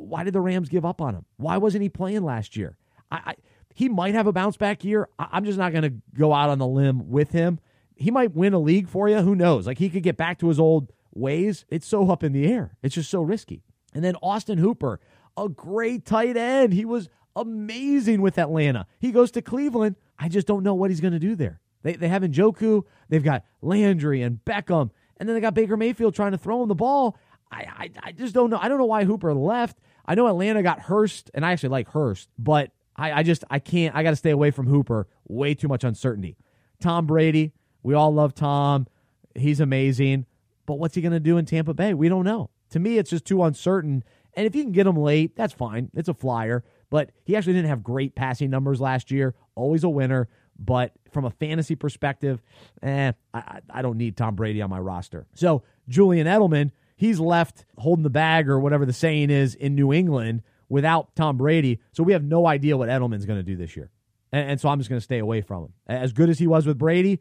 Why 0.00 0.24
did 0.24 0.34
the 0.34 0.40
Rams 0.40 0.68
give 0.68 0.84
up 0.84 1.00
on 1.00 1.14
him? 1.14 1.24
Why 1.36 1.56
wasn't 1.56 1.82
he 1.82 1.88
playing 1.88 2.24
last 2.24 2.56
year? 2.56 2.76
I, 3.10 3.16
I 3.16 3.34
he 3.74 3.88
might 3.88 4.14
have 4.14 4.26
a 4.26 4.32
bounce 4.32 4.56
back 4.56 4.84
year. 4.84 5.08
I, 5.18 5.38
am 5.38 5.44
just 5.44 5.58
not 5.58 5.72
going 5.72 5.84
to 5.84 5.94
go 6.14 6.32
out 6.32 6.50
on 6.50 6.58
the 6.58 6.66
limb 6.66 7.10
with 7.10 7.30
him. 7.30 7.60
He 7.94 8.10
might 8.10 8.34
win 8.34 8.52
a 8.52 8.58
league 8.58 8.88
for 8.88 9.08
you. 9.08 9.18
Who 9.18 9.34
knows? 9.34 9.66
Like 9.66 9.78
he 9.78 9.88
could 9.88 10.02
get 10.02 10.16
back 10.16 10.38
to 10.40 10.48
his 10.48 10.58
old 10.58 10.92
ways. 11.14 11.64
It's 11.68 11.86
so 11.86 12.10
up 12.10 12.24
in 12.24 12.32
the 12.32 12.46
air. 12.46 12.76
It's 12.82 12.94
just 12.94 13.10
so 13.10 13.22
risky. 13.22 13.62
And 13.94 14.04
then 14.04 14.16
Austin 14.22 14.58
Hooper, 14.58 15.00
a 15.36 15.48
great 15.48 16.04
tight 16.04 16.36
end. 16.36 16.72
He 16.72 16.84
was 16.84 17.08
amazing 17.36 18.22
with 18.22 18.38
Atlanta. 18.38 18.86
He 18.98 19.12
goes 19.12 19.30
to 19.32 19.42
Cleveland. 19.42 19.96
I 20.18 20.28
just 20.28 20.46
don't 20.46 20.62
know 20.62 20.74
what 20.74 20.90
he's 20.90 21.00
going 21.00 21.12
to 21.12 21.18
do 21.18 21.34
there. 21.34 21.60
They, 21.82 21.94
they 21.94 22.08
have 22.08 22.22
Njoku. 22.22 22.84
They've 23.08 23.24
got 23.24 23.44
Landry 23.62 24.22
and 24.22 24.44
Beckham. 24.44 24.90
And 25.16 25.28
then 25.28 25.34
they 25.34 25.40
got 25.40 25.54
Baker 25.54 25.76
Mayfield 25.76 26.14
trying 26.14 26.32
to 26.32 26.38
throw 26.38 26.62
him 26.62 26.68
the 26.68 26.74
ball. 26.74 27.16
I, 27.50 27.64
I, 27.76 27.90
I 28.02 28.12
just 28.12 28.34
don't 28.34 28.50
know. 28.50 28.58
I 28.60 28.68
don't 28.68 28.78
know 28.78 28.86
why 28.86 29.04
Hooper 29.04 29.34
left. 29.34 29.78
I 30.06 30.14
know 30.14 30.26
Atlanta 30.26 30.62
got 30.62 30.80
Hurst, 30.80 31.30
and 31.34 31.44
I 31.44 31.52
actually 31.52 31.70
like 31.70 31.88
Hurst, 31.88 32.28
but 32.38 32.72
I, 32.96 33.12
I 33.12 33.22
just 33.22 33.44
I 33.50 33.58
can't. 33.58 33.94
I 33.94 34.02
got 34.02 34.10
to 34.10 34.16
stay 34.16 34.30
away 34.30 34.50
from 34.50 34.66
Hooper. 34.66 35.06
Way 35.28 35.54
too 35.54 35.68
much 35.68 35.84
uncertainty. 35.84 36.36
Tom 36.80 37.06
Brady, 37.06 37.52
we 37.82 37.94
all 37.94 38.12
love 38.12 38.34
Tom. 38.34 38.86
He's 39.34 39.60
amazing, 39.60 40.26
but 40.66 40.78
what's 40.78 40.94
he 40.94 41.02
going 41.02 41.12
to 41.12 41.20
do 41.20 41.38
in 41.38 41.44
Tampa 41.44 41.74
Bay? 41.74 41.94
We 41.94 42.08
don't 42.08 42.24
know. 42.24 42.50
To 42.70 42.78
me, 42.78 42.98
it's 42.98 43.10
just 43.10 43.24
too 43.24 43.42
uncertain. 43.42 44.04
And 44.34 44.46
if 44.46 44.54
you 44.54 44.62
can 44.62 44.72
get 44.72 44.86
him 44.86 44.96
late, 44.96 45.36
that's 45.36 45.52
fine. 45.52 45.90
It's 45.94 46.08
a 46.08 46.14
flyer. 46.14 46.64
But 46.88 47.10
he 47.24 47.36
actually 47.36 47.54
didn't 47.54 47.68
have 47.68 47.82
great 47.82 48.14
passing 48.14 48.50
numbers 48.50 48.80
last 48.80 49.10
year. 49.10 49.34
Always 49.54 49.84
a 49.84 49.88
winner. 49.88 50.28
But 50.58 50.92
from 51.10 51.24
a 51.24 51.30
fantasy 51.30 51.74
perspective, 51.74 52.42
eh, 52.82 53.12
I, 53.32 53.60
I 53.70 53.82
don't 53.82 53.96
need 53.96 54.16
Tom 54.16 54.34
Brady 54.34 54.60
on 54.62 54.70
my 54.70 54.78
roster. 54.78 55.26
So 55.34 55.62
Julian 55.88 56.26
Edelman, 56.26 56.70
he's 57.00 57.18
left 57.18 57.64
holding 57.78 58.02
the 58.02 58.10
bag 58.10 58.46
or 58.46 58.60
whatever 58.60 58.84
the 58.84 58.92
saying 58.92 59.30
is 59.30 59.54
in 59.54 59.74
New 59.74 59.90
England 59.90 60.42
without 60.68 61.16
Tom 61.16 61.38
Brady. 61.38 61.80
So 61.92 62.02
we 62.02 62.12
have 62.12 62.22
no 62.22 62.46
idea 62.46 62.76
what 62.76 62.90
Edelman's 62.90 63.24
going 63.24 63.38
to 63.38 63.42
do 63.42 63.56
this 63.56 63.74
year. 63.74 63.90
And, 64.30 64.50
and, 64.50 64.60
so 64.60 64.68
I'm 64.68 64.78
just 64.78 64.90
going 64.90 65.00
to 65.00 65.04
stay 65.04 65.18
away 65.18 65.40
from 65.40 65.64
him. 65.64 65.72
As 65.86 66.12
good 66.12 66.28
as 66.28 66.38
he 66.38 66.46
was 66.46 66.66
with 66.66 66.76
Brady, 66.76 67.20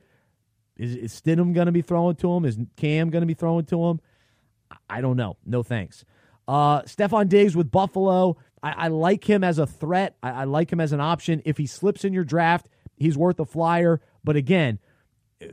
is, 0.76 0.96
is 0.96 1.22
Stidham 1.22 1.54
going 1.54 1.68
to 1.68 1.72
be 1.72 1.82
throwing 1.82 2.18
to 2.18 2.30
him? 2.30 2.44
Is 2.44 2.58
Cam 2.76 3.10
going 3.10 3.22
to 3.22 3.26
be 3.26 3.34
throwing 3.34 3.63
to 3.68 3.86
him? 3.86 4.02
I 4.89 5.00
don't 5.00 5.15
know. 5.15 5.38
No 5.46 5.63
thanks. 5.63 6.04
Uh, 6.46 6.82
Stefon 6.82 7.30
Diggs 7.30 7.56
with 7.56 7.72
Buffalo. 7.72 8.36
I, 8.62 8.72
I 8.72 8.88
like 8.89 9.24
him 9.24 9.46
as 9.46 9.60
a 9.60 9.65
threat. 9.65 10.18
I, 10.22 10.32
I 10.32 10.44
like 10.44 10.74
him 10.74 10.82
as 10.82 10.92
an 10.92 11.00
option. 11.00 11.42
If 11.46 11.58
he 11.58 11.68
slips 11.68 12.04
in 12.04 12.12
your 12.12 12.26
draft, 12.26 12.68
he's 12.98 13.18
worth 13.18 13.39
a 13.39 13.46
flyer. 13.46 14.02
But 14.26 14.36
again, 14.36 14.78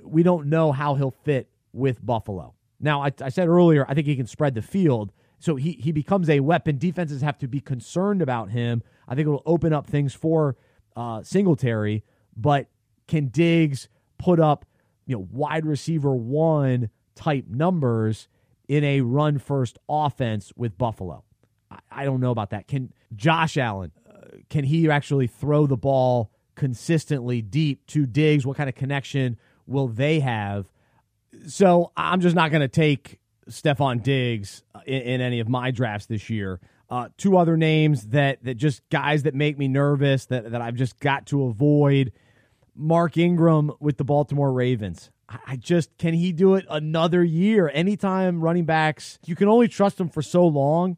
we 0.03 0.25
don't 0.25 0.49
know 0.49 0.73
how 0.73 0.97
he'll 0.97 1.15
fit 1.25 1.49
with 1.73 2.05
Buffalo. 2.05 2.56
Now, 2.81 3.03
I, 3.03 3.13
I 3.21 3.29
said 3.29 3.49
earlier, 3.49 3.87
I 3.89 3.95
think 3.95 4.07
he 4.07 4.17
can 4.17 4.27
spread 4.27 4.55
the 4.55 4.63
field. 4.63 5.13
So 5.39 5.57
he, 5.57 5.73
he 5.73 5.93
becomes 5.93 6.29
a 6.31 6.41
weapon. 6.41 6.79
Defenses 6.79 7.23
have 7.23 7.39
to 7.39 7.49
be 7.49 7.61
concerned 7.61 8.23
about 8.23 8.51
him. 8.51 8.83
I 9.07 9.15
think 9.15 9.27
it 9.27 9.31
will 9.31 9.43
open 9.47 9.73
up 9.73 9.87
things 9.87 10.15
for 10.15 10.57
uh, 10.95 11.23
Singletary. 11.23 12.05
But 12.37 12.69
can 13.07 13.29
Diggs 13.29 13.89
put 14.19 14.41
up, 14.41 14.65
you 15.07 15.17
know, 15.17 15.29
wide 15.31 15.67
receiver 15.67 16.15
one 16.15 16.91
type 17.15 17.45
numbers 17.49 18.29
in 18.69 18.83
a 18.85 19.01
run 19.03 19.39
first 19.39 19.79
offense 19.89 20.53
with 20.57 20.77
Buffalo? 20.77 21.25
I, 21.71 21.79
I, 21.91 22.05
don't 22.05 22.21
know 22.21 22.31
about 22.31 22.51
that. 22.51 22.67
Can 22.67 22.93
Josh 23.15 23.57
Allen, 23.57 23.93
uh, 24.09 24.39
can 24.51 24.65
he 24.65 24.91
actually 24.91 25.27
throw 25.27 25.67
the 25.67 25.77
ball 25.77 26.31
consistently 26.55 27.43
deep 27.43 27.87
to 27.89 28.07
Diggs? 28.07 28.47
What 28.47 28.57
kind 28.57 28.69
of 28.69 28.75
connection 28.75 29.39
will 29.67 29.89
they 29.89 30.21
have? 30.21 30.67
So 31.47 31.93
I'm 31.97 32.21
just 32.21 32.37
not 32.37 32.51
going 32.51 32.63
to 32.63 32.69
take 32.69 33.19
Stefon 33.51 34.03
Diggs 34.03 34.63
in, 34.87 35.03
in, 35.03 35.21
any 35.21 35.41
of 35.41 35.49
my 35.49 35.71
drafts 35.71 36.07
this 36.07 36.29
year. 36.31 36.61
Uh, 36.89 37.09
two 37.17 37.37
other 37.37 37.57
names 37.57 38.09
that 38.09 38.43
that 38.45 38.55
just 38.55 38.89
guys 38.91 39.25
that 39.25 39.35
make 39.35 39.59
me 39.59 39.67
nervous 39.69 40.27
that 40.27 40.51
that 40.53 40.61
I've 40.61 40.77
just 40.77 41.01
got 41.01 41.27
to 41.27 41.45
avoid. 41.45 42.13
Mark 42.75 43.17
Ingram 43.17 43.73
with 43.81 43.97
the 43.97 44.05
Baltimore 44.05 44.53
Ravens. 44.53 45.11
I 45.29 45.57
just 45.57 45.97
can 45.99 46.15
he 46.15 46.33
do 46.33 46.55
it 46.55 46.65
another 46.71 47.25
year? 47.25 47.71
Anytime 47.73 48.41
running 48.41 48.65
backs, 48.65 49.19
you 49.27 49.35
can 49.35 49.49
only 49.49 49.67
trust 49.67 49.99
them 49.99 50.09
for 50.09 50.23
so 50.23 50.47
long, 50.47 50.97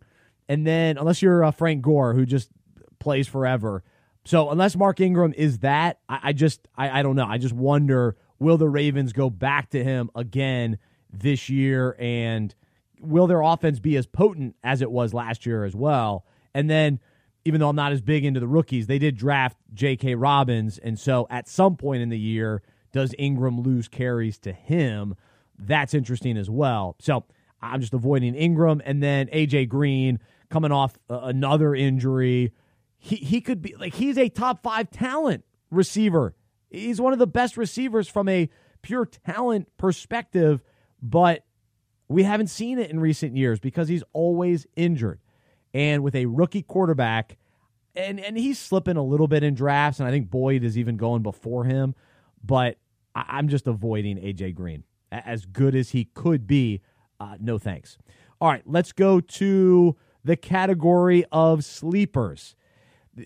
and 0.49 0.67
then 0.67 0.99
unless 0.99 1.23
you're 1.23 1.45
uh, 1.45 1.51
Frank 1.51 1.83
Gore 1.83 2.13
who 2.13 2.27
just 2.27 2.51
plays 2.99 3.27
forever. 3.27 3.83
So 4.25 4.51
unless 4.51 4.77
Mark 4.77 5.01
Ingram 5.01 5.33
is 5.35 5.61
that, 5.61 6.01
I, 6.09 6.21
I 6.25 6.33
just 6.35 6.69
I, 6.77 7.01
I 7.01 7.03
don't 7.03 7.17
know. 7.17 7.27
I 7.27 7.39
just 7.39 7.55
wonder 7.55 8.17
will 8.39 8.59
the 8.59 8.69
Ravens 8.69 9.13
go 9.13 9.31
back 9.31 9.71
to 9.71 9.83
him 9.83 10.11
again 10.15 10.79
this 11.13 11.49
year, 11.49 11.97
and 11.99 12.55
will 13.01 13.27
their 13.27 13.41
offense 13.41 13.81
be 13.81 13.97
as 13.97 14.07
potent 14.07 14.57
as 14.63 14.83
it 14.83 14.91
was 14.91 15.15
last 15.15 15.47
year 15.47 15.65
as 15.65 15.75
well? 15.75 16.25
And 16.55 16.69
then 16.69 17.01
even 17.45 17.61
though 17.61 17.69
I'm 17.69 17.77
not 17.77 17.93
as 17.93 18.01
big 18.01 18.25
into 18.25 18.41
the 18.41 18.49
rookies, 18.49 18.87
they 18.87 18.99
did 18.99 19.17
draft 19.17 19.57
J.K. 19.73 20.15
Dobbins, 20.15 20.79
and 20.79 20.99
so 20.99 21.27
at 21.31 21.49
some 21.49 21.77
point 21.77 22.03
in 22.03 22.09
the 22.09 22.19
year 22.19 22.63
does 22.93 23.15
Ingram 23.19 23.61
lose 23.61 23.89
carries 23.89 24.39
to 24.39 24.53
him? 24.53 25.15
That's 25.59 25.95
interesting 25.95 26.37
as 26.37 26.49
well. 26.49 26.97
So 27.01 27.25
I'm 27.61 27.81
just 27.81 27.95
avoiding 27.95 28.35
Ingram. 28.35 28.81
And 28.85 29.03
then 29.03 29.27
AJ 29.29 29.69
Green 29.69 30.21
coming 30.51 30.73
off 30.73 30.99
uh, 31.11 31.21
another 31.23 31.75
injury. 31.75 32.53
He, 32.99 33.17
he 33.17 33.41
could 33.41 33.63
be 33.63 33.75
like, 33.77 33.95
he's 33.95 34.19
a 34.19 34.29
top 34.29 34.63
five 34.63 34.91
talent 34.91 35.45
receiver. 35.71 36.35
He's 36.71 37.01
one 37.01 37.13
of 37.13 37.19
the 37.19 37.27
best 37.27 37.57
receivers 37.57 38.09
from 38.09 38.29
a 38.29 38.49
pure 38.83 39.07
talent 39.07 39.69
perspective, 39.77 40.63
but 41.03 41.45
we 42.09 42.23
haven't 42.23 42.49
seen 42.49 42.79
it 42.79 42.91
in 42.91 43.01
recent 43.01 43.37
years 43.37 43.61
because 43.61 43.89
he's 43.89 44.03
always 44.13 44.67
injured. 44.77 45.21
And 45.75 46.03
with 46.03 46.15
a 46.15 46.27
rookie 46.27 46.63
quarterback, 46.63 47.37
and, 47.95 48.21
and 48.21 48.39
he's 48.39 48.59
slipping 48.59 48.97
a 48.97 49.03
little 49.03 49.29
bit 49.29 49.43
in 49.43 49.55
drafts, 49.55 50.01
and 50.01 50.09
I 50.09 50.13
think 50.13 50.31
Boyd 50.31 50.65
is 50.65 50.79
even 50.79 50.97
going 50.97 51.23
before 51.23 51.65
him 51.65 51.95
but 52.45 52.79
I, 53.15 53.39
am 53.39 53.49
just 53.49 53.67
avoiding 53.67 54.17
AJ 54.17 54.55
Green. 54.55 54.85
As 55.11 55.47
good 55.47 55.75
as 55.75 55.91
he 55.91 56.05
could 56.05 56.47
be, 56.47 56.83
uh, 57.19 57.37
no 57.41 57.59
thanks. 57.59 57.99
All 58.41 58.49
right, 58.49 58.63
let's 58.67 58.93
go 58.93 59.21
to 59.21 59.97
the 60.25 60.37
category 60.37 61.25
of 61.33 61.65
sleepers. 61.65 62.55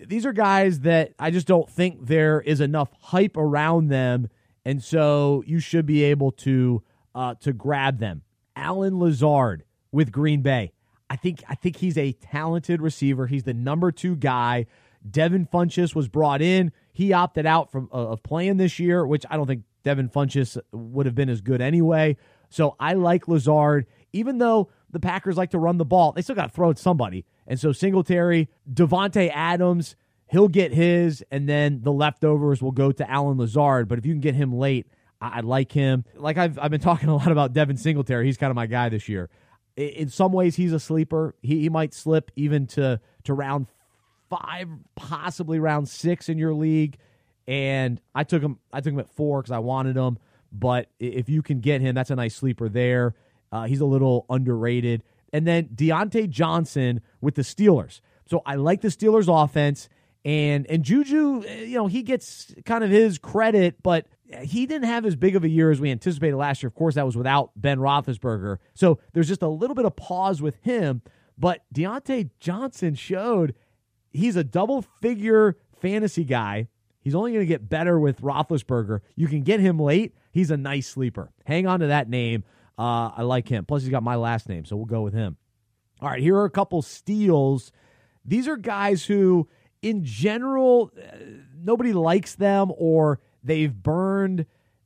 These 0.07 0.25
are 0.25 0.33
guys 0.33 0.81
that 0.81 1.13
I 1.19 1.31
just 1.31 1.47
don't 1.47 1.69
think 1.69 2.07
there 2.07 2.41
is 2.41 2.59
enough 2.61 2.89
hype 2.99 3.37
around 3.37 3.87
them, 3.87 4.29
and 4.65 4.83
so 4.83 5.43
you 5.45 5.59
should 5.59 5.85
be 5.85 6.03
able 6.03 6.31
to 6.31 6.83
uh, 7.13 7.35
to 7.41 7.53
grab 7.53 7.99
them. 7.99 8.23
Allen 8.55 8.99
Lazard 8.99 9.63
with 9.91 10.11
Green 10.11 10.41
Bay. 10.41 10.71
I 11.09 11.15
think 11.15 11.43
I 11.47 11.55
think 11.55 11.77
he's 11.77 11.97
a 11.97 12.13
talented 12.13 12.81
receiver. 12.81 13.27
He's 13.27 13.43
the 13.43 13.53
number 13.53 13.91
two 13.91 14.15
guy. 14.15 14.65
Devin 15.09 15.47
Funchess 15.47 15.93
was 15.93 16.07
brought 16.07 16.41
in. 16.41 16.71
He 16.91 17.13
opted 17.13 17.45
out 17.45 17.71
from 17.71 17.89
uh, 17.93 18.09
of 18.09 18.23
playing 18.23 18.57
this 18.57 18.79
year, 18.79 19.05
which 19.05 19.25
I 19.29 19.37
don't 19.37 19.47
think 19.47 19.63
Devin 19.83 20.09
Funchess 20.09 20.57
would 20.71 21.05
have 21.05 21.15
been 21.15 21.29
as 21.29 21.41
good 21.41 21.61
anyway. 21.61 22.17
So 22.49 22.75
I 22.79 22.93
like 22.93 23.27
Lazard, 23.27 23.85
even 24.11 24.37
though 24.37 24.69
the 24.91 24.99
Packers 24.99 25.37
like 25.37 25.51
to 25.51 25.59
run 25.59 25.77
the 25.77 25.85
ball. 25.85 26.11
They 26.13 26.21
still 26.21 26.35
got 26.35 26.47
to 26.47 26.53
throw 26.53 26.69
at 26.69 26.77
somebody. 26.77 27.25
And 27.47 27.59
so 27.59 27.71
Singletary, 27.71 28.49
Davante 28.71 29.31
Adams, 29.33 29.95
he'll 30.27 30.47
get 30.47 30.73
his, 30.73 31.23
and 31.31 31.47
then 31.47 31.81
the 31.83 31.91
leftovers 31.91 32.61
will 32.61 32.71
go 32.71 32.91
to 32.91 33.09
Allen 33.09 33.37
Lazard. 33.37 33.87
But 33.87 33.99
if 33.99 34.05
you 34.05 34.13
can 34.13 34.21
get 34.21 34.35
him 34.35 34.53
late, 34.53 34.87
I, 35.21 35.37
I 35.37 35.39
like 35.41 35.71
him. 35.71 36.05
Like 36.15 36.37
I've 36.37 36.57
I've 36.59 36.71
been 36.71 36.81
talking 36.81 37.09
a 37.09 37.15
lot 37.15 37.31
about 37.31 37.53
Devin 37.53 37.77
Singletary. 37.77 38.25
He's 38.25 38.37
kind 38.37 38.49
of 38.49 38.55
my 38.55 38.67
guy 38.67 38.89
this 38.89 39.07
year. 39.07 39.29
In 39.75 40.09
some 40.09 40.31
ways, 40.31 40.55
he's 40.55 40.71
a 40.71 40.79
sleeper. 40.79 41.35
He, 41.41 41.61
he 41.61 41.69
might 41.69 41.93
slip 41.93 42.31
even 42.35 42.67
to 42.67 42.99
to 43.23 43.33
round 43.33 43.67
five, 44.29 44.67
possibly 44.95 45.59
round 45.59 45.89
six 45.89 46.29
in 46.29 46.37
your 46.37 46.53
league. 46.53 46.97
And 47.47 47.99
I 48.15 48.23
took 48.23 48.41
him. 48.41 48.59
I 48.71 48.81
took 48.81 48.93
him 48.93 48.99
at 48.99 49.09
four 49.09 49.41
because 49.41 49.51
I 49.51 49.59
wanted 49.59 49.97
him. 49.97 50.17
But 50.51 50.89
if 50.99 51.29
you 51.29 51.41
can 51.41 51.59
get 51.59 51.81
him, 51.81 51.95
that's 51.95 52.11
a 52.11 52.15
nice 52.15 52.35
sleeper 52.35 52.69
there. 52.69 53.15
Uh, 53.51 53.63
he's 53.65 53.81
a 53.81 53.85
little 53.85 54.25
underrated. 54.29 55.03
And 55.33 55.47
then 55.47 55.69
Diontae 55.75 56.29
Johnson 56.29 57.01
with 57.19 57.35
the 57.35 57.41
Steelers. 57.41 57.99
So 58.27 58.41
I 58.45 58.55
like 58.55 58.81
the 58.81 58.87
Steelers 58.87 59.27
offense. 59.27 59.89
And 60.23 60.65
and 60.67 60.83
Juju, 60.83 61.43
eh, 61.45 61.63
you 61.63 61.75
know, 61.75 61.87
he 61.87 62.03
gets 62.03 62.53
kind 62.65 62.83
of 62.83 62.89
his 62.89 63.17
credit, 63.17 63.83
but 63.83 64.07
he 64.41 64.65
didn't 64.65 64.87
have 64.87 65.05
as 65.05 65.15
big 65.15 65.35
of 65.35 65.43
a 65.43 65.49
year 65.49 65.71
as 65.71 65.81
we 65.81 65.91
anticipated 65.91 66.37
last 66.37 66.63
year. 66.63 66.69
Of 66.69 66.75
course, 66.75 66.95
that 66.95 67.05
was 67.05 67.17
without 67.17 67.51
Ben 67.55 67.79
Roethlisberger. 67.79 68.57
So 68.73 68.99
there's 69.13 69.27
just 69.27 69.41
a 69.41 69.47
little 69.47 69.75
bit 69.75 69.85
of 69.85 69.95
pause 69.95 70.41
with 70.41 70.55
him. 70.61 71.01
But 71.37 71.63
Diontae 71.73 72.29
Johnson 72.39 72.95
showed 72.95 73.55
he's 74.11 74.35
a 74.35 74.43
double 74.43 74.83
figure 75.01 75.57
fantasy 75.81 76.23
guy. 76.23 76.67
He's 77.01 77.15
only 77.15 77.33
going 77.33 77.41
to 77.41 77.47
get 77.47 77.67
better 77.67 77.99
with 77.99 78.21
Roethlisberger. 78.21 79.01
You 79.15 79.27
can 79.27 79.41
get 79.41 79.59
him 79.59 79.77
late. 79.77 80.15
He's 80.31 80.51
a 80.51 80.57
nice 80.57 80.87
sleeper. 80.87 81.31
Hang 81.45 81.67
on 81.67 81.81
to 81.81 81.87
that 81.87 82.09
name. 82.09 82.45
Uh, 82.77 83.11
I 83.15 83.21
like 83.21 83.47
him. 83.47 83.65
Plus, 83.65 83.83
he's 83.83 83.91
got 83.91 84.03
my 84.03 84.15
last 84.15 84.49
name, 84.49 84.65
so 84.65 84.75
we'll 84.75 84.85
go 84.85 85.01
with 85.01 85.13
him. 85.13 85.37
All 86.01 86.09
right, 86.09 86.21
here 86.21 86.35
are 86.35 86.45
a 86.45 86.49
couple 86.49 86.81
steals. 86.81 87.71
These 88.25 88.47
are 88.47 88.57
guys 88.57 89.05
who, 89.05 89.47
in 89.81 90.03
general, 90.03 90.91
uh, 90.97 91.17
nobody 91.55 91.93
likes 91.93 92.35
them 92.35 92.71
or 92.77 93.19
they've 93.43 93.73
burned 93.73 94.45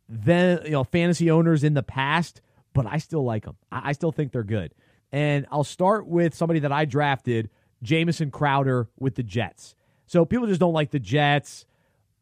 then 0.10 0.62
you 0.66 0.72
know 0.72 0.84
fantasy 0.84 1.30
owners 1.30 1.64
in 1.64 1.74
the 1.74 1.84
past, 1.84 2.42
but 2.74 2.86
I 2.86 2.98
still 2.98 3.24
like 3.24 3.46
them. 3.46 3.58
I, 3.72 3.90
I 3.90 3.92
still 3.94 4.12
think 4.12 4.32
they're 4.32 4.44
good. 4.44 4.74
And 5.12 5.46
I'll 5.52 5.64
start 5.64 6.08
with 6.08 6.36
somebody 6.36 6.60
that 6.62 6.72
I 6.72 6.86
drafted 6.86 7.50
Jamison 7.82 8.32
Crowder 8.32 8.90
with 9.00 9.16
the 9.16 9.24
Jets. 9.24 9.76
So 10.06 10.26
people 10.26 10.48
just 10.48 10.60
don't 10.60 10.74
like 10.74 10.92
the 10.92 11.00
Jets. 11.00 11.66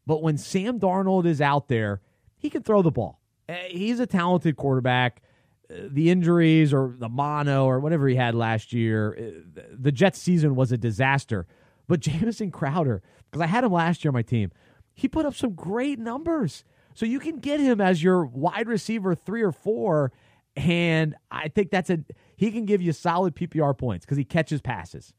But 0.06 0.22
when 0.22 0.38
Sam 0.38 0.78
Darnold 0.78 1.26
is 1.26 1.40
out 1.40 1.68
there, 1.68 2.00
he 2.36 2.48
can 2.48 2.62
throw 2.62 2.82
the 2.82 2.92
ball. 2.92 3.20
Eh, 3.48 3.68
he's 3.70 3.98
a 3.98 4.06
talented 4.06 4.56
quarterback. 4.56 5.20
The 5.68 6.10
injuries 6.10 6.72
or 6.72 6.94
the 6.98 7.08
mono 7.08 7.64
or 7.64 7.80
whatever 7.80 8.06
he 8.08 8.14
had 8.14 8.34
last 8.34 8.72
year, 8.72 9.16
eh, 9.18 9.62
the 9.72 9.92
Jets 9.92 10.20
season 10.20 10.54
was 10.54 10.72
a 10.72 10.78
disaster. 10.78 11.46
But 11.88 12.00
Jamison 12.00 12.50
Crowder, 12.50 13.02
because 13.30 13.42
I 13.42 13.46
had 13.46 13.64
him 13.64 13.72
last 13.72 14.04
year 14.04 14.10
on 14.10 14.14
my 14.14 14.22
team, 14.22 14.50
he 14.94 15.08
put 15.08 15.26
up 15.26 15.34
some 15.34 15.54
great 15.54 15.98
numbers. 15.98 16.64
So 16.94 17.04
you 17.04 17.20
can 17.20 17.38
get 17.38 17.60
him 17.60 17.80
as 17.80 18.02
your 18.02 18.24
wide 18.24 18.68
receiver 18.68 19.14
three 19.14 19.42
or 19.42 19.52
four. 19.52 20.12
And 20.56 21.14
I 21.30 21.48
think 21.48 21.70
that's 21.70 21.90
a 21.90 21.98
he 22.36 22.50
can 22.50 22.64
give 22.64 22.80
you 22.80 22.92
solid 22.92 23.34
PPR 23.34 23.76
points 23.76 24.06
because 24.06 24.16
he 24.16 24.24
catches 24.24 24.62
passes. 24.62 25.12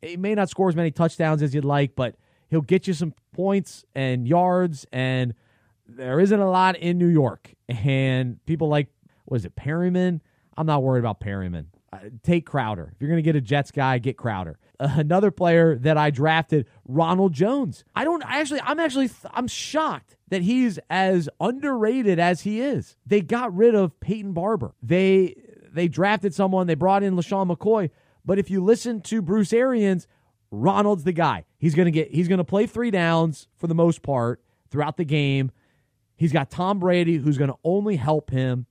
He 0.00 0.16
may 0.16 0.34
not 0.34 0.48
score 0.48 0.68
as 0.68 0.76
many 0.76 0.90
touchdowns 0.90 1.42
as 1.42 1.54
you'd 1.54 1.64
like, 1.64 1.94
but 1.94 2.16
he'll 2.48 2.60
get 2.60 2.86
you 2.86 2.94
some 2.94 3.14
points 3.32 3.84
and 3.94 4.26
yards. 4.26 4.86
And 4.92 5.34
there 5.86 6.20
isn't 6.20 6.40
a 6.40 6.50
lot 6.50 6.76
in 6.76 6.98
New 6.98 7.08
York. 7.08 7.52
And 7.68 8.44
people 8.46 8.68
like, 8.68 8.88
was 9.26 9.44
it 9.44 9.56
Perriman? 9.56 10.20
I'm 10.56 10.66
not 10.66 10.82
worried 10.82 11.00
about 11.00 11.20
Perriman. 11.20 11.66
Uh, 11.92 11.98
take 12.22 12.46
Crowder. 12.46 12.90
If 12.94 13.00
you're 13.00 13.10
going 13.10 13.22
to 13.22 13.22
get 13.22 13.36
a 13.36 13.40
Jets 13.40 13.70
guy, 13.70 13.98
get 13.98 14.16
Crowder. 14.16 14.58
Uh, 14.80 14.88
another 14.96 15.30
player 15.30 15.76
that 15.78 15.96
I 15.96 16.10
drafted, 16.10 16.66
Ronald 16.86 17.32
Jones. 17.32 17.84
I 17.94 18.04
don't 18.04 18.24
I 18.24 18.40
actually. 18.40 18.60
I'm 18.62 18.80
actually. 18.80 19.10
I'm 19.32 19.46
shocked 19.46 20.16
that 20.28 20.42
he's 20.42 20.78
as 20.88 21.28
underrated 21.40 22.18
as 22.18 22.40
he 22.42 22.60
is. 22.60 22.96
They 23.06 23.20
got 23.20 23.54
rid 23.54 23.74
of 23.74 23.98
Peyton 24.00 24.32
Barber. 24.32 24.74
They 24.82 25.34
they 25.72 25.88
drafted 25.88 26.34
someone. 26.34 26.66
They 26.66 26.74
brought 26.74 27.02
in 27.02 27.14
LeSean 27.14 27.54
McCoy. 27.54 27.90
But 28.24 28.38
if 28.38 28.50
you 28.50 28.62
listen 28.62 29.00
to 29.02 29.20
Bruce 29.20 29.52
Arians, 29.52 30.06
Ronald's 30.50 31.04
the 31.04 31.12
guy. 31.12 31.44
He's 31.58 31.74
going 31.74 31.86
to 31.86 31.92
get 31.92 32.12
he's 32.12 32.28
going 32.28 32.38
to 32.38 32.44
play 32.44 32.66
3 32.66 32.90
downs 32.90 33.48
for 33.56 33.66
the 33.66 33.74
most 33.74 34.02
part 34.02 34.42
throughout 34.70 34.96
the 34.96 35.04
game. 35.04 35.50
He's 36.16 36.32
got 36.32 36.50
Tom 36.50 36.78
Brady 36.78 37.16
who's 37.16 37.38
going 37.38 37.50
to 37.50 37.58
only 37.64 37.96
help 37.96 38.30
him. 38.30 38.66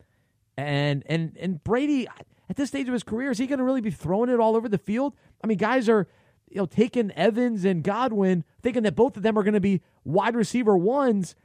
And 0.62 1.04
and 1.08 1.38
and 1.40 1.64
Brady 1.64 2.08
at 2.50 2.56
this 2.56 2.70
stage 2.70 2.88
of 2.88 2.94
his 2.94 3.04
career 3.04 3.32
is 3.32 3.38
he 3.38 3.48
going 3.48 3.60
to 3.60 3.66
really 3.66 3.82
be 3.82 3.92
throwing 3.92 4.30
it 4.30 4.40
all 4.40 4.56
over 4.56 4.70
the 4.70 4.78
field? 4.78 5.16
I 5.44 5.48
mean, 5.48 5.58
guys 5.58 5.90
are 5.90 6.08
you 6.50 6.58
know 6.58 6.66
taking 6.66 7.12
Evans 7.12 7.66
and 7.66 7.84
Godwin 7.84 8.44
thinking 8.62 8.84
that 8.84 8.96
both 8.96 9.18
of 9.18 9.24
them 9.24 9.38
are 9.38 9.44
going 9.44 9.54
to 9.54 9.60
be 9.60 9.82
wide 10.04 10.36
receiver 10.36 10.78
ones. 10.78 11.36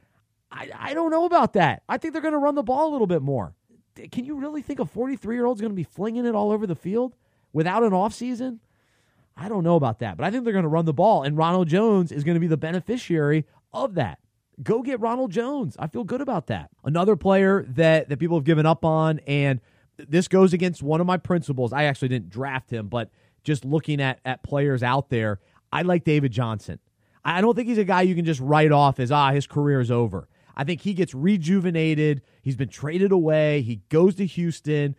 I, 0.51 0.69
I 0.77 0.93
don't 0.93 1.11
know 1.11 1.25
about 1.25 1.53
that. 1.53 1.83
I 1.89 1.97
think 1.97 2.13
they're 2.13 2.21
going 2.21 2.33
to 2.33 2.37
run 2.37 2.55
the 2.55 2.63
ball 2.63 2.89
a 2.89 2.91
little 2.91 3.07
bit 3.07 3.21
more. 3.21 3.53
Can 4.11 4.25
you 4.25 4.35
really 4.35 4.61
think 4.61 4.79
a 4.79 4.85
43 4.85 5.35
year 5.35 5.45
old 5.45 5.57
is 5.57 5.61
going 5.61 5.71
to 5.71 5.75
be 5.75 5.83
flinging 5.83 6.25
it 6.25 6.35
all 6.35 6.51
over 6.51 6.65
the 6.65 6.75
field? 6.75 7.15
without 7.53 7.83
an 7.83 7.91
offseason? 7.91 8.59
I 9.35 9.49
don't 9.49 9.63
know 9.63 9.75
about 9.75 9.99
that, 9.99 10.17
but 10.17 10.25
I 10.25 10.31
think 10.31 10.43
they're 10.43 10.53
going 10.53 10.63
to 10.63 10.69
run 10.69 10.85
the 10.85 10.93
ball, 10.93 11.23
and 11.23 11.37
Ronald 11.37 11.67
Jones 11.67 12.11
is 12.11 12.23
going 12.23 12.35
to 12.35 12.39
be 12.39 12.47
the 12.47 12.57
beneficiary 12.57 13.45
of 13.73 13.95
that. 13.95 14.19
Go 14.63 14.81
get 14.81 14.99
Ronald 14.99 15.31
Jones. 15.31 15.75
I 15.77 15.87
feel 15.87 16.03
good 16.03 16.21
about 16.21 16.47
that. 16.47 16.69
Another 16.83 17.15
player 17.15 17.65
that, 17.69 18.09
that 18.09 18.17
people 18.17 18.37
have 18.37 18.43
given 18.43 18.65
up 18.65 18.83
on, 18.83 19.19
and 19.27 19.61
this 19.97 20.27
goes 20.27 20.53
against 20.53 20.81
one 20.81 20.99
of 20.99 21.07
my 21.07 21.17
principles. 21.17 21.73
I 21.73 21.83
actually 21.83 22.07
didn't 22.07 22.29
draft 22.29 22.71
him, 22.71 22.87
but 22.87 23.11
just 23.43 23.65
looking 23.65 24.01
at, 24.01 24.19
at 24.25 24.43
players 24.43 24.81
out 24.81 25.09
there, 25.09 25.39
I 25.71 25.83
like 25.83 26.03
David 26.03 26.31
Johnson. 26.31 26.79
I 27.23 27.41
don't 27.41 27.55
think 27.55 27.67
he's 27.67 27.77
a 27.77 27.83
guy 27.83 28.01
you 28.03 28.15
can 28.15 28.25
just 28.25 28.39
write 28.39 28.71
off 28.71 28.99
as, 28.99 29.11
ah, 29.11 29.31
his 29.31 29.45
career 29.47 29.79
is 29.79 29.91
over. 29.91 30.27
I 30.55 30.63
think 30.63 30.81
he 30.81 30.93
gets 30.93 31.13
rejuvenated. 31.13 32.21
He's 32.41 32.55
been 32.55 32.69
traded 32.69 33.11
away. 33.11 33.61
He 33.61 33.81
goes 33.89 34.15
to 34.15 34.25
Houston. 34.25 34.95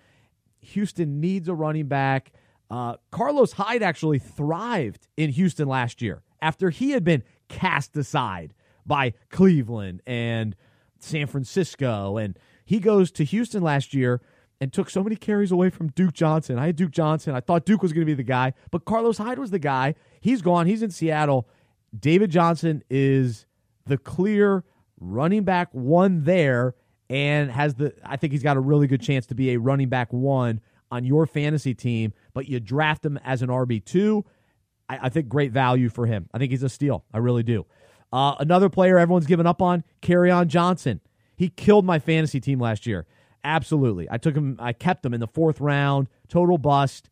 Houston 0.61 1.21
needs 1.21 1.49
a 1.49 1.55
running 1.55 1.87
back. 1.87 2.33
Uh, 2.71 2.97
Carlos 3.11 3.53
Hyde 3.53 3.83
actually 3.83 4.19
thrived 4.19 5.09
in 5.17 5.31
Houston 5.31 5.67
last 5.67 6.03
year 6.03 6.23
after 6.41 6.71
he 6.71 6.91
had 6.91 7.03
been 7.03 7.25
cast 7.49 7.97
aside 7.97 8.55
by 8.89 9.13
Cleveland 9.31 10.03
and 10.07 10.57
San 10.99 11.29
Francisco. 11.29 12.17
And 12.17 12.37
he 12.65 12.81
goes 12.81 13.13
to 13.13 13.25
Houston 13.25 13.63
last 13.63 13.95
year 13.95 14.21
and 14.61 14.73
took 14.73 14.91
so 14.91 15.05
many 15.05 15.15
carries 15.15 15.53
away 15.53 15.71
from 15.71 15.89
Duke 15.89 16.13
Johnson. 16.13 16.59
I 16.59 16.67
had 16.67 16.77
Duke 16.77 16.91
Johnson. 16.91 17.35
I 17.35 17.41
thought 17.41 17.65
Duke 17.65 17.83
was 17.83 17.93
going 17.93 18.03
to 18.03 18.11
be 18.11 18.15
the 18.15 18.25
guy, 18.25 18.55
but 18.73 18.85
Carlos 18.85 19.19
Hyde 19.19 19.39
was 19.39 19.53
the 19.53 19.59
guy. 19.61 19.95
He's 20.21 20.43
gone. 20.43 20.67
He's 20.67 20.83
in 20.83 20.91
Seattle. 20.91 21.49
David 21.97 22.31
Johnson 22.31 22.83
is 22.91 23.47
the 23.87 23.99
clear 23.99 24.65
running 25.01 25.45
back 25.45 25.69
one 25.73 26.25
there 26.25 26.75
and 27.09 27.51
has 27.51 27.75
the 27.75 27.95
I 28.05 28.17
think 28.17 28.33
he's 28.33 28.43
got 28.43 28.57
a 28.57 28.61
really 28.61 28.87
good 28.87 29.01
chance 29.01 29.27
to 29.27 29.35
be 29.35 29.53
a 29.53 29.57
running 29.59 29.89
back 29.89 30.13
one 30.13 30.61
on 30.91 31.05
your 31.05 31.27
fantasy 31.27 31.75
team, 31.75 32.13
but 32.35 32.49
you 32.49 32.61
draft 32.61 33.05
him 33.05 33.19
as 33.25 33.43
an 33.43 33.49
RB2. 33.49 34.25
I, 34.89 34.99
I 35.03 35.09
think 35.09 35.29
great 35.29 35.53
value 35.53 35.89
for 35.89 36.07
him. 36.07 36.29
I 36.33 36.39
think 36.39 36.51
he's 36.51 36.63
a 36.63 36.69
steal. 36.69 37.05
I 37.13 37.19
really 37.19 37.43
do. 37.43 37.67
Uh, 38.13 38.35
another 38.39 38.69
player 38.69 38.99
everyone's 38.99 39.27
given 39.27 39.47
up 39.47 39.61
on, 39.61 39.85
on 40.09 40.49
Johnson. 40.49 41.01
He 41.37 41.49
killed 41.51 41.85
my 41.85 41.99
fantasy 41.99 42.41
team 42.41 42.59
last 42.59 42.87
year. 42.87 43.07
Absolutely. 43.45 44.09
I 44.11 44.19
took 44.19 44.35
him, 44.35 44.57
I 44.59 44.73
kept 44.73 45.05
him 45.05 45.15
in 45.15 45.21
the 45.21 45.27
fourth 45.27 45.61
round, 45.61 46.09
total 46.29 46.59
bust. 46.59 47.11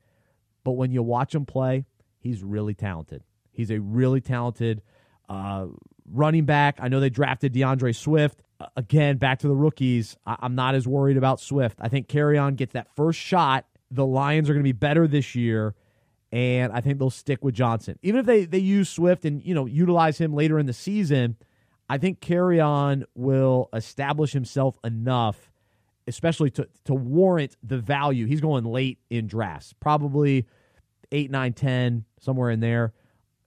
But 0.65 0.73
when 0.73 0.91
you 0.91 1.03
watch 1.03 1.35
him 1.35 1.47
play, 1.47 1.85
he's 2.19 2.43
really 2.43 2.75
talented. 2.75 3.23
He's 3.53 3.71
a 3.71 3.79
really 3.79 4.21
talented 4.21 4.83
uh, 5.29 5.67
running 6.13 6.45
back. 6.45 6.79
I 6.81 6.89
know 6.89 7.01
they 7.01 7.11
drafted 7.11 7.55
DeAndre 7.55 7.95
Swift. 7.95 8.43
Uh, 8.59 8.67
again, 8.77 9.17
back 9.17 9.41
to 9.41 9.49
the 9.49 9.55
rookies. 9.55 10.17
I- 10.27 10.39
am 10.43 10.55
not 10.55 10.75
as 10.75 10.87
worried 10.87 11.17
about 11.17 11.41
Swift. 11.41 11.79
I 11.81 11.89
think 11.89 12.09
Kerryon 12.09 12.57
gets 12.57 12.73
that 12.73 12.89
first 12.97 13.19
shot. 13.19 13.67
The 13.91 14.05
Lions 14.05 14.51
are 14.51 14.55
going 14.55 14.65
to 14.65 14.69
be 14.69 14.73
better 14.73 15.07
this 15.07 15.35
year, 15.35 15.75
and 16.33 16.73
I 16.73 16.81
think 16.81 16.99
they'll 16.99 17.11
stick 17.11 17.43
with 17.45 17.55
Johnson. 17.55 17.99
Even 18.03 18.21
if 18.21 18.27
they, 18.27 18.45
they 18.45 18.59
use 18.59 18.89
Swift 18.89 19.25
and 19.25 19.43
you 19.43 19.55
know 19.55 19.67
utilize 19.67 20.19
him 20.19 20.35
later 20.35 20.59
in 20.59 20.67
the 20.67 20.73
season, 20.73 21.37
I 21.89 21.99
think 21.99 22.21
Kerryon 22.21 23.05
will 23.15 23.69
establish 23.73 24.33
himself 24.33 24.79
enough, 24.85 25.51
especially 26.07 26.51
to, 26.53 26.69
to 26.85 26.95
warrant 26.95 27.57
the 27.63 27.79
value. 27.79 28.27
He's 28.27 28.41
going 28.41 28.65
late 28.65 28.99
in 29.09 29.27
drafts, 29.27 29.73
probably 29.79 30.47
8, 31.13 31.31
9, 31.31 31.53
10, 31.53 32.05
somewhere 32.21 32.51
in 32.51 32.61
there. 32.61 32.93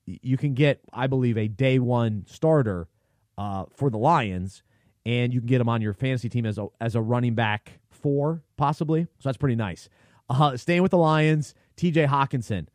You 0.06 0.38
can 0.38 0.54
get, 0.54 0.80
I 0.94 1.08
believe, 1.08 1.38
a 1.38 1.48
day 1.48 1.78
one 1.80 2.26
starter 2.28 2.88
uh, 3.38 3.66
for 3.76 3.90
the 3.90 3.98
Lions 3.98 4.64
and 5.06 5.34
you 5.34 5.40
can 5.40 5.48
get 5.48 5.62
him 5.62 5.70
on 5.70 5.82
your 5.82 5.94
fantasy 5.94 6.30
team 6.30 6.46
as 6.46 6.58
a 6.58 6.68
as 6.80 6.96
a 6.96 7.02
running 7.02 7.36
back 7.36 7.80
four, 7.90 8.44
possibly. 8.58 9.04
So 9.04 9.30
that's 9.30 9.38
pretty 9.38 9.56
nice. 9.56 9.90
Uh, 10.30 10.56
staying 10.58 10.84
with 10.84 10.92
the 10.92 10.98
Lions, 10.98 11.56
T.J. 11.80 12.08
Hockenson. 12.08 12.68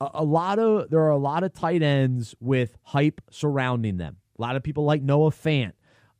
A, 0.00 0.10
a, 0.14 0.24
lot 0.24 0.58
of 0.58 0.90
there 0.90 1.00
are 1.00 1.10
a 1.10 1.16
lot 1.16 1.44
of 1.44 1.54
tight 1.54 1.82
ends 1.82 2.34
with 2.40 2.76
hype 2.82 3.20
surrounding 3.30 3.98
them. 3.98 4.16
A 4.36 4.42
lot 4.42 4.56
of 4.56 4.62
people 4.62 4.84
like 4.84 5.00
Noah 5.00 5.30
Fant, 5.30 5.72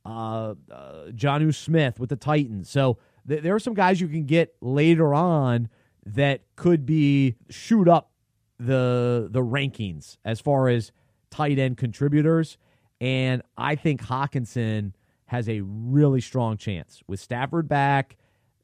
uh, 0.07 0.55
uh, 0.70 1.07
Jonnu 1.11 1.55
Smith 1.55 1.99
with 1.99 2.11
the 2.11 2.16
Titans. 2.16 2.70
So 2.70 2.99
th- 3.28 3.43
there 3.43 3.55
are 3.55 3.61
some 3.61 3.74
guys 3.74 4.01
you 4.01 4.09
can 4.09 4.24
get 4.24 4.55
later 4.61 5.14
on 5.14 5.68
that 6.07 6.43
could 6.55 6.86
be 6.86 7.34
shoot 7.51 7.89
up 7.89 8.11
the 8.59 9.28
the 9.30 9.43
rankings 9.43 10.16
as 10.24 10.41
far 10.41 10.68
as 10.68 10.93
tight 11.30 11.59
end 11.59 11.76
contributors. 11.76 12.57
And 13.01 13.43
I 13.57 13.74
think 13.74 14.03
Hockenson 14.03 14.93
has 15.26 15.49
a 15.49 15.61
really 15.62 16.20
strong 16.20 16.57
chance 16.57 17.03
with 17.09 17.18
Stafford 17.18 17.68
back. 17.68 18.16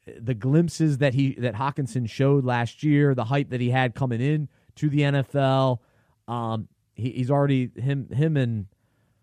The 0.06 0.34
glimpses 0.34 0.98
that 0.98 1.14
he 1.14 1.34
that 1.34 1.54
Hockenson 1.54 2.08
showed 2.08 2.44
last 2.44 2.82
year, 2.82 3.14
the 3.14 3.24
hype 3.24 3.50
that 3.50 3.60
he 3.60 3.70
had 3.70 3.94
coming 3.94 4.20
in 4.20 4.48
to 4.76 4.88
the 4.88 5.00
NFL, 5.00 5.78
um, 6.28 6.68
he, 6.94 7.10
he's 7.10 7.30
already 7.30 7.70
him 7.76 8.08
him 8.10 8.36
and 8.36 8.66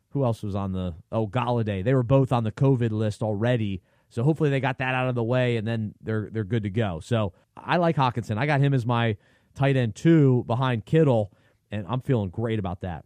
who 0.09 0.25
else 0.25 0.43
was 0.43 0.55
on 0.55 0.71
the 0.71 0.95
oh 1.11 1.27
Golladay? 1.27 1.83
They 1.83 1.93
were 1.93 2.03
both 2.03 2.31
on 2.31 2.43
the 2.43 2.51
COVID 2.51 2.91
list 2.91 3.21
already. 3.21 3.81
So 4.09 4.23
hopefully 4.23 4.49
they 4.49 4.59
got 4.59 4.79
that 4.79 4.93
out 4.93 5.07
of 5.07 5.15
the 5.15 5.23
way 5.23 5.57
and 5.57 5.67
then 5.67 5.93
they're 6.01 6.29
they're 6.31 6.43
good 6.43 6.63
to 6.63 6.69
go. 6.69 6.99
So 6.99 7.33
I 7.55 7.77
like 7.77 7.95
Hockenson. 7.95 8.37
I 8.37 8.45
got 8.45 8.59
him 8.59 8.73
as 8.73 8.85
my 8.85 9.17
tight 9.55 9.77
end 9.77 9.95
two 9.95 10.43
behind 10.47 10.85
Kittle, 10.85 11.31
and 11.69 11.85
I'm 11.87 12.01
feeling 12.01 12.29
great 12.29 12.59
about 12.59 12.81
that. 12.81 13.05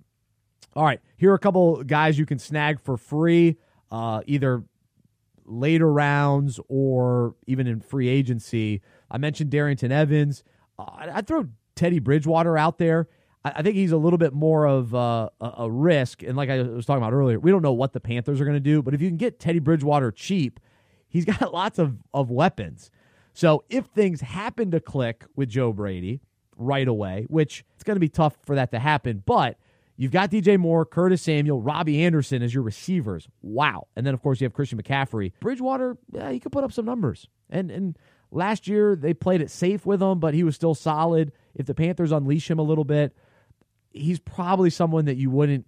All 0.75 0.83
right, 0.83 0.99
here 1.17 1.31
are 1.31 1.35
a 1.35 1.39
couple 1.39 1.83
guys 1.83 2.17
you 2.17 2.25
can 2.25 2.39
snag 2.39 2.81
for 2.81 2.97
free 2.97 3.57
uh, 3.91 4.21
either 4.25 4.63
later 5.45 5.91
rounds 5.91 6.59
or 6.67 7.35
even 7.47 7.67
in 7.67 7.79
free 7.79 8.07
agency. 8.07 8.81
I 9.09 9.17
mentioned 9.17 9.51
Darrynton 9.51 9.91
Evans. 9.91 10.43
I'd 10.77 11.27
throw 11.27 11.47
Teddy 11.75 11.99
Bridgewater 11.99 12.57
out 12.57 12.77
there. 12.77 13.07
I, 13.43 13.53
I 13.57 13.61
think 13.61 13.75
he's 13.75 13.91
a 13.91 13.97
little 13.97 14.17
bit 14.17 14.33
more 14.33 14.65
of 14.65 14.93
a, 14.93 15.31
a, 15.39 15.69
risk. 15.69 16.23
And 16.23 16.35
like 16.35 16.49
I 16.49 16.61
was 16.63 16.85
talking 16.85 17.01
about 17.01 17.13
earlier, 17.13 17.39
we 17.39 17.51
don't 17.51 17.61
know 17.61 17.73
what 17.73 17.93
the 17.93 17.99
Panthers 17.99 18.41
are 18.41 18.45
going 18.45 18.55
to 18.55 18.59
do. 18.59 18.81
But 18.81 18.93
if 18.93 19.01
you 19.01 19.07
can 19.07 19.17
get 19.17 19.39
Teddy 19.39 19.59
Bridgewater 19.59 20.11
cheap, 20.11 20.59
he's 21.07 21.25
got 21.39 21.53
lots 21.53 21.79
of, 21.79 21.97
of 22.13 22.29
weapons. 22.29 22.91
So 23.33 23.63
if 23.69 23.85
things 23.85 24.21
happen 24.21 24.71
to 24.71 24.79
click 24.79 25.25
with 25.35 25.49
Joe 25.49 25.73
Brady 25.73 26.21
right 26.57 26.87
away, 26.87 27.25
which 27.27 27.65
it's 27.75 27.83
going 27.83 27.95
to 27.97 28.01
be 28.01 28.09
tough 28.09 28.37
for 28.45 28.55
that 28.55 28.71
to 28.71 28.79
happen, 28.79 29.23
but 29.25 29.57
You've 29.97 30.11
got 30.11 30.29
DJ 30.29 30.57
Moore, 30.59 30.85
Curtis 30.85 31.21
Samuel, 31.21 31.61
Robbie 31.61 32.03
Anderson 32.03 32.41
as 32.41 32.53
your 32.53 32.63
receivers. 32.63 33.29
Wow. 33.41 33.87
And 33.95 34.05
then, 34.05 34.13
of 34.13 34.21
course, 34.21 34.41
you 34.41 34.45
have 34.45 34.53
Christian 34.53 34.81
McCaffrey. 34.81 35.31
Bridgewater, 35.39 35.97
yeah, 36.11 36.31
he 36.31 36.39
could 36.39 36.51
put 36.51 36.63
up 36.63 36.73
some 36.73 36.85
numbers. 36.85 37.27
And 37.49 37.71
and 37.71 37.97
last 38.31 38.67
year 38.67 38.95
they 38.95 39.13
played 39.13 39.41
it 39.41 39.49
safe 39.49 39.85
with 39.85 40.01
him, 40.01 40.19
but 40.19 40.33
he 40.33 40.43
was 40.43 40.55
still 40.55 40.75
solid. 40.75 41.31
If 41.53 41.65
the 41.65 41.73
Panthers 41.73 42.11
unleash 42.11 42.49
him 42.49 42.59
a 42.59 42.63
little 42.63 42.83
bit, 42.83 43.15
he's 43.91 44.19
probably 44.19 44.69
someone 44.69 45.05
that 45.05 45.15
you 45.15 45.29
wouldn't. 45.29 45.65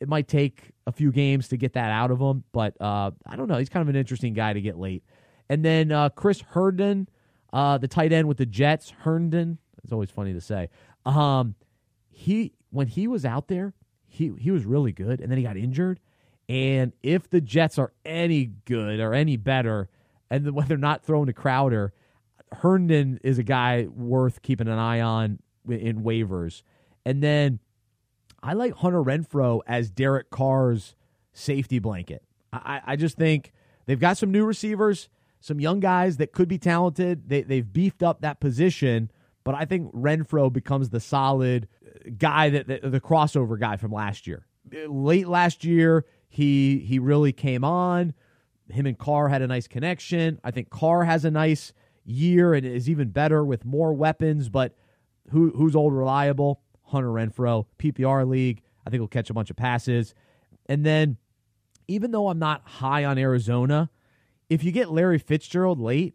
It 0.00 0.08
might 0.08 0.26
take 0.26 0.72
a 0.86 0.92
few 0.92 1.12
games 1.12 1.48
to 1.48 1.56
get 1.56 1.74
that 1.74 1.90
out 1.90 2.10
of 2.10 2.20
him, 2.20 2.42
but 2.52 2.78
uh, 2.80 3.12
I 3.26 3.36
don't 3.36 3.48
know. 3.48 3.58
He's 3.58 3.68
kind 3.68 3.82
of 3.82 3.88
an 3.88 3.96
interesting 3.96 4.34
guy 4.34 4.52
to 4.52 4.60
get 4.60 4.76
late. 4.76 5.04
And 5.48 5.64
then 5.64 5.92
uh, 5.92 6.08
Chris 6.08 6.40
Herndon, 6.40 7.08
uh, 7.52 7.78
the 7.78 7.88
tight 7.88 8.12
end 8.12 8.26
with 8.26 8.38
the 8.38 8.46
Jets. 8.46 8.90
Herndon, 8.90 9.58
it's 9.82 9.92
always 9.92 10.10
funny 10.10 10.32
to 10.32 10.40
say. 10.40 10.68
Um, 11.06 11.54
he 12.10 12.52
when 12.74 12.88
he 12.88 13.06
was 13.06 13.24
out 13.24 13.48
there, 13.48 13.72
he 14.06 14.32
he 14.38 14.50
was 14.50 14.64
really 14.64 14.92
good, 14.92 15.20
and 15.20 15.30
then 15.30 15.38
he 15.38 15.44
got 15.44 15.56
injured. 15.56 16.00
And 16.48 16.92
if 17.02 17.30
the 17.30 17.40
Jets 17.40 17.78
are 17.78 17.92
any 18.04 18.52
good 18.64 19.00
or 19.00 19.14
any 19.14 19.36
better, 19.36 19.88
and 20.30 20.50
when 20.54 20.66
they're 20.66 20.76
not 20.76 21.04
throwing 21.04 21.26
to 21.26 21.32
Crowder, 21.32 21.92
Herndon 22.52 23.20
is 23.22 23.38
a 23.38 23.42
guy 23.42 23.86
worth 23.86 24.42
keeping 24.42 24.68
an 24.68 24.78
eye 24.78 25.00
on 25.00 25.38
in 25.68 26.02
waivers. 26.02 26.62
And 27.06 27.22
then 27.22 27.60
I 28.42 28.54
like 28.54 28.74
Hunter 28.74 29.02
Renfrow 29.02 29.60
as 29.66 29.90
Derek 29.90 30.30
Carr's 30.30 30.94
safety 31.32 31.78
blanket. 31.78 32.22
I, 32.52 32.80
I 32.84 32.96
just 32.96 33.16
think 33.16 33.52
they've 33.86 33.98
got 33.98 34.16
some 34.16 34.30
new 34.30 34.44
receivers, 34.44 35.08
some 35.40 35.60
young 35.60 35.80
guys 35.80 36.16
that 36.18 36.32
could 36.32 36.48
be 36.48 36.58
talented. 36.58 37.28
They, 37.28 37.42
they've 37.42 37.70
beefed 37.70 38.02
up 38.02 38.20
that 38.20 38.40
position, 38.40 39.10
but 39.44 39.54
I 39.54 39.66
think 39.66 39.92
Renfrow 39.92 40.52
becomes 40.52 40.90
the 40.90 41.00
solid 41.00 41.68
uh, 41.84 42.10
guy 42.18 42.50
that, 42.50 42.66
that 42.66 42.90
the 42.90 43.00
crossover 43.00 43.58
guy 43.58 43.76
from 43.76 43.92
last 43.92 44.26
year. 44.26 44.46
Uh, 44.74 44.90
late 44.90 45.28
last 45.28 45.64
year, 45.64 46.04
he 46.28 46.78
he 46.80 46.98
really 46.98 47.32
came 47.32 47.64
on. 47.64 48.14
Him 48.70 48.86
and 48.86 48.98
Carr 48.98 49.28
had 49.28 49.42
a 49.42 49.46
nice 49.46 49.68
connection. 49.68 50.40
I 50.42 50.50
think 50.50 50.70
Carr 50.70 51.04
has 51.04 51.24
a 51.24 51.30
nice 51.30 51.72
year 52.04 52.54
and 52.54 52.66
is 52.66 52.88
even 52.88 53.10
better 53.10 53.44
with 53.44 53.64
more 53.64 53.92
weapons. 53.92 54.48
But 54.48 54.74
who 55.30 55.50
who's 55.50 55.76
old 55.76 55.92
reliable? 55.92 56.60
Hunter 56.86 57.08
Renfrow, 57.08 57.66
PPR 57.78 58.28
league. 58.28 58.62
I 58.86 58.90
think 58.90 59.00
he'll 59.00 59.08
catch 59.08 59.30
a 59.30 59.34
bunch 59.34 59.50
of 59.50 59.56
passes. 59.56 60.14
And 60.66 60.84
then, 60.84 61.16
even 61.88 62.10
though 62.10 62.28
I'm 62.28 62.38
not 62.38 62.62
high 62.64 63.04
on 63.04 63.18
Arizona, 63.18 63.90
if 64.48 64.62
you 64.62 64.72
get 64.72 64.90
Larry 64.90 65.18
Fitzgerald 65.18 65.80
late, 65.80 66.14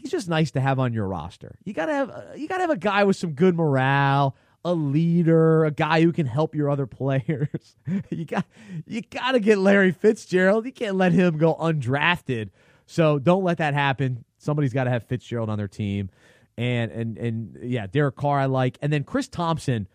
he's 0.00 0.10
just 0.10 0.28
nice 0.28 0.50
to 0.52 0.60
have 0.60 0.78
on 0.78 0.92
your 0.92 1.06
roster. 1.06 1.58
You 1.64 1.72
gotta 1.72 1.92
have 1.92 2.10
uh, 2.10 2.22
you 2.36 2.48
gotta 2.48 2.62
have 2.62 2.70
a 2.70 2.76
guy 2.76 3.04
with 3.04 3.16
some 3.16 3.32
good 3.32 3.54
morale, 3.54 4.34
a 4.64 4.74
leader, 4.74 5.64
a 5.64 5.70
guy 5.70 6.02
who 6.02 6.12
can 6.12 6.26
help 6.26 6.54
your 6.54 6.70
other 6.70 6.86
players. 6.86 7.76
you 8.10 8.24
got 8.24 8.46
you 8.86 9.02
got 9.02 9.32
to 9.32 9.40
get 9.40 9.58
Larry 9.58 9.92
Fitzgerald. 9.92 10.66
You 10.66 10.72
can't 10.72 10.96
let 10.96 11.12
him 11.12 11.38
go 11.38 11.54
undrafted. 11.54 12.50
So 12.86 13.18
don't 13.18 13.44
let 13.44 13.58
that 13.58 13.74
happen. 13.74 14.24
Somebody's 14.38 14.72
got 14.72 14.84
to 14.84 14.90
have 14.90 15.04
Fitzgerald 15.04 15.48
on 15.48 15.58
their 15.58 15.68
team. 15.68 16.10
And 16.56 16.90
and 16.90 17.18
and 17.18 17.58
yeah, 17.62 17.86
Derek 17.86 18.16
Carr 18.16 18.40
I 18.40 18.46
like. 18.46 18.78
And 18.82 18.92
then 18.92 19.04
Chris 19.04 19.28
Thompson. 19.28 19.88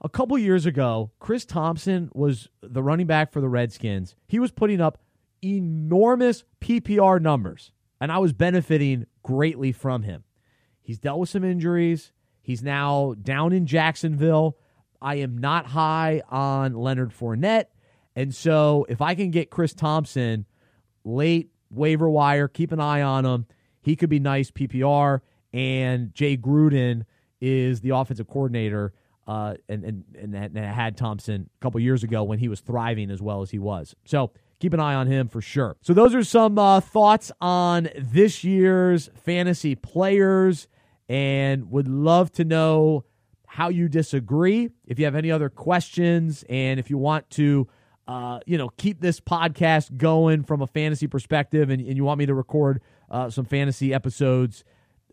A 0.00 0.08
couple 0.08 0.38
years 0.38 0.64
ago, 0.64 1.10
Chris 1.18 1.44
Thompson 1.44 2.08
was 2.14 2.48
the 2.62 2.84
running 2.84 3.08
back 3.08 3.32
for 3.32 3.40
the 3.40 3.48
Redskins. 3.48 4.14
He 4.28 4.38
was 4.38 4.52
putting 4.52 4.80
up 4.80 4.98
enormous 5.42 6.44
PPR 6.60 7.20
numbers, 7.20 7.72
and 8.00 8.12
I 8.12 8.18
was 8.18 8.32
benefiting 8.32 9.06
greatly 9.22 9.72
from 9.72 10.02
him. 10.02 10.24
He's 10.82 10.98
dealt 10.98 11.20
with 11.20 11.28
some 11.28 11.44
injuries. 11.44 12.12
He's 12.40 12.62
now 12.62 13.14
down 13.20 13.52
in 13.52 13.66
Jacksonville. 13.66 14.56
I 15.00 15.16
am 15.16 15.38
not 15.38 15.66
high 15.66 16.22
on 16.28 16.74
Leonard 16.74 17.10
Fournette. 17.10 17.66
And 18.16 18.34
so 18.34 18.86
if 18.88 19.00
I 19.00 19.14
can 19.14 19.30
get 19.30 19.50
Chris 19.50 19.74
Thompson 19.74 20.46
late 21.04 21.50
waiver 21.70 22.08
wire, 22.08 22.48
keep 22.48 22.72
an 22.72 22.80
eye 22.80 23.02
on 23.02 23.24
him. 23.24 23.46
He 23.80 23.96
could 23.96 24.10
be 24.10 24.18
nice 24.18 24.50
PPR. 24.50 25.20
And 25.52 26.14
Jay 26.14 26.36
Gruden 26.36 27.04
is 27.40 27.80
the 27.80 27.90
offensive 27.90 28.26
coordinator 28.26 28.92
uh, 29.26 29.54
and, 29.68 29.84
and, 29.84 30.34
and 30.34 30.56
had 30.56 30.96
Thompson 30.96 31.50
a 31.54 31.62
couple 31.62 31.80
years 31.80 32.02
ago 32.02 32.24
when 32.24 32.38
he 32.38 32.48
was 32.48 32.60
thriving 32.60 33.10
as 33.10 33.20
well 33.20 33.42
as 33.42 33.50
he 33.50 33.58
was. 33.58 33.94
So 34.04 34.32
keep 34.60 34.72
an 34.72 34.80
eye 34.80 34.94
on 34.94 35.06
him 35.06 35.28
for 35.28 35.40
sure. 35.40 35.76
So, 35.82 35.94
those 35.94 36.14
are 36.14 36.24
some 36.24 36.58
uh, 36.58 36.80
thoughts 36.80 37.32
on 37.40 37.88
this 37.96 38.44
year's 38.44 39.10
fantasy 39.24 39.74
players, 39.74 40.68
and 41.08 41.70
would 41.70 41.88
love 41.88 42.32
to 42.32 42.44
know 42.44 43.04
how 43.46 43.68
you 43.68 43.88
disagree. 43.88 44.70
If 44.86 44.98
you 44.98 45.04
have 45.04 45.14
any 45.14 45.30
other 45.30 45.48
questions, 45.48 46.44
and 46.48 46.78
if 46.78 46.90
you 46.90 46.98
want 46.98 47.28
to, 47.30 47.66
uh, 48.06 48.40
you 48.46 48.58
know, 48.58 48.68
keep 48.76 49.00
this 49.00 49.20
podcast 49.20 49.96
going 49.96 50.44
from 50.44 50.62
a 50.62 50.66
fantasy 50.66 51.06
perspective, 51.06 51.70
and, 51.70 51.80
and 51.84 51.96
you 51.96 52.04
want 52.04 52.18
me 52.18 52.26
to 52.26 52.34
record 52.34 52.80
uh, 53.10 53.30
some 53.30 53.44
fantasy 53.44 53.92
episodes 53.92 54.64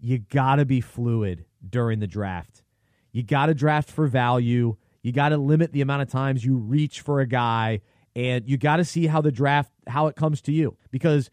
You 0.00 0.18
got 0.18 0.56
to 0.56 0.64
be 0.64 0.80
fluid 0.80 1.44
during 1.68 2.00
the 2.00 2.06
draft. 2.06 2.62
You 3.12 3.22
got 3.22 3.46
to 3.46 3.54
draft 3.54 3.90
for 3.90 4.06
value. 4.06 4.76
You 5.02 5.12
got 5.12 5.30
to 5.30 5.36
limit 5.36 5.72
the 5.72 5.80
amount 5.80 6.02
of 6.02 6.10
times 6.10 6.44
you 6.44 6.56
reach 6.56 7.00
for 7.00 7.20
a 7.20 7.26
guy, 7.26 7.80
and 8.16 8.48
you 8.48 8.56
got 8.56 8.76
to 8.76 8.84
see 8.84 9.06
how 9.06 9.20
the 9.20 9.32
draft 9.32 9.70
how 9.86 10.08
it 10.08 10.16
comes 10.16 10.40
to 10.42 10.52
you 10.52 10.76
because 10.90 11.30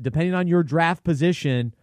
depending 0.00 0.34
on 0.34 0.46
your 0.46 0.62
draft 0.62 1.02
position, 1.02 1.74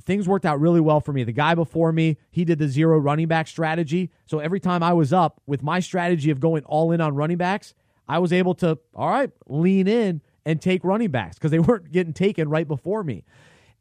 things 0.00 0.28
worked 0.28 0.46
out 0.46 0.60
really 0.60 0.80
well 0.80 1.00
for 1.00 1.12
me. 1.12 1.24
The 1.24 1.32
guy 1.32 1.54
before 1.54 1.92
me, 1.92 2.16
he 2.30 2.44
did 2.44 2.58
the 2.58 2.68
zero 2.68 2.98
running 2.98 3.28
back 3.28 3.48
strategy. 3.48 4.10
So 4.26 4.38
every 4.38 4.60
time 4.60 4.82
I 4.82 4.92
was 4.92 5.12
up 5.12 5.40
with 5.46 5.62
my 5.62 5.80
strategy 5.80 6.30
of 6.30 6.40
going 6.40 6.64
all 6.64 6.92
in 6.92 7.00
on 7.00 7.14
running 7.14 7.36
backs, 7.36 7.74
I 8.08 8.18
was 8.18 8.32
able 8.32 8.54
to, 8.56 8.78
all 8.94 9.08
right, 9.08 9.30
lean 9.46 9.88
in 9.88 10.20
and 10.44 10.60
take 10.60 10.84
running 10.84 11.10
backs 11.10 11.36
because 11.36 11.50
they 11.50 11.58
weren't 11.60 11.90
getting 11.90 12.12
taken 12.12 12.48
right 12.48 12.66
before 12.66 13.02
me. 13.02 13.24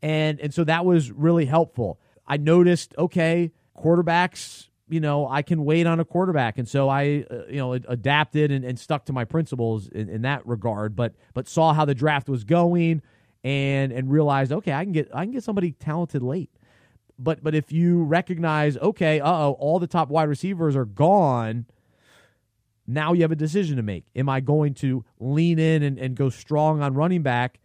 And 0.01 0.39
and 0.41 0.53
so 0.53 0.63
that 0.65 0.85
was 0.85 1.11
really 1.11 1.45
helpful. 1.45 1.99
I 2.27 2.37
noticed, 2.37 2.93
okay, 2.97 3.51
quarterbacks, 3.77 4.67
you 4.89 4.99
know, 4.99 5.27
I 5.27 5.41
can 5.41 5.63
wait 5.63 5.87
on 5.87 5.99
a 5.99 6.05
quarterback. 6.05 6.57
And 6.57 6.67
so 6.67 6.89
I, 6.89 7.25
uh, 7.29 7.45
you 7.49 7.57
know, 7.57 7.73
adapted 7.73 8.51
and, 8.51 8.65
and, 8.65 8.77
stuck 8.77 9.05
to 9.05 9.13
my 9.13 9.25
principles 9.25 9.87
in, 9.87 10.09
in 10.09 10.21
that 10.23 10.45
regard, 10.45 10.95
but 10.95 11.13
but 11.33 11.47
saw 11.47 11.73
how 11.73 11.85
the 11.85 11.95
draft 11.95 12.27
was 12.27 12.43
going 12.43 13.01
and 13.43 13.91
and 13.91 14.11
realized, 14.11 14.51
okay, 14.51 14.73
I 14.73 14.83
can 14.83 14.93
get 14.93 15.09
I 15.13 15.23
can 15.23 15.31
get 15.31 15.43
somebody 15.43 15.71
talented 15.73 16.23
late. 16.23 16.51
But 17.19 17.43
but 17.43 17.55
if 17.55 17.71
you 17.71 18.03
recognize, 18.03 18.77
okay, 18.77 19.19
uh 19.19 19.31
oh, 19.31 19.51
all 19.59 19.79
the 19.79 19.87
top 19.87 20.09
wide 20.09 20.29
receivers 20.29 20.75
are 20.75 20.85
gone. 20.85 21.65
Now 22.85 23.13
you 23.13 23.21
have 23.21 23.31
a 23.31 23.35
decision 23.35 23.77
to 23.77 23.83
make. 23.83 24.05
Am 24.15 24.27
I 24.27 24.41
going 24.41 24.73
to 24.75 25.05
lean 25.19 25.57
in 25.57 25.83
and, 25.83 25.97
and 25.97 26.15
go 26.15 26.29
strong 26.29 26.81
on 26.81 26.95
running 26.95 27.21
back, 27.21 27.59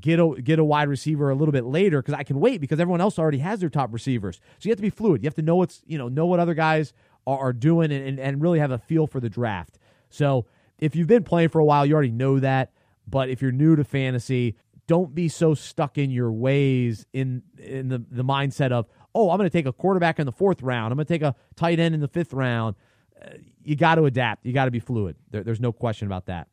get 0.00 0.18
a 0.18 0.40
get 0.42 0.58
a 0.58 0.64
wide 0.64 0.88
receiver 0.88 1.30
a 1.30 1.34
little 1.34 1.52
bit 1.52 1.64
later 1.64 2.00
because 2.00 2.14
I 2.14 2.22
can 2.22 2.40
wait 2.40 2.60
because 2.60 2.80
everyone 2.80 3.00
else 3.00 3.18
already 3.18 3.38
has 3.38 3.60
their 3.60 3.68
top 3.68 3.92
receivers. 3.92 4.40
So 4.58 4.68
you 4.68 4.70
have 4.70 4.78
to 4.78 4.82
be 4.82 4.90
fluid. 4.90 5.22
You 5.22 5.26
have 5.26 5.34
to 5.34 5.42
know 5.42 5.56
what's 5.56 5.82
you 5.86 5.98
know 5.98 6.08
know 6.08 6.26
what 6.26 6.40
other 6.40 6.54
guys 6.54 6.92
are, 7.26 7.38
are 7.38 7.52
doing 7.52 7.92
and, 7.92 8.06
and, 8.06 8.20
and 8.20 8.42
really 8.42 8.58
have 8.58 8.70
a 8.70 8.78
feel 8.78 9.06
for 9.06 9.20
the 9.20 9.28
draft. 9.28 9.78
So 10.10 10.46
if 10.78 10.96
you've 10.96 11.06
been 11.06 11.24
playing 11.24 11.50
for 11.50 11.58
a 11.58 11.64
while, 11.64 11.84
you 11.84 11.94
already 11.94 12.10
know 12.10 12.38
that. 12.38 12.72
But 13.06 13.28
if 13.28 13.42
you're 13.42 13.52
new 13.52 13.76
to 13.76 13.84
fantasy, 13.84 14.56
don't 14.92 15.14
be 15.14 15.26
so 15.26 15.54
stuck 15.54 15.96
in 15.96 16.10
your 16.10 16.30
ways 16.30 17.06
in 17.14 17.42
in 17.56 17.88
the, 17.88 18.04
the 18.10 18.22
mindset 18.22 18.72
of 18.72 18.86
oh 19.14 19.30
i'm 19.30 19.38
going 19.38 19.48
to 19.48 19.58
take 19.58 19.64
a 19.64 19.72
quarterback 19.72 20.18
in 20.18 20.26
the 20.26 20.32
fourth 20.32 20.60
round. 20.60 20.92
I'm 20.92 20.98
going 20.98 21.06
to 21.06 21.14
take 21.14 21.22
a 21.22 21.34
tight 21.56 21.80
end 21.80 21.94
in 21.94 22.02
the 22.02 22.08
fifth 22.08 22.34
round. 22.34 22.76
Uh, 23.18 23.30
you 23.64 23.74
got 23.74 23.94
to 23.94 24.04
adapt. 24.04 24.44
You 24.44 24.52
got 24.52 24.66
to 24.66 24.70
be 24.70 24.80
fluid. 24.80 25.16
There, 25.30 25.42
there's 25.42 25.60
no 25.60 25.72
question 25.72 26.06
about 26.06 26.26
that. 26.26 26.48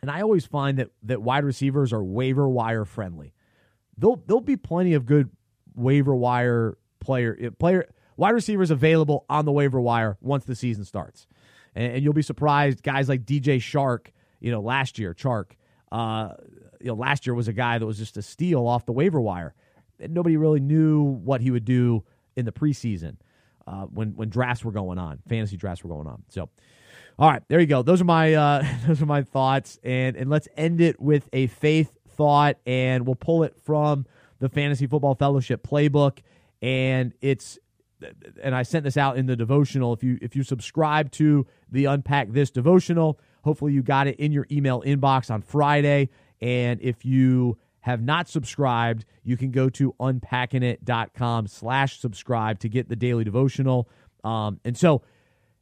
And 0.00 0.12
i 0.12 0.20
always 0.20 0.46
find 0.46 0.78
that 0.78 0.90
that 1.02 1.22
wide 1.22 1.42
receivers 1.42 1.92
are 1.92 2.04
waiver 2.04 2.48
wire 2.48 2.84
friendly. 2.84 3.34
There'll 3.98 4.22
there'll 4.28 4.40
be 4.40 4.56
plenty 4.56 4.94
of 4.94 5.04
good 5.04 5.30
waiver 5.74 6.14
wire 6.14 6.78
player 7.00 7.36
uh, 7.46 7.50
player 7.50 7.88
wide 8.16 8.30
receivers 8.30 8.70
available 8.70 9.24
on 9.28 9.44
the 9.44 9.50
waiver 9.50 9.80
wire 9.80 10.18
once 10.20 10.44
the 10.44 10.54
season 10.54 10.84
starts. 10.84 11.26
And, 11.74 11.94
and 11.94 12.04
you'll 12.04 12.12
be 12.12 12.22
surprised 12.22 12.84
guys 12.84 13.08
like 13.08 13.24
dj 13.24 13.56
Chark 13.56 14.12
you 14.38 14.52
know 14.52 14.60
last 14.60 15.00
year 15.00 15.14
chark 15.14 15.56
uh, 15.90 16.34
you 16.86 16.92
know, 16.92 16.96
last 16.96 17.26
year 17.26 17.34
was 17.34 17.48
a 17.48 17.52
guy 17.52 17.78
that 17.78 17.84
was 17.84 17.98
just 17.98 18.16
a 18.16 18.22
steal 18.22 18.66
off 18.66 18.86
the 18.86 18.92
waiver 18.92 19.20
wire. 19.20 19.54
Nobody 19.98 20.36
really 20.36 20.60
knew 20.60 21.02
what 21.02 21.40
he 21.40 21.50
would 21.50 21.64
do 21.64 22.04
in 22.36 22.44
the 22.44 22.52
preseason 22.52 23.16
uh, 23.66 23.86
when 23.86 24.10
when 24.10 24.28
drafts 24.28 24.64
were 24.64 24.70
going 24.70 24.98
on, 24.98 25.18
fantasy 25.28 25.56
drafts 25.56 25.82
were 25.82 25.90
going 25.90 26.06
on. 26.06 26.22
So, 26.28 26.48
all 27.18 27.28
right, 27.28 27.42
there 27.48 27.58
you 27.58 27.66
go. 27.66 27.82
Those 27.82 28.00
are 28.00 28.04
my 28.04 28.34
uh, 28.34 28.64
those 28.86 29.02
are 29.02 29.06
my 29.06 29.22
thoughts, 29.22 29.80
and 29.82 30.16
and 30.16 30.30
let's 30.30 30.46
end 30.56 30.80
it 30.80 31.00
with 31.00 31.28
a 31.32 31.48
faith 31.48 31.92
thought, 32.10 32.58
and 32.64 33.04
we'll 33.04 33.16
pull 33.16 33.42
it 33.42 33.56
from 33.64 34.06
the 34.38 34.48
Fantasy 34.48 34.86
Football 34.86 35.16
Fellowship 35.16 35.66
playbook, 35.66 36.18
and 36.62 37.12
it's 37.20 37.58
and 38.42 38.54
I 38.54 38.62
sent 38.62 38.84
this 38.84 38.96
out 38.96 39.16
in 39.16 39.26
the 39.26 39.34
devotional. 39.34 39.92
If 39.92 40.04
you 40.04 40.18
if 40.22 40.36
you 40.36 40.44
subscribe 40.44 41.10
to 41.12 41.46
the 41.68 41.86
Unpack 41.86 42.30
This 42.30 42.50
devotional, 42.50 43.18
hopefully 43.42 43.72
you 43.72 43.82
got 43.82 44.06
it 44.06 44.16
in 44.20 44.30
your 44.30 44.46
email 44.50 44.82
inbox 44.82 45.30
on 45.30 45.42
Friday. 45.42 46.10
And 46.40 46.80
if 46.82 47.04
you 47.04 47.58
have 47.80 48.02
not 48.02 48.28
subscribed, 48.28 49.04
you 49.22 49.36
can 49.36 49.50
go 49.50 49.68
to 49.70 49.94
unpackingit.com 50.00 51.46
slash 51.46 52.00
subscribe 52.00 52.58
to 52.60 52.68
get 52.68 52.88
the 52.88 52.96
daily 52.96 53.24
devotional. 53.24 53.88
Um, 54.24 54.60
and 54.64 54.76
so, 54.76 55.02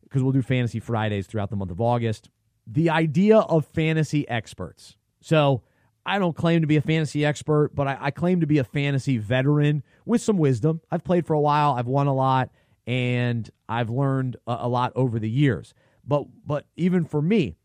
because 0.03 0.23
we'll 0.23 0.33
do 0.33 0.43
fantasy 0.43 0.81
Fridays 0.81 1.27
throughout 1.27 1.51
the 1.51 1.57
month 1.57 1.71
of 1.71 1.81
August, 1.81 2.31
the 2.67 2.91
idea 2.91 3.39
of 3.39 3.67
fantasy 3.67 4.27
experts. 4.29 4.97
So, 5.21 5.63
I 6.07 6.19
don't 6.19 6.37
claim 6.37 6.61
to 6.61 6.67
be 6.67 6.77
a 6.77 6.83
fantasy 6.83 7.25
expert, 7.25 7.75
but 7.75 7.89
I, 7.89 7.97
I, 8.01 8.11
claim 8.11 8.41
to 8.41 8.47
be 8.47 8.59
a 8.59 8.65
fantasy 8.65 9.17
veteran 9.17 9.83
with 10.05 10.21
some 10.21 10.37
wisdom. 10.37 10.83
I've 10.91 11.03
played 11.03 11.27
for 11.27 11.33
a 11.33 11.41
while, 11.41 11.73
I've 11.73 11.87
won 11.87 12.09
a 12.09 12.15
lot, 12.15 12.51
and 12.87 13.49
I've 13.69 13.89
learned 13.89 14.37
a, 14.47 14.59
a 14.61 14.69
lot 14.69 14.93
over 14.95 15.19
the 15.19 15.31
years. 15.31 15.73
But 16.07 16.25
but 16.47 16.67
even 16.77 17.05
for 17.07 17.23
me, 17.23 17.57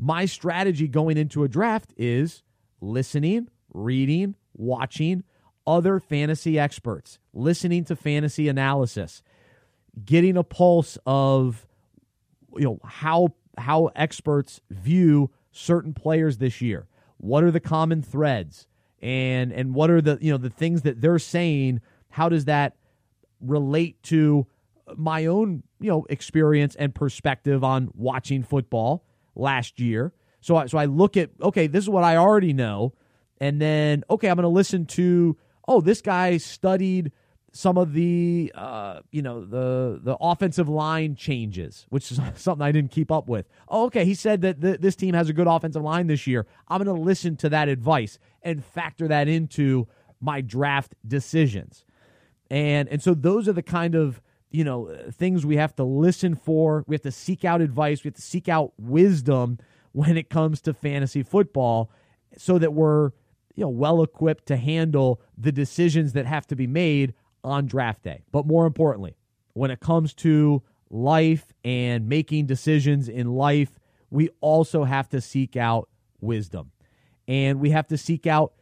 my 0.00 0.24
strategy 0.24 0.88
going 0.88 1.18
into 1.18 1.44
a 1.44 1.48
draft 1.48 1.92
is 1.98 2.42
listening, 2.80 3.48
reading, 3.74 4.34
watching 4.54 5.22
other 5.66 6.00
fantasy 6.00 6.58
experts, 6.58 7.18
listening 7.34 7.84
to 7.84 7.94
fantasy 7.94 8.48
analysis, 8.48 9.22
getting 10.02 10.38
a 10.38 10.42
pulse 10.42 10.96
of 11.04 11.66
you 12.56 12.64
know 12.64 12.80
how 12.82 13.34
how 13.58 13.90
experts 13.94 14.62
view 14.70 15.30
certain 15.52 15.92
players 15.92 16.38
this 16.38 16.62
year. 16.62 16.88
What 17.18 17.44
are 17.44 17.50
the 17.50 17.60
common 17.60 18.00
threads? 18.00 18.66
And 19.02 19.52
and 19.52 19.74
what 19.74 19.90
are 19.90 20.00
the 20.00 20.16
you 20.22 20.32
know 20.32 20.38
the 20.38 20.48
things 20.48 20.80
that 20.82 21.02
they're 21.02 21.18
saying? 21.18 21.82
How 22.08 22.30
does 22.30 22.46
that 22.46 22.74
relate 23.42 24.02
to 24.04 24.46
my 24.96 25.26
own 25.26 25.62
you 25.78 25.90
know 25.90 26.06
experience 26.08 26.74
and 26.74 26.94
perspective 26.94 27.62
on 27.62 27.90
watching 27.94 28.42
football? 28.42 29.04
Last 29.40 29.80
year. 29.80 30.12
So 30.40 30.56
I, 30.56 30.66
so 30.66 30.78
I 30.78 30.84
look 30.84 31.16
at 31.16 31.30
okay, 31.42 31.66
this 31.66 31.84
is 31.84 31.90
what 31.90 32.04
I 32.04 32.16
already 32.16 32.52
know, 32.52 32.94
and 33.40 33.60
then 33.60 34.04
okay, 34.10 34.28
I'm 34.28 34.36
going 34.36 34.42
to 34.42 34.48
listen 34.48 34.86
to 34.86 35.36
oh, 35.68 35.80
this 35.80 36.00
guy 36.00 36.36
studied 36.36 37.12
some 37.52 37.76
of 37.76 37.92
the 37.92 38.52
uh, 38.54 39.00
you 39.10 39.22
know 39.22 39.44
the 39.44 40.00
the 40.02 40.16
offensive 40.20 40.68
line 40.68 41.14
changes, 41.16 41.86
which 41.88 42.10
is 42.10 42.20
something 42.36 42.64
I 42.64 42.72
didn't 42.72 42.90
keep 42.90 43.10
up 43.10 43.28
with. 43.28 43.46
Oh, 43.68 43.86
okay, 43.86 44.04
he 44.04 44.14
said 44.14 44.42
that 44.42 44.60
th- 44.60 44.80
this 44.80 44.96
team 44.96 45.14
has 45.14 45.28
a 45.28 45.32
good 45.32 45.46
offensive 45.46 45.82
line 45.82 46.06
this 46.06 46.26
year. 46.26 46.46
I'm 46.68 46.82
going 46.82 46.96
to 46.96 47.02
listen 47.02 47.36
to 47.38 47.48
that 47.50 47.68
advice 47.68 48.18
and 48.42 48.64
factor 48.64 49.08
that 49.08 49.28
into 49.28 49.88
my 50.20 50.40
draft 50.40 50.94
decisions. 51.06 51.84
And 52.50 52.88
and 52.88 53.02
so 53.02 53.14
those 53.14 53.48
are 53.48 53.52
the 53.52 53.62
kind 53.62 53.94
of 53.94 54.20
you 54.50 54.64
know 54.64 54.94
things 55.12 55.46
we 55.46 55.56
have 55.56 55.74
to 55.76 55.84
listen 55.84 56.34
for 56.34 56.84
we 56.86 56.94
have 56.94 57.02
to 57.02 57.12
seek 57.12 57.44
out 57.44 57.60
advice 57.60 58.02
we 58.02 58.08
have 58.08 58.14
to 58.16 58.22
seek 58.22 58.48
out 58.48 58.72
wisdom 58.78 59.58
when 59.92 60.16
it 60.16 60.30
comes 60.30 60.60
to 60.60 60.74
fantasy 60.74 61.22
football 61.22 61.90
so 62.36 62.58
that 62.58 62.72
we're 62.72 63.10
you 63.54 63.64
know 63.64 63.68
well 63.68 64.02
equipped 64.02 64.46
to 64.46 64.56
handle 64.56 65.20
the 65.36 65.52
decisions 65.52 66.12
that 66.12 66.26
have 66.26 66.46
to 66.46 66.56
be 66.56 66.66
made 66.66 67.14
on 67.42 67.66
draft 67.66 68.02
day. 68.02 68.22
But 68.30 68.46
more 68.46 68.66
importantly 68.66 69.16
when 69.54 69.70
it 69.70 69.80
comes 69.80 70.14
to 70.14 70.62
life 70.90 71.52
and 71.64 72.08
making 72.08 72.46
decisions 72.46 73.08
in 73.08 73.28
life 73.28 73.78
we 74.10 74.28
also 74.40 74.84
have 74.84 75.08
to 75.08 75.20
seek 75.20 75.56
out 75.56 75.88
wisdom. 76.20 76.72
And 77.28 77.60
we 77.60 77.70
have 77.70 77.86
to 77.88 77.96
seek 77.96 78.26
out 78.26 78.52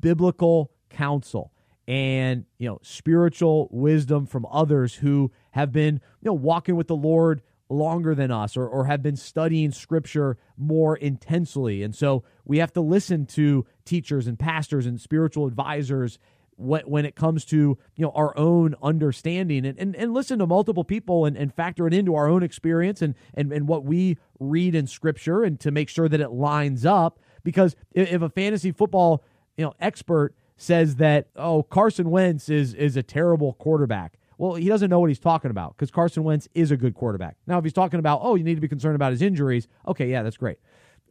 biblical 0.00 0.70
counsel 0.88 1.52
and 1.86 2.44
you 2.58 2.68
know 2.68 2.78
spiritual 2.82 3.68
wisdom 3.70 4.26
from 4.26 4.46
others 4.50 4.94
who 4.94 5.30
have 5.50 5.72
been 5.72 6.00
you 6.20 6.28
know 6.28 6.34
walking 6.34 6.76
with 6.76 6.88
the 6.88 6.96
Lord 6.96 7.42
longer 7.68 8.14
than 8.14 8.30
us 8.30 8.56
or, 8.56 8.66
or 8.66 8.86
have 8.86 9.02
been 9.02 9.16
studying 9.16 9.72
scripture 9.72 10.36
more 10.56 10.96
intensely. 10.96 11.82
And 11.82 11.94
so 11.94 12.22
we 12.44 12.58
have 12.58 12.72
to 12.74 12.80
listen 12.80 13.26
to 13.26 13.66
teachers 13.84 14.26
and 14.26 14.38
pastors 14.38 14.86
and 14.86 15.00
spiritual 15.00 15.46
advisors 15.46 16.18
when, 16.56 16.82
when 16.82 17.04
it 17.04 17.16
comes 17.16 17.44
to 17.46 17.56
you 17.56 18.04
know 18.04 18.12
our 18.14 18.36
own 18.38 18.74
understanding. 18.82 19.66
And, 19.66 19.78
and, 19.78 19.96
and 19.96 20.14
listen 20.14 20.38
to 20.38 20.46
multiple 20.46 20.84
people 20.84 21.24
and, 21.24 21.36
and 21.36 21.52
factor 21.52 21.86
it 21.86 21.94
into 21.94 22.14
our 22.14 22.28
own 22.28 22.42
experience 22.42 23.02
and, 23.02 23.14
and, 23.34 23.52
and 23.52 23.66
what 23.66 23.84
we 23.84 24.18
read 24.38 24.74
in 24.74 24.86
scripture 24.86 25.42
and 25.42 25.58
to 25.60 25.70
make 25.70 25.88
sure 25.88 26.08
that 26.08 26.20
it 26.20 26.30
lines 26.30 26.86
up. 26.86 27.18
Because 27.42 27.76
if, 27.92 28.22
a 28.22 28.28
fantasy 28.28 28.72
football 28.72 29.24
you 29.56 29.64
know 29.64 29.74
expert 29.80 30.34
says 30.64 30.96
that 30.96 31.28
oh 31.36 31.62
Carson 31.62 32.10
Wentz 32.10 32.48
is 32.48 32.74
is 32.74 32.96
a 32.96 33.02
terrible 33.02 33.52
quarterback 33.54 34.18
well, 34.38 34.54
he 34.54 34.68
doesn't 34.68 34.90
know 34.90 35.00
what 35.00 35.10
he's 35.10 35.18
talking 35.18 35.50
about 35.50 35.76
because 35.76 35.90
Carson 35.90 36.24
Wentz 36.24 36.48
is 36.54 36.70
a 36.70 36.76
good 36.76 36.94
quarterback. 36.94 37.36
Now, 37.46 37.58
if 37.58 37.64
he's 37.64 37.72
talking 37.72 38.00
about, 38.00 38.20
oh, 38.22 38.34
you 38.34 38.44
need 38.44 38.56
to 38.56 38.60
be 38.60 38.68
concerned 38.68 38.96
about 38.96 39.12
his 39.12 39.22
injuries, 39.22 39.68
okay, 39.86 40.10
yeah, 40.10 40.22
that's 40.22 40.36
great. 40.36 40.58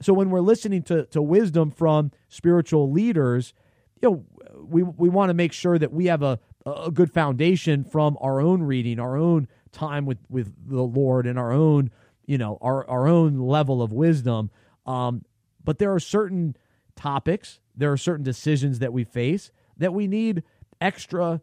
So 0.02 0.14
when 0.14 0.30
we're 0.30 0.42
listening 0.42 0.84
to, 0.84 1.06
to 1.08 1.22
wisdom 1.22 1.72
from 1.72 2.12
spiritual 2.28 2.92
leaders, 2.92 3.54
you 4.02 4.10
know, 4.10 4.26
we, 4.58 4.84
we 4.84 5.10
want 5.10 5.30
to 5.30 5.34
make 5.34 5.54
sure 5.54 5.78
that 5.78 5.94
we 5.94 6.08
have 6.08 6.22
a, 6.22 6.40
a 6.66 6.92
good 6.92 7.14
foundation 7.14 7.84
from 7.84 8.18
our 8.20 8.42
own 8.42 8.64
reading, 8.64 9.00
our 9.00 9.16
own 9.16 9.48
time 9.72 10.06
with, 10.06 10.20
with 10.30 10.54
the 10.68 10.82
Lord 10.82 11.26
and 11.26 11.40
our 11.40 11.52
own, 11.52 11.92
you 12.26 12.38
know, 12.38 12.58
our, 12.62 12.88
our 12.90 13.08
own 13.08 13.38
level 13.40 13.82
of 13.82 13.94
wisdom. 13.94 14.52
Um, 14.86 15.24
but 15.64 15.78
there 15.78 15.94
are 15.94 16.00
certain 16.00 16.58
topics, 16.96 17.60
there 17.76 17.92
are 17.92 17.98
certain 17.98 18.24
decisions 18.24 18.80
that 18.80 18.94
we 18.94 19.04
face 19.04 19.52
that 19.78 19.94
we 19.94 20.08
need 20.08 20.44
extra 20.80 21.42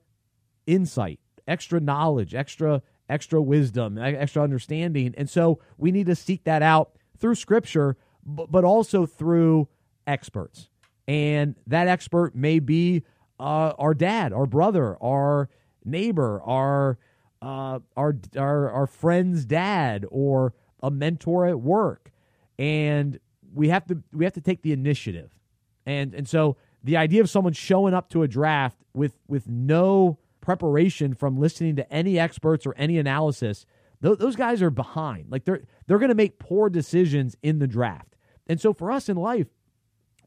insight 0.66 1.18
extra 1.50 1.80
knowledge, 1.80 2.34
extra 2.34 2.80
extra 3.08 3.42
wisdom, 3.42 3.98
extra 3.98 4.42
understanding. 4.42 5.12
And 5.18 5.28
so 5.28 5.58
we 5.76 5.90
need 5.90 6.06
to 6.06 6.14
seek 6.14 6.44
that 6.44 6.62
out 6.62 6.92
through 7.18 7.34
scripture, 7.34 7.96
but 8.24 8.64
also 8.64 9.04
through 9.04 9.68
experts. 10.06 10.70
And 11.08 11.56
that 11.66 11.88
expert 11.88 12.36
may 12.36 12.60
be 12.60 13.02
uh, 13.40 13.72
our 13.78 13.94
dad, 13.94 14.32
our 14.32 14.46
brother, 14.46 14.96
our 15.02 15.50
neighbor, 15.84 16.40
our 16.42 16.98
uh, 17.42 17.80
our 17.96 18.16
our 18.36 18.70
our 18.70 18.86
friend's 18.86 19.44
dad, 19.44 20.06
or 20.10 20.54
a 20.82 20.90
mentor 20.90 21.46
at 21.46 21.60
work. 21.60 22.12
And 22.58 23.18
we 23.52 23.70
have 23.70 23.86
to 23.86 24.02
we 24.12 24.24
have 24.24 24.34
to 24.34 24.40
take 24.40 24.62
the 24.62 24.72
initiative. 24.72 25.30
And 25.86 26.14
and 26.14 26.28
so 26.28 26.56
the 26.82 26.96
idea 26.96 27.20
of 27.20 27.30
someone 27.30 27.52
showing 27.52 27.94
up 27.94 28.08
to 28.10 28.22
a 28.22 28.28
draft 28.28 28.78
with 28.94 29.18
with 29.28 29.48
no 29.48 30.18
preparation 30.40 31.14
from 31.14 31.38
listening 31.38 31.76
to 31.76 31.92
any 31.92 32.18
experts 32.18 32.66
or 32.66 32.74
any 32.76 32.98
analysis, 32.98 33.66
th- 34.02 34.18
those 34.18 34.36
guys 34.36 34.62
are 34.62 34.70
behind. 34.70 35.30
Like 35.30 35.44
they're 35.44 35.62
they're 35.86 35.98
going 35.98 36.10
to 36.10 36.14
make 36.14 36.38
poor 36.38 36.70
decisions 36.70 37.36
in 37.42 37.58
the 37.58 37.66
draft. 37.66 38.16
And 38.46 38.60
so 38.60 38.72
for 38.72 38.90
us 38.90 39.08
in 39.08 39.16
life, 39.16 39.46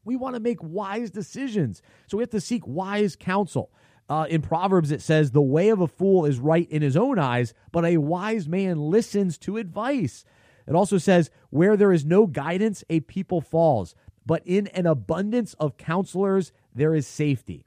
we 0.04 0.16
want 0.16 0.34
to 0.34 0.40
make 0.40 0.58
wise 0.62 1.10
decisions. 1.10 1.82
So 2.06 2.16
we 2.16 2.22
have 2.22 2.30
to 2.30 2.40
seek 2.40 2.66
wise 2.66 3.16
counsel. 3.16 3.70
Uh, 4.08 4.26
in 4.28 4.42
Proverbs, 4.42 4.90
it 4.90 5.00
says, 5.00 5.30
The 5.30 5.40
way 5.40 5.70
of 5.70 5.80
a 5.80 5.88
fool 5.88 6.26
is 6.26 6.38
right 6.38 6.70
in 6.70 6.82
his 6.82 6.96
own 6.96 7.18
eyes, 7.18 7.54
but 7.72 7.84
a 7.84 7.96
wise 7.96 8.46
man 8.46 8.78
listens 8.78 9.38
to 9.38 9.56
advice. 9.56 10.24
It 10.66 10.74
also 10.74 10.98
says, 10.98 11.30
Where 11.50 11.76
there 11.76 11.92
is 11.92 12.04
no 12.04 12.26
guidance, 12.26 12.84
a 12.90 13.00
people 13.00 13.40
falls, 13.40 13.94
but 14.26 14.42
in 14.44 14.66
an 14.68 14.86
abundance 14.86 15.54
of 15.54 15.76
counselors, 15.76 16.52
there 16.74 16.94
is 16.94 17.06
safety. 17.06 17.64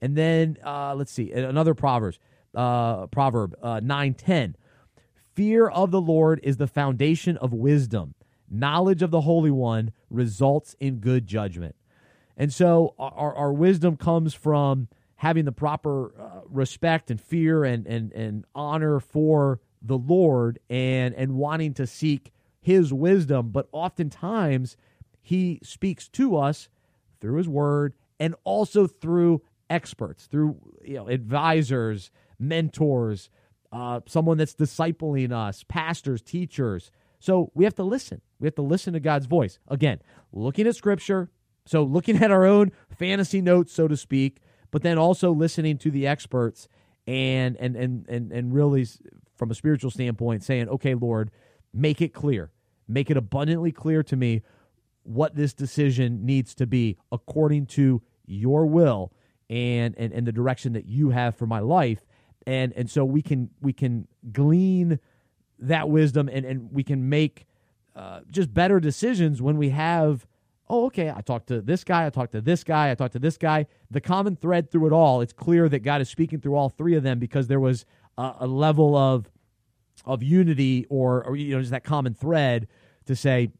And 0.00 0.16
then 0.16 0.58
uh, 0.64 0.94
let's 0.94 1.12
see 1.12 1.32
another 1.32 1.74
proverbs 1.74 2.18
uh, 2.54 3.06
proverb 3.08 3.56
uh, 3.62 3.80
nine 3.82 4.14
ten. 4.14 4.56
Fear 5.34 5.68
of 5.68 5.90
the 5.90 6.00
Lord 6.00 6.40
is 6.42 6.56
the 6.56 6.66
foundation 6.66 7.36
of 7.36 7.52
wisdom. 7.52 8.14
Knowledge 8.50 9.02
of 9.02 9.10
the 9.10 9.20
Holy 9.20 9.50
One 9.50 9.92
results 10.10 10.74
in 10.80 10.96
good 10.96 11.26
judgment. 11.26 11.76
And 12.36 12.52
so 12.52 12.94
our, 12.98 13.34
our 13.34 13.52
wisdom 13.52 13.96
comes 13.96 14.34
from 14.34 14.88
having 15.16 15.44
the 15.44 15.52
proper 15.52 16.12
uh, 16.18 16.40
respect 16.48 17.10
and 17.10 17.20
fear 17.20 17.64
and, 17.64 17.86
and, 17.86 18.12
and 18.12 18.44
honor 18.54 19.00
for 19.00 19.60
the 19.82 19.98
Lord 19.98 20.60
and, 20.70 21.14
and 21.14 21.34
wanting 21.34 21.74
to 21.74 21.86
seek 21.86 22.32
his 22.60 22.92
wisdom. 22.92 23.50
But 23.50 23.68
oftentimes, 23.72 24.76
he 25.28 25.60
speaks 25.62 26.08
to 26.08 26.38
us 26.38 26.70
through 27.20 27.36
his 27.36 27.46
word 27.46 27.92
and 28.18 28.34
also 28.44 28.86
through 28.86 29.42
experts, 29.68 30.24
through 30.24 30.56
you 30.82 30.94
know 30.94 31.06
advisors, 31.06 32.10
mentors, 32.38 33.28
uh, 33.70 34.00
someone 34.06 34.38
that's 34.38 34.54
discipling 34.54 35.30
us, 35.30 35.66
pastors, 35.68 36.22
teachers. 36.22 36.90
So 37.18 37.52
we 37.54 37.64
have 37.64 37.74
to 37.74 37.82
listen. 37.82 38.22
We 38.40 38.46
have 38.46 38.54
to 38.54 38.62
listen 38.62 38.94
to 38.94 39.00
God's 39.00 39.26
voice. 39.26 39.58
Again, 39.68 40.00
looking 40.32 40.66
at 40.66 40.76
Scripture, 40.76 41.28
so 41.66 41.82
looking 41.82 42.16
at 42.22 42.30
our 42.30 42.46
own 42.46 42.72
fantasy 42.88 43.42
notes, 43.42 43.74
so 43.74 43.86
to 43.86 43.98
speak, 43.98 44.38
but 44.70 44.80
then 44.82 44.96
also 44.96 45.30
listening 45.30 45.76
to 45.78 45.90
the 45.90 46.06
experts 46.06 46.68
and 47.06 47.54
and 47.58 47.76
and 47.76 48.08
and 48.08 48.32
and 48.32 48.54
really 48.54 48.86
from 49.36 49.50
a 49.50 49.54
spiritual 49.54 49.90
standpoint 49.90 50.42
saying, 50.42 50.70
okay, 50.70 50.94
Lord, 50.94 51.30
make 51.74 52.00
it 52.00 52.14
clear, 52.14 52.50
make 52.88 53.10
it 53.10 53.18
abundantly 53.18 53.72
clear 53.72 54.02
to 54.04 54.16
me 54.16 54.40
what 55.08 55.34
this 55.34 55.54
decision 55.54 56.24
needs 56.26 56.54
to 56.54 56.66
be 56.66 56.96
according 57.10 57.66
to 57.66 58.02
your 58.26 58.66
will 58.66 59.10
and, 59.48 59.94
and 59.96 60.12
and 60.12 60.26
the 60.26 60.32
direction 60.32 60.74
that 60.74 60.86
you 60.86 61.10
have 61.10 61.34
for 61.34 61.46
my 61.46 61.60
life. 61.60 62.04
And 62.46 62.72
and 62.74 62.90
so 62.90 63.04
we 63.04 63.22
can 63.22 63.50
we 63.60 63.72
can 63.72 64.06
glean 64.32 65.00
that 65.58 65.88
wisdom 65.88 66.28
and 66.30 66.44
and 66.44 66.70
we 66.72 66.84
can 66.84 67.08
make 67.08 67.46
uh, 67.96 68.20
just 68.30 68.52
better 68.52 68.80
decisions 68.80 69.42
when 69.42 69.56
we 69.56 69.70
have 69.70 70.26
oh 70.68 70.86
okay 70.86 71.10
i 71.10 71.20
talked 71.20 71.48
to 71.48 71.60
this 71.60 71.82
guy 71.82 72.06
i 72.06 72.10
talked 72.10 72.30
to 72.30 72.40
this 72.40 72.62
guy 72.62 72.90
i 72.90 72.94
talked 72.94 73.14
to 73.14 73.18
this 73.18 73.36
guy. 73.36 73.66
The 73.90 74.00
common 74.00 74.36
thread 74.36 74.70
through 74.70 74.86
it 74.86 74.92
all 74.92 75.20
it's 75.20 75.32
clear 75.32 75.68
that 75.68 75.80
god 75.80 76.00
is 76.00 76.08
speaking 76.08 76.40
through 76.40 76.54
all 76.54 76.68
three 76.68 76.94
of 76.94 77.02
them 77.02 77.18
because 77.18 77.48
there 77.48 77.58
was 77.58 77.84
a, 78.16 78.34
a 78.40 78.46
level 78.46 78.94
of 78.94 79.28
of 80.04 80.22
unity 80.22 80.86
or, 80.88 81.24
or 81.24 81.34
you 81.34 81.54
know 81.54 81.60
just 81.60 81.72
that 81.72 81.84
common 81.84 82.14
thread 82.14 82.68
to 83.06 83.16
say 83.16 83.50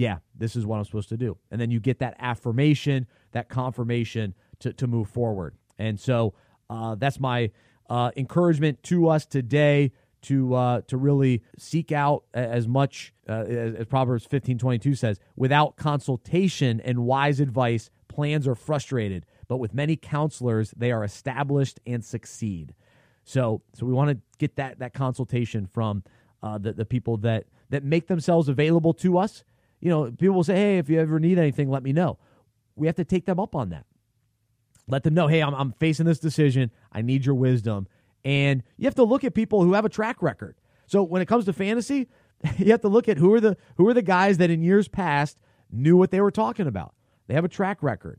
yeah 0.00 0.18
this 0.34 0.56
is 0.56 0.64
what 0.66 0.78
i'm 0.78 0.84
supposed 0.84 1.08
to 1.08 1.16
do 1.16 1.36
and 1.50 1.60
then 1.60 1.70
you 1.70 1.80
get 1.80 1.98
that 1.98 2.14
affirmation 2.18 3.06
that 3.32 3.48
confirmation 3.48 4.34
to, 4.60 4.72
to 4.74 4.86
move 4.86 5.08
forward. 5.08 5.54
And 5.78 5.98
so 5.98 6.34
uh, 6.68 6.94
that's 6.94 7.18
my 7.18 7.50
uh, 7.88 8.10
encouragement 8.16 8.82
to 8.84 9.08
us 9.08 9.26
today 9.26 9.92
to 10.22 10.54
uh, 10.54 10.82
to 10.82 10.98
really 10.98 11.42
seek 11.58 11.92
out 11.92 12.24
as 12.34 12.68
much 12.68 13.14
uh, 13.26 13.44
as, 13.48 13.74
as, 13.74 13.86
Proverbs 13.86 14.26
fifteen 14.26 14.58
twenty 14.58 14.78
two 14.78 14.94
says. 14.94 15.18
Without 15.34 15.76
consultation 15.76 16.78
and 16.80 17.06
wise 17.06 17.40
advice, 17.40 17.88
plans 18.06 18.46
are 18.46 18.54
frustrated, 18.54 19.24
but 19.48 19.56
with 19.56 19.72
many 19.72 19.96
counselors, 19.96 20.74
they 20.76 20.92
are 20.92 21.04
established 21.04 21.80
and 21.86 22.04
succeed. 22.04 22.74
So 23.24 23.62
so 23.72 23.86
we 23.86 23.94
want 23.94 24.10
to 24.10 24.18
get 24.36 24.56
that 24.56 24.78
that 24.80 24.92
consultation 24.92 25.66
from 25.66 26.04
uh, 26.42 26.58
the 26.58 26.74
the 26.74 26.84
people 26.84 27.16
that 27.18 27.46
that 27.70 27.82
make 27.82 28.06
themselves 28.06 28.50
available 28.50 28.92
to 28.92 29.16
us. 29.16 29.42
You 29.80 29.90
know, 29.90 30.10
people 30.10 30.36
will 30.36 30.44
say, 30.44 30.56
"Hey, 30.56 30.78
if 30.78 30.88
you 30.90 31.00
ever 31.00 31.18
need 31.18 31.38
anything, 31.38 31.70
let 31.70 31.82
me 31.82 31.92
know." 31.92 32.18
We 32.76 32.86
have 32.86 32.96
to 32.96 33.04
take 33.04 33.26
them 33.26 33.38
up 33.38 33.54
on 33.54 33.70
that. 33.70 33.86
Let 34.90 35.04
them 35.04 35.14
know, 35.14 35.28
hey, 35.28 35.42
I'm, 35.42 35.54
I'm 35.54 35.72
facing 35.72 36.06
this 36.06 36.18
decision. 36.18 36.70
I 36.92 37.02
need 37.02 37.24
your 37.24 37.34
wisdom. 37.34 37.86
And 38.24 38.62
you 38.76 38.86
have 38.86 38.94
to 38.96 39.04
look 39.04 39.24
at 39.24 39.34
people 39.34 39.62
who 39.62 39.74
have 39.74 39.84
a 39.84 39.88
track 39.88 40.22
record. 40.22 40.56
So 40.86 41.02
when 41.02 41.22
it 41.22 41.26
comes 41.26 41.44
to 41.44 41.52
fantasy, 41.52 42.08
you 42.58 42.72
have 42.72 42.80
to 42.80 42.88
look 42.88 43.08
at 43.08 43.16
who 43.16 43.32
are 43.34 43.40
the 43.40 43.56
who 43.76 43.88
are 43.88 43.94
the 43.94 44.02
guys 44.02 44.38
that 44.38 44.50
in 44.50 44.62
years 44.62 44.88
past 44.88 45.38
knew 45.70 45.96
what 45.96 46.10
they 46.10 46.20
were 46.20 46.30
talking 46.30 46.66
about. 46.66 46.94
They 47.28 47.34
have 47.34 47.44
a 47.44 47.48
track 47.48 47.82
record. 47.82 48.18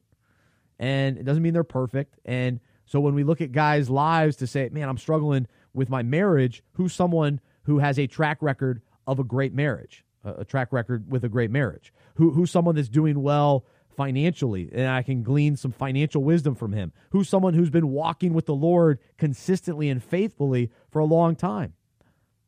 And 0.79 1.17
it 1.17 1.23
doesn't 1.23 1.43
mean 1.43 1.53
they're 1.53 1.63
perfect. 1.63 2.17
And 2.25 2.59
so 2.85 2.99
when 2.99 3.13
we 3.13 3.23
look 3.23 3.41
at 3.41 3.51
guys' 3.51 3.89
lives 3.89 4.37
to 4.37 4.47
say, 4.47 4.69
man, 4.69 4.89
I'm 4.89 4.97
struggling 4.97 5.47
with 5.73 5.89
my 5.89 6.01
marriage, 6.01 6.63
who's 6.73 6.93
someone 6.93 7.39
who 7.63 7.79
has 7.79 7.99
a 7.99 8.07
track 8.07 8.41
record 8.41 8.81
of 9.05 9.19
a 9.19 9.23
great 9.23 9.53
marriage, 9.53 10.03
a, 10.23 10.45
track 10.45 10.71
record 10.71 11.09
with 11.09 11.23
a 11.23 11.29
great 11.29 11.51
marriage? 11.51 11.93
Who, 12.15 12.31
who's 12.31 12.51
someone 12.51 12.75
that's 12.75 12.89
doing 12.89 13.21
well 13.21 13.65
financially 13.95 14.69
and 14.71 14.87
I 14.87 15.03
can 15.03 15.23
glean 15.23 15.55
some 15.55 15.71
financial 15.71 16.23
wisdom 16.23 16.55
from 16.55 16.73
him. 16.73 16.91
Who's 17.11 17.29
someone 17.29 17.53
who's 17.53 17.69
been 17.69 17.89
walking 17.89 18.33
with 18.33 18.45
the 18.45 18.55
Lord 18.55 18.99
consistently 19.17 19.89
and 19.89 20.03
faithfully 20.03 20.71
for 20.91 20.99
a 20.99 21.05
long 21.05 21.35
time. 21.35 21.73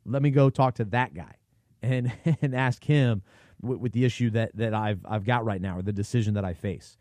Let 0.06 0.22
me 0.22 0.32
go 0.32 0.50
talk 0.50 0.76
to 0.76 0.86
that 0.86 1.14
guy 1.14 1.36
and 1.82 2.12
and 2.42 2.56
ask 2.56 2.84
him 2.84 3.22
with, 3.62 3.80
with 3.80 3.92
the 3.94 4.06
issue 4.06 4.30
that 4.32 4.56
that 4.56 4.74
I've 4.74 5.06
I've 5.06 5.26
got 5.26 5.46
right 5.46 5.62
now 5.62 5.78
or 5.78 5.82
the 5.82 5.94
decision 5.94 6.34
that 6.36 6.46
I 6.46 6.54
face. 6.54 6.98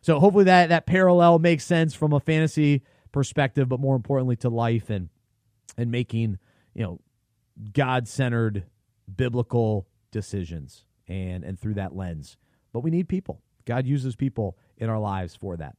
So 0.00 0.18
hopefully 0.18 0.44
that 0.44 0.70
that 0.70 0.86
parallel 0.86 1.38
makes 1.38 1.64
sense 1.64 1.94
from 1.94 2.12
a 2.12 2.20
fantasy 2.20 2.82
perspective, 3.12 3.68
but 3.68 3.80
more 3.80 3.96
importantly 3.96 4.36
to 4.36 4.48
life 4.48 4.90
and 4.90 5.08
and 5.76 5.90
making 5.90 6.38
you 6.74 6.82
know 6.82 7.00
God 7.72 8.08
centered 8.08 8.64
biblical 9.14 9.86
decisions 10.10 10.84
and 11.08 11.44
and 11.44 11.58
through 11.58 11.74
that 11.74 11.94
lens. 11.94 12.36
But 12.72 12.80
we 12.80 12.90
need 12.90 13.08
people. 13.08 13.42
God 13.64 13.86
uses 13.86 14.16
people 14.16 14.56
in 14.76 14.88
our 14.88 14.98
lives 14.98 15.34
for 15.34 15.56
that. 15.56 15.76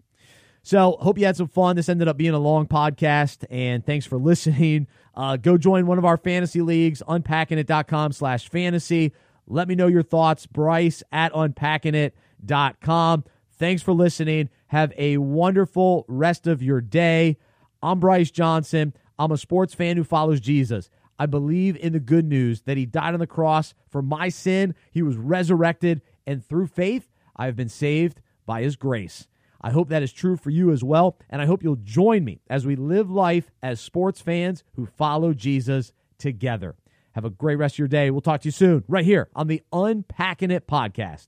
So, 0.64 0.98
hope 1.00 1.18
you 1.18 1.26
had 1.26 1.36
some 1.36 1.48
fun. 1.48 1.76
This 1.76 1.90
ended 1.90 2.08
up 2.08 2.18
being 2.18 2.34
a 2.36 2.40
long 2.40 2.68
podcast, 2.68 3.46
and 3.50 3.84
thanks 3.84 4.06
for 4.06 4.18
listening. 4.20 4.88
Uh, 5.16 5.38
go 5.38 5.58
join 5.58 5.88
one 5.88 5.98
of 5.98 6.06
our 6.06 6.18
fantasy 6.18 6.62
leagues, 6.62 7.02
unpackingit.com 7.08 8.12
slash 8.12 8.48
fantasy. 8.48 9.12
Let 9.48 9.68
me 9.68 9.74
know 9.76 9.88
your 9.88 10.04
thoughts, 10.04 10.46
Bryce 10.46 11.02
at 11.12 11.34
unpackingit.com. 11.34 13.24
Thanks 13.58 13.82
for 13.82 13.92
listening. 13.92 14.50
Have 14.68 14.94
a 14.98 15.18
wonderful 15.18 16.06
rest 16.08 16.48
of 16.48 16.62
your 16.62 16.80
day. 16.80 17.38
I'm 17.82 18.00
Bryce 18.00 18.32
Johnson. 18.32 18.94
I'm 19.18 19.32
a 19.32 19.38
sports 19.38 19.74
fan 19.74 19.98
who 19.98 20.04
follows 20.04 20.40
Jesus. 20.40 20.90
I 21.22 21.28
believe 21.28 21.78
in 21.78 21.94
the 21.94 22.00
good 22.00 22.26
news 22.26 22.64
that 22.64 22.78
he 22.78 22.88
died 22.88 23.14
on 23.14 23.20
the 23.20 23.28
cross 23.28 23.76
for 23.88 24.02
my 24.02 24.30
sin. 24.30 24.74
He 24.90 25.04
was 25.04 25.18
resurrected, 25.18 26.02
and 26.26 26.44
through 26.44 26.66
faith, 26.66 27.12
I 27.36 27.46
have 27.46 27.56
been 27.56 27.70
saved 27.70 28.22
by 28.48 28.64
his 28.64 28.76
grace. 28.76 29.28
I 29.62 29.70
hope 29.70 29.90
that 29.90 30.02
is 30.02 30.12
true 30.12 30.36
for 30.36 30.50
you 30.50 30.72
as 30.72 30.84
well, 30.84 31.20
and 31.30 31.40
I 31.40 31.46
hope 31.46 31.62
you'll 31.62 31.76
join 31.76 32.26
me 32.26 32.42
as 32.50 32.66
we 32.66 32.76
live 32.76 33.12
life 33.12 33.52
as 33.62 33.80
sports 33.80 34.20
fans 34.20 34.64
who 34.74 34.88
follow 34.88 35.32
Jesus 35.36 35.94
together. 36.18 36.74
Have 37.12 37.26
a 37.26 37.30
great 37.30 37.58
rest 37.58 37.76
of 37.76 37.80
your 37.80 37.88
day. 37.88 38.10
We'll 38.10 38.22
talk 38.22 38.42
to 38.42 38.48
you 38.48 38.52
soon, 38.52 38.84
right 38.88 39.06
here 39.06 39.30
on 39.36 39.46
the 39.46 39.62
Unpacking 39.72 40.50
It 40.50 40.66
podcast. 40.66 41.28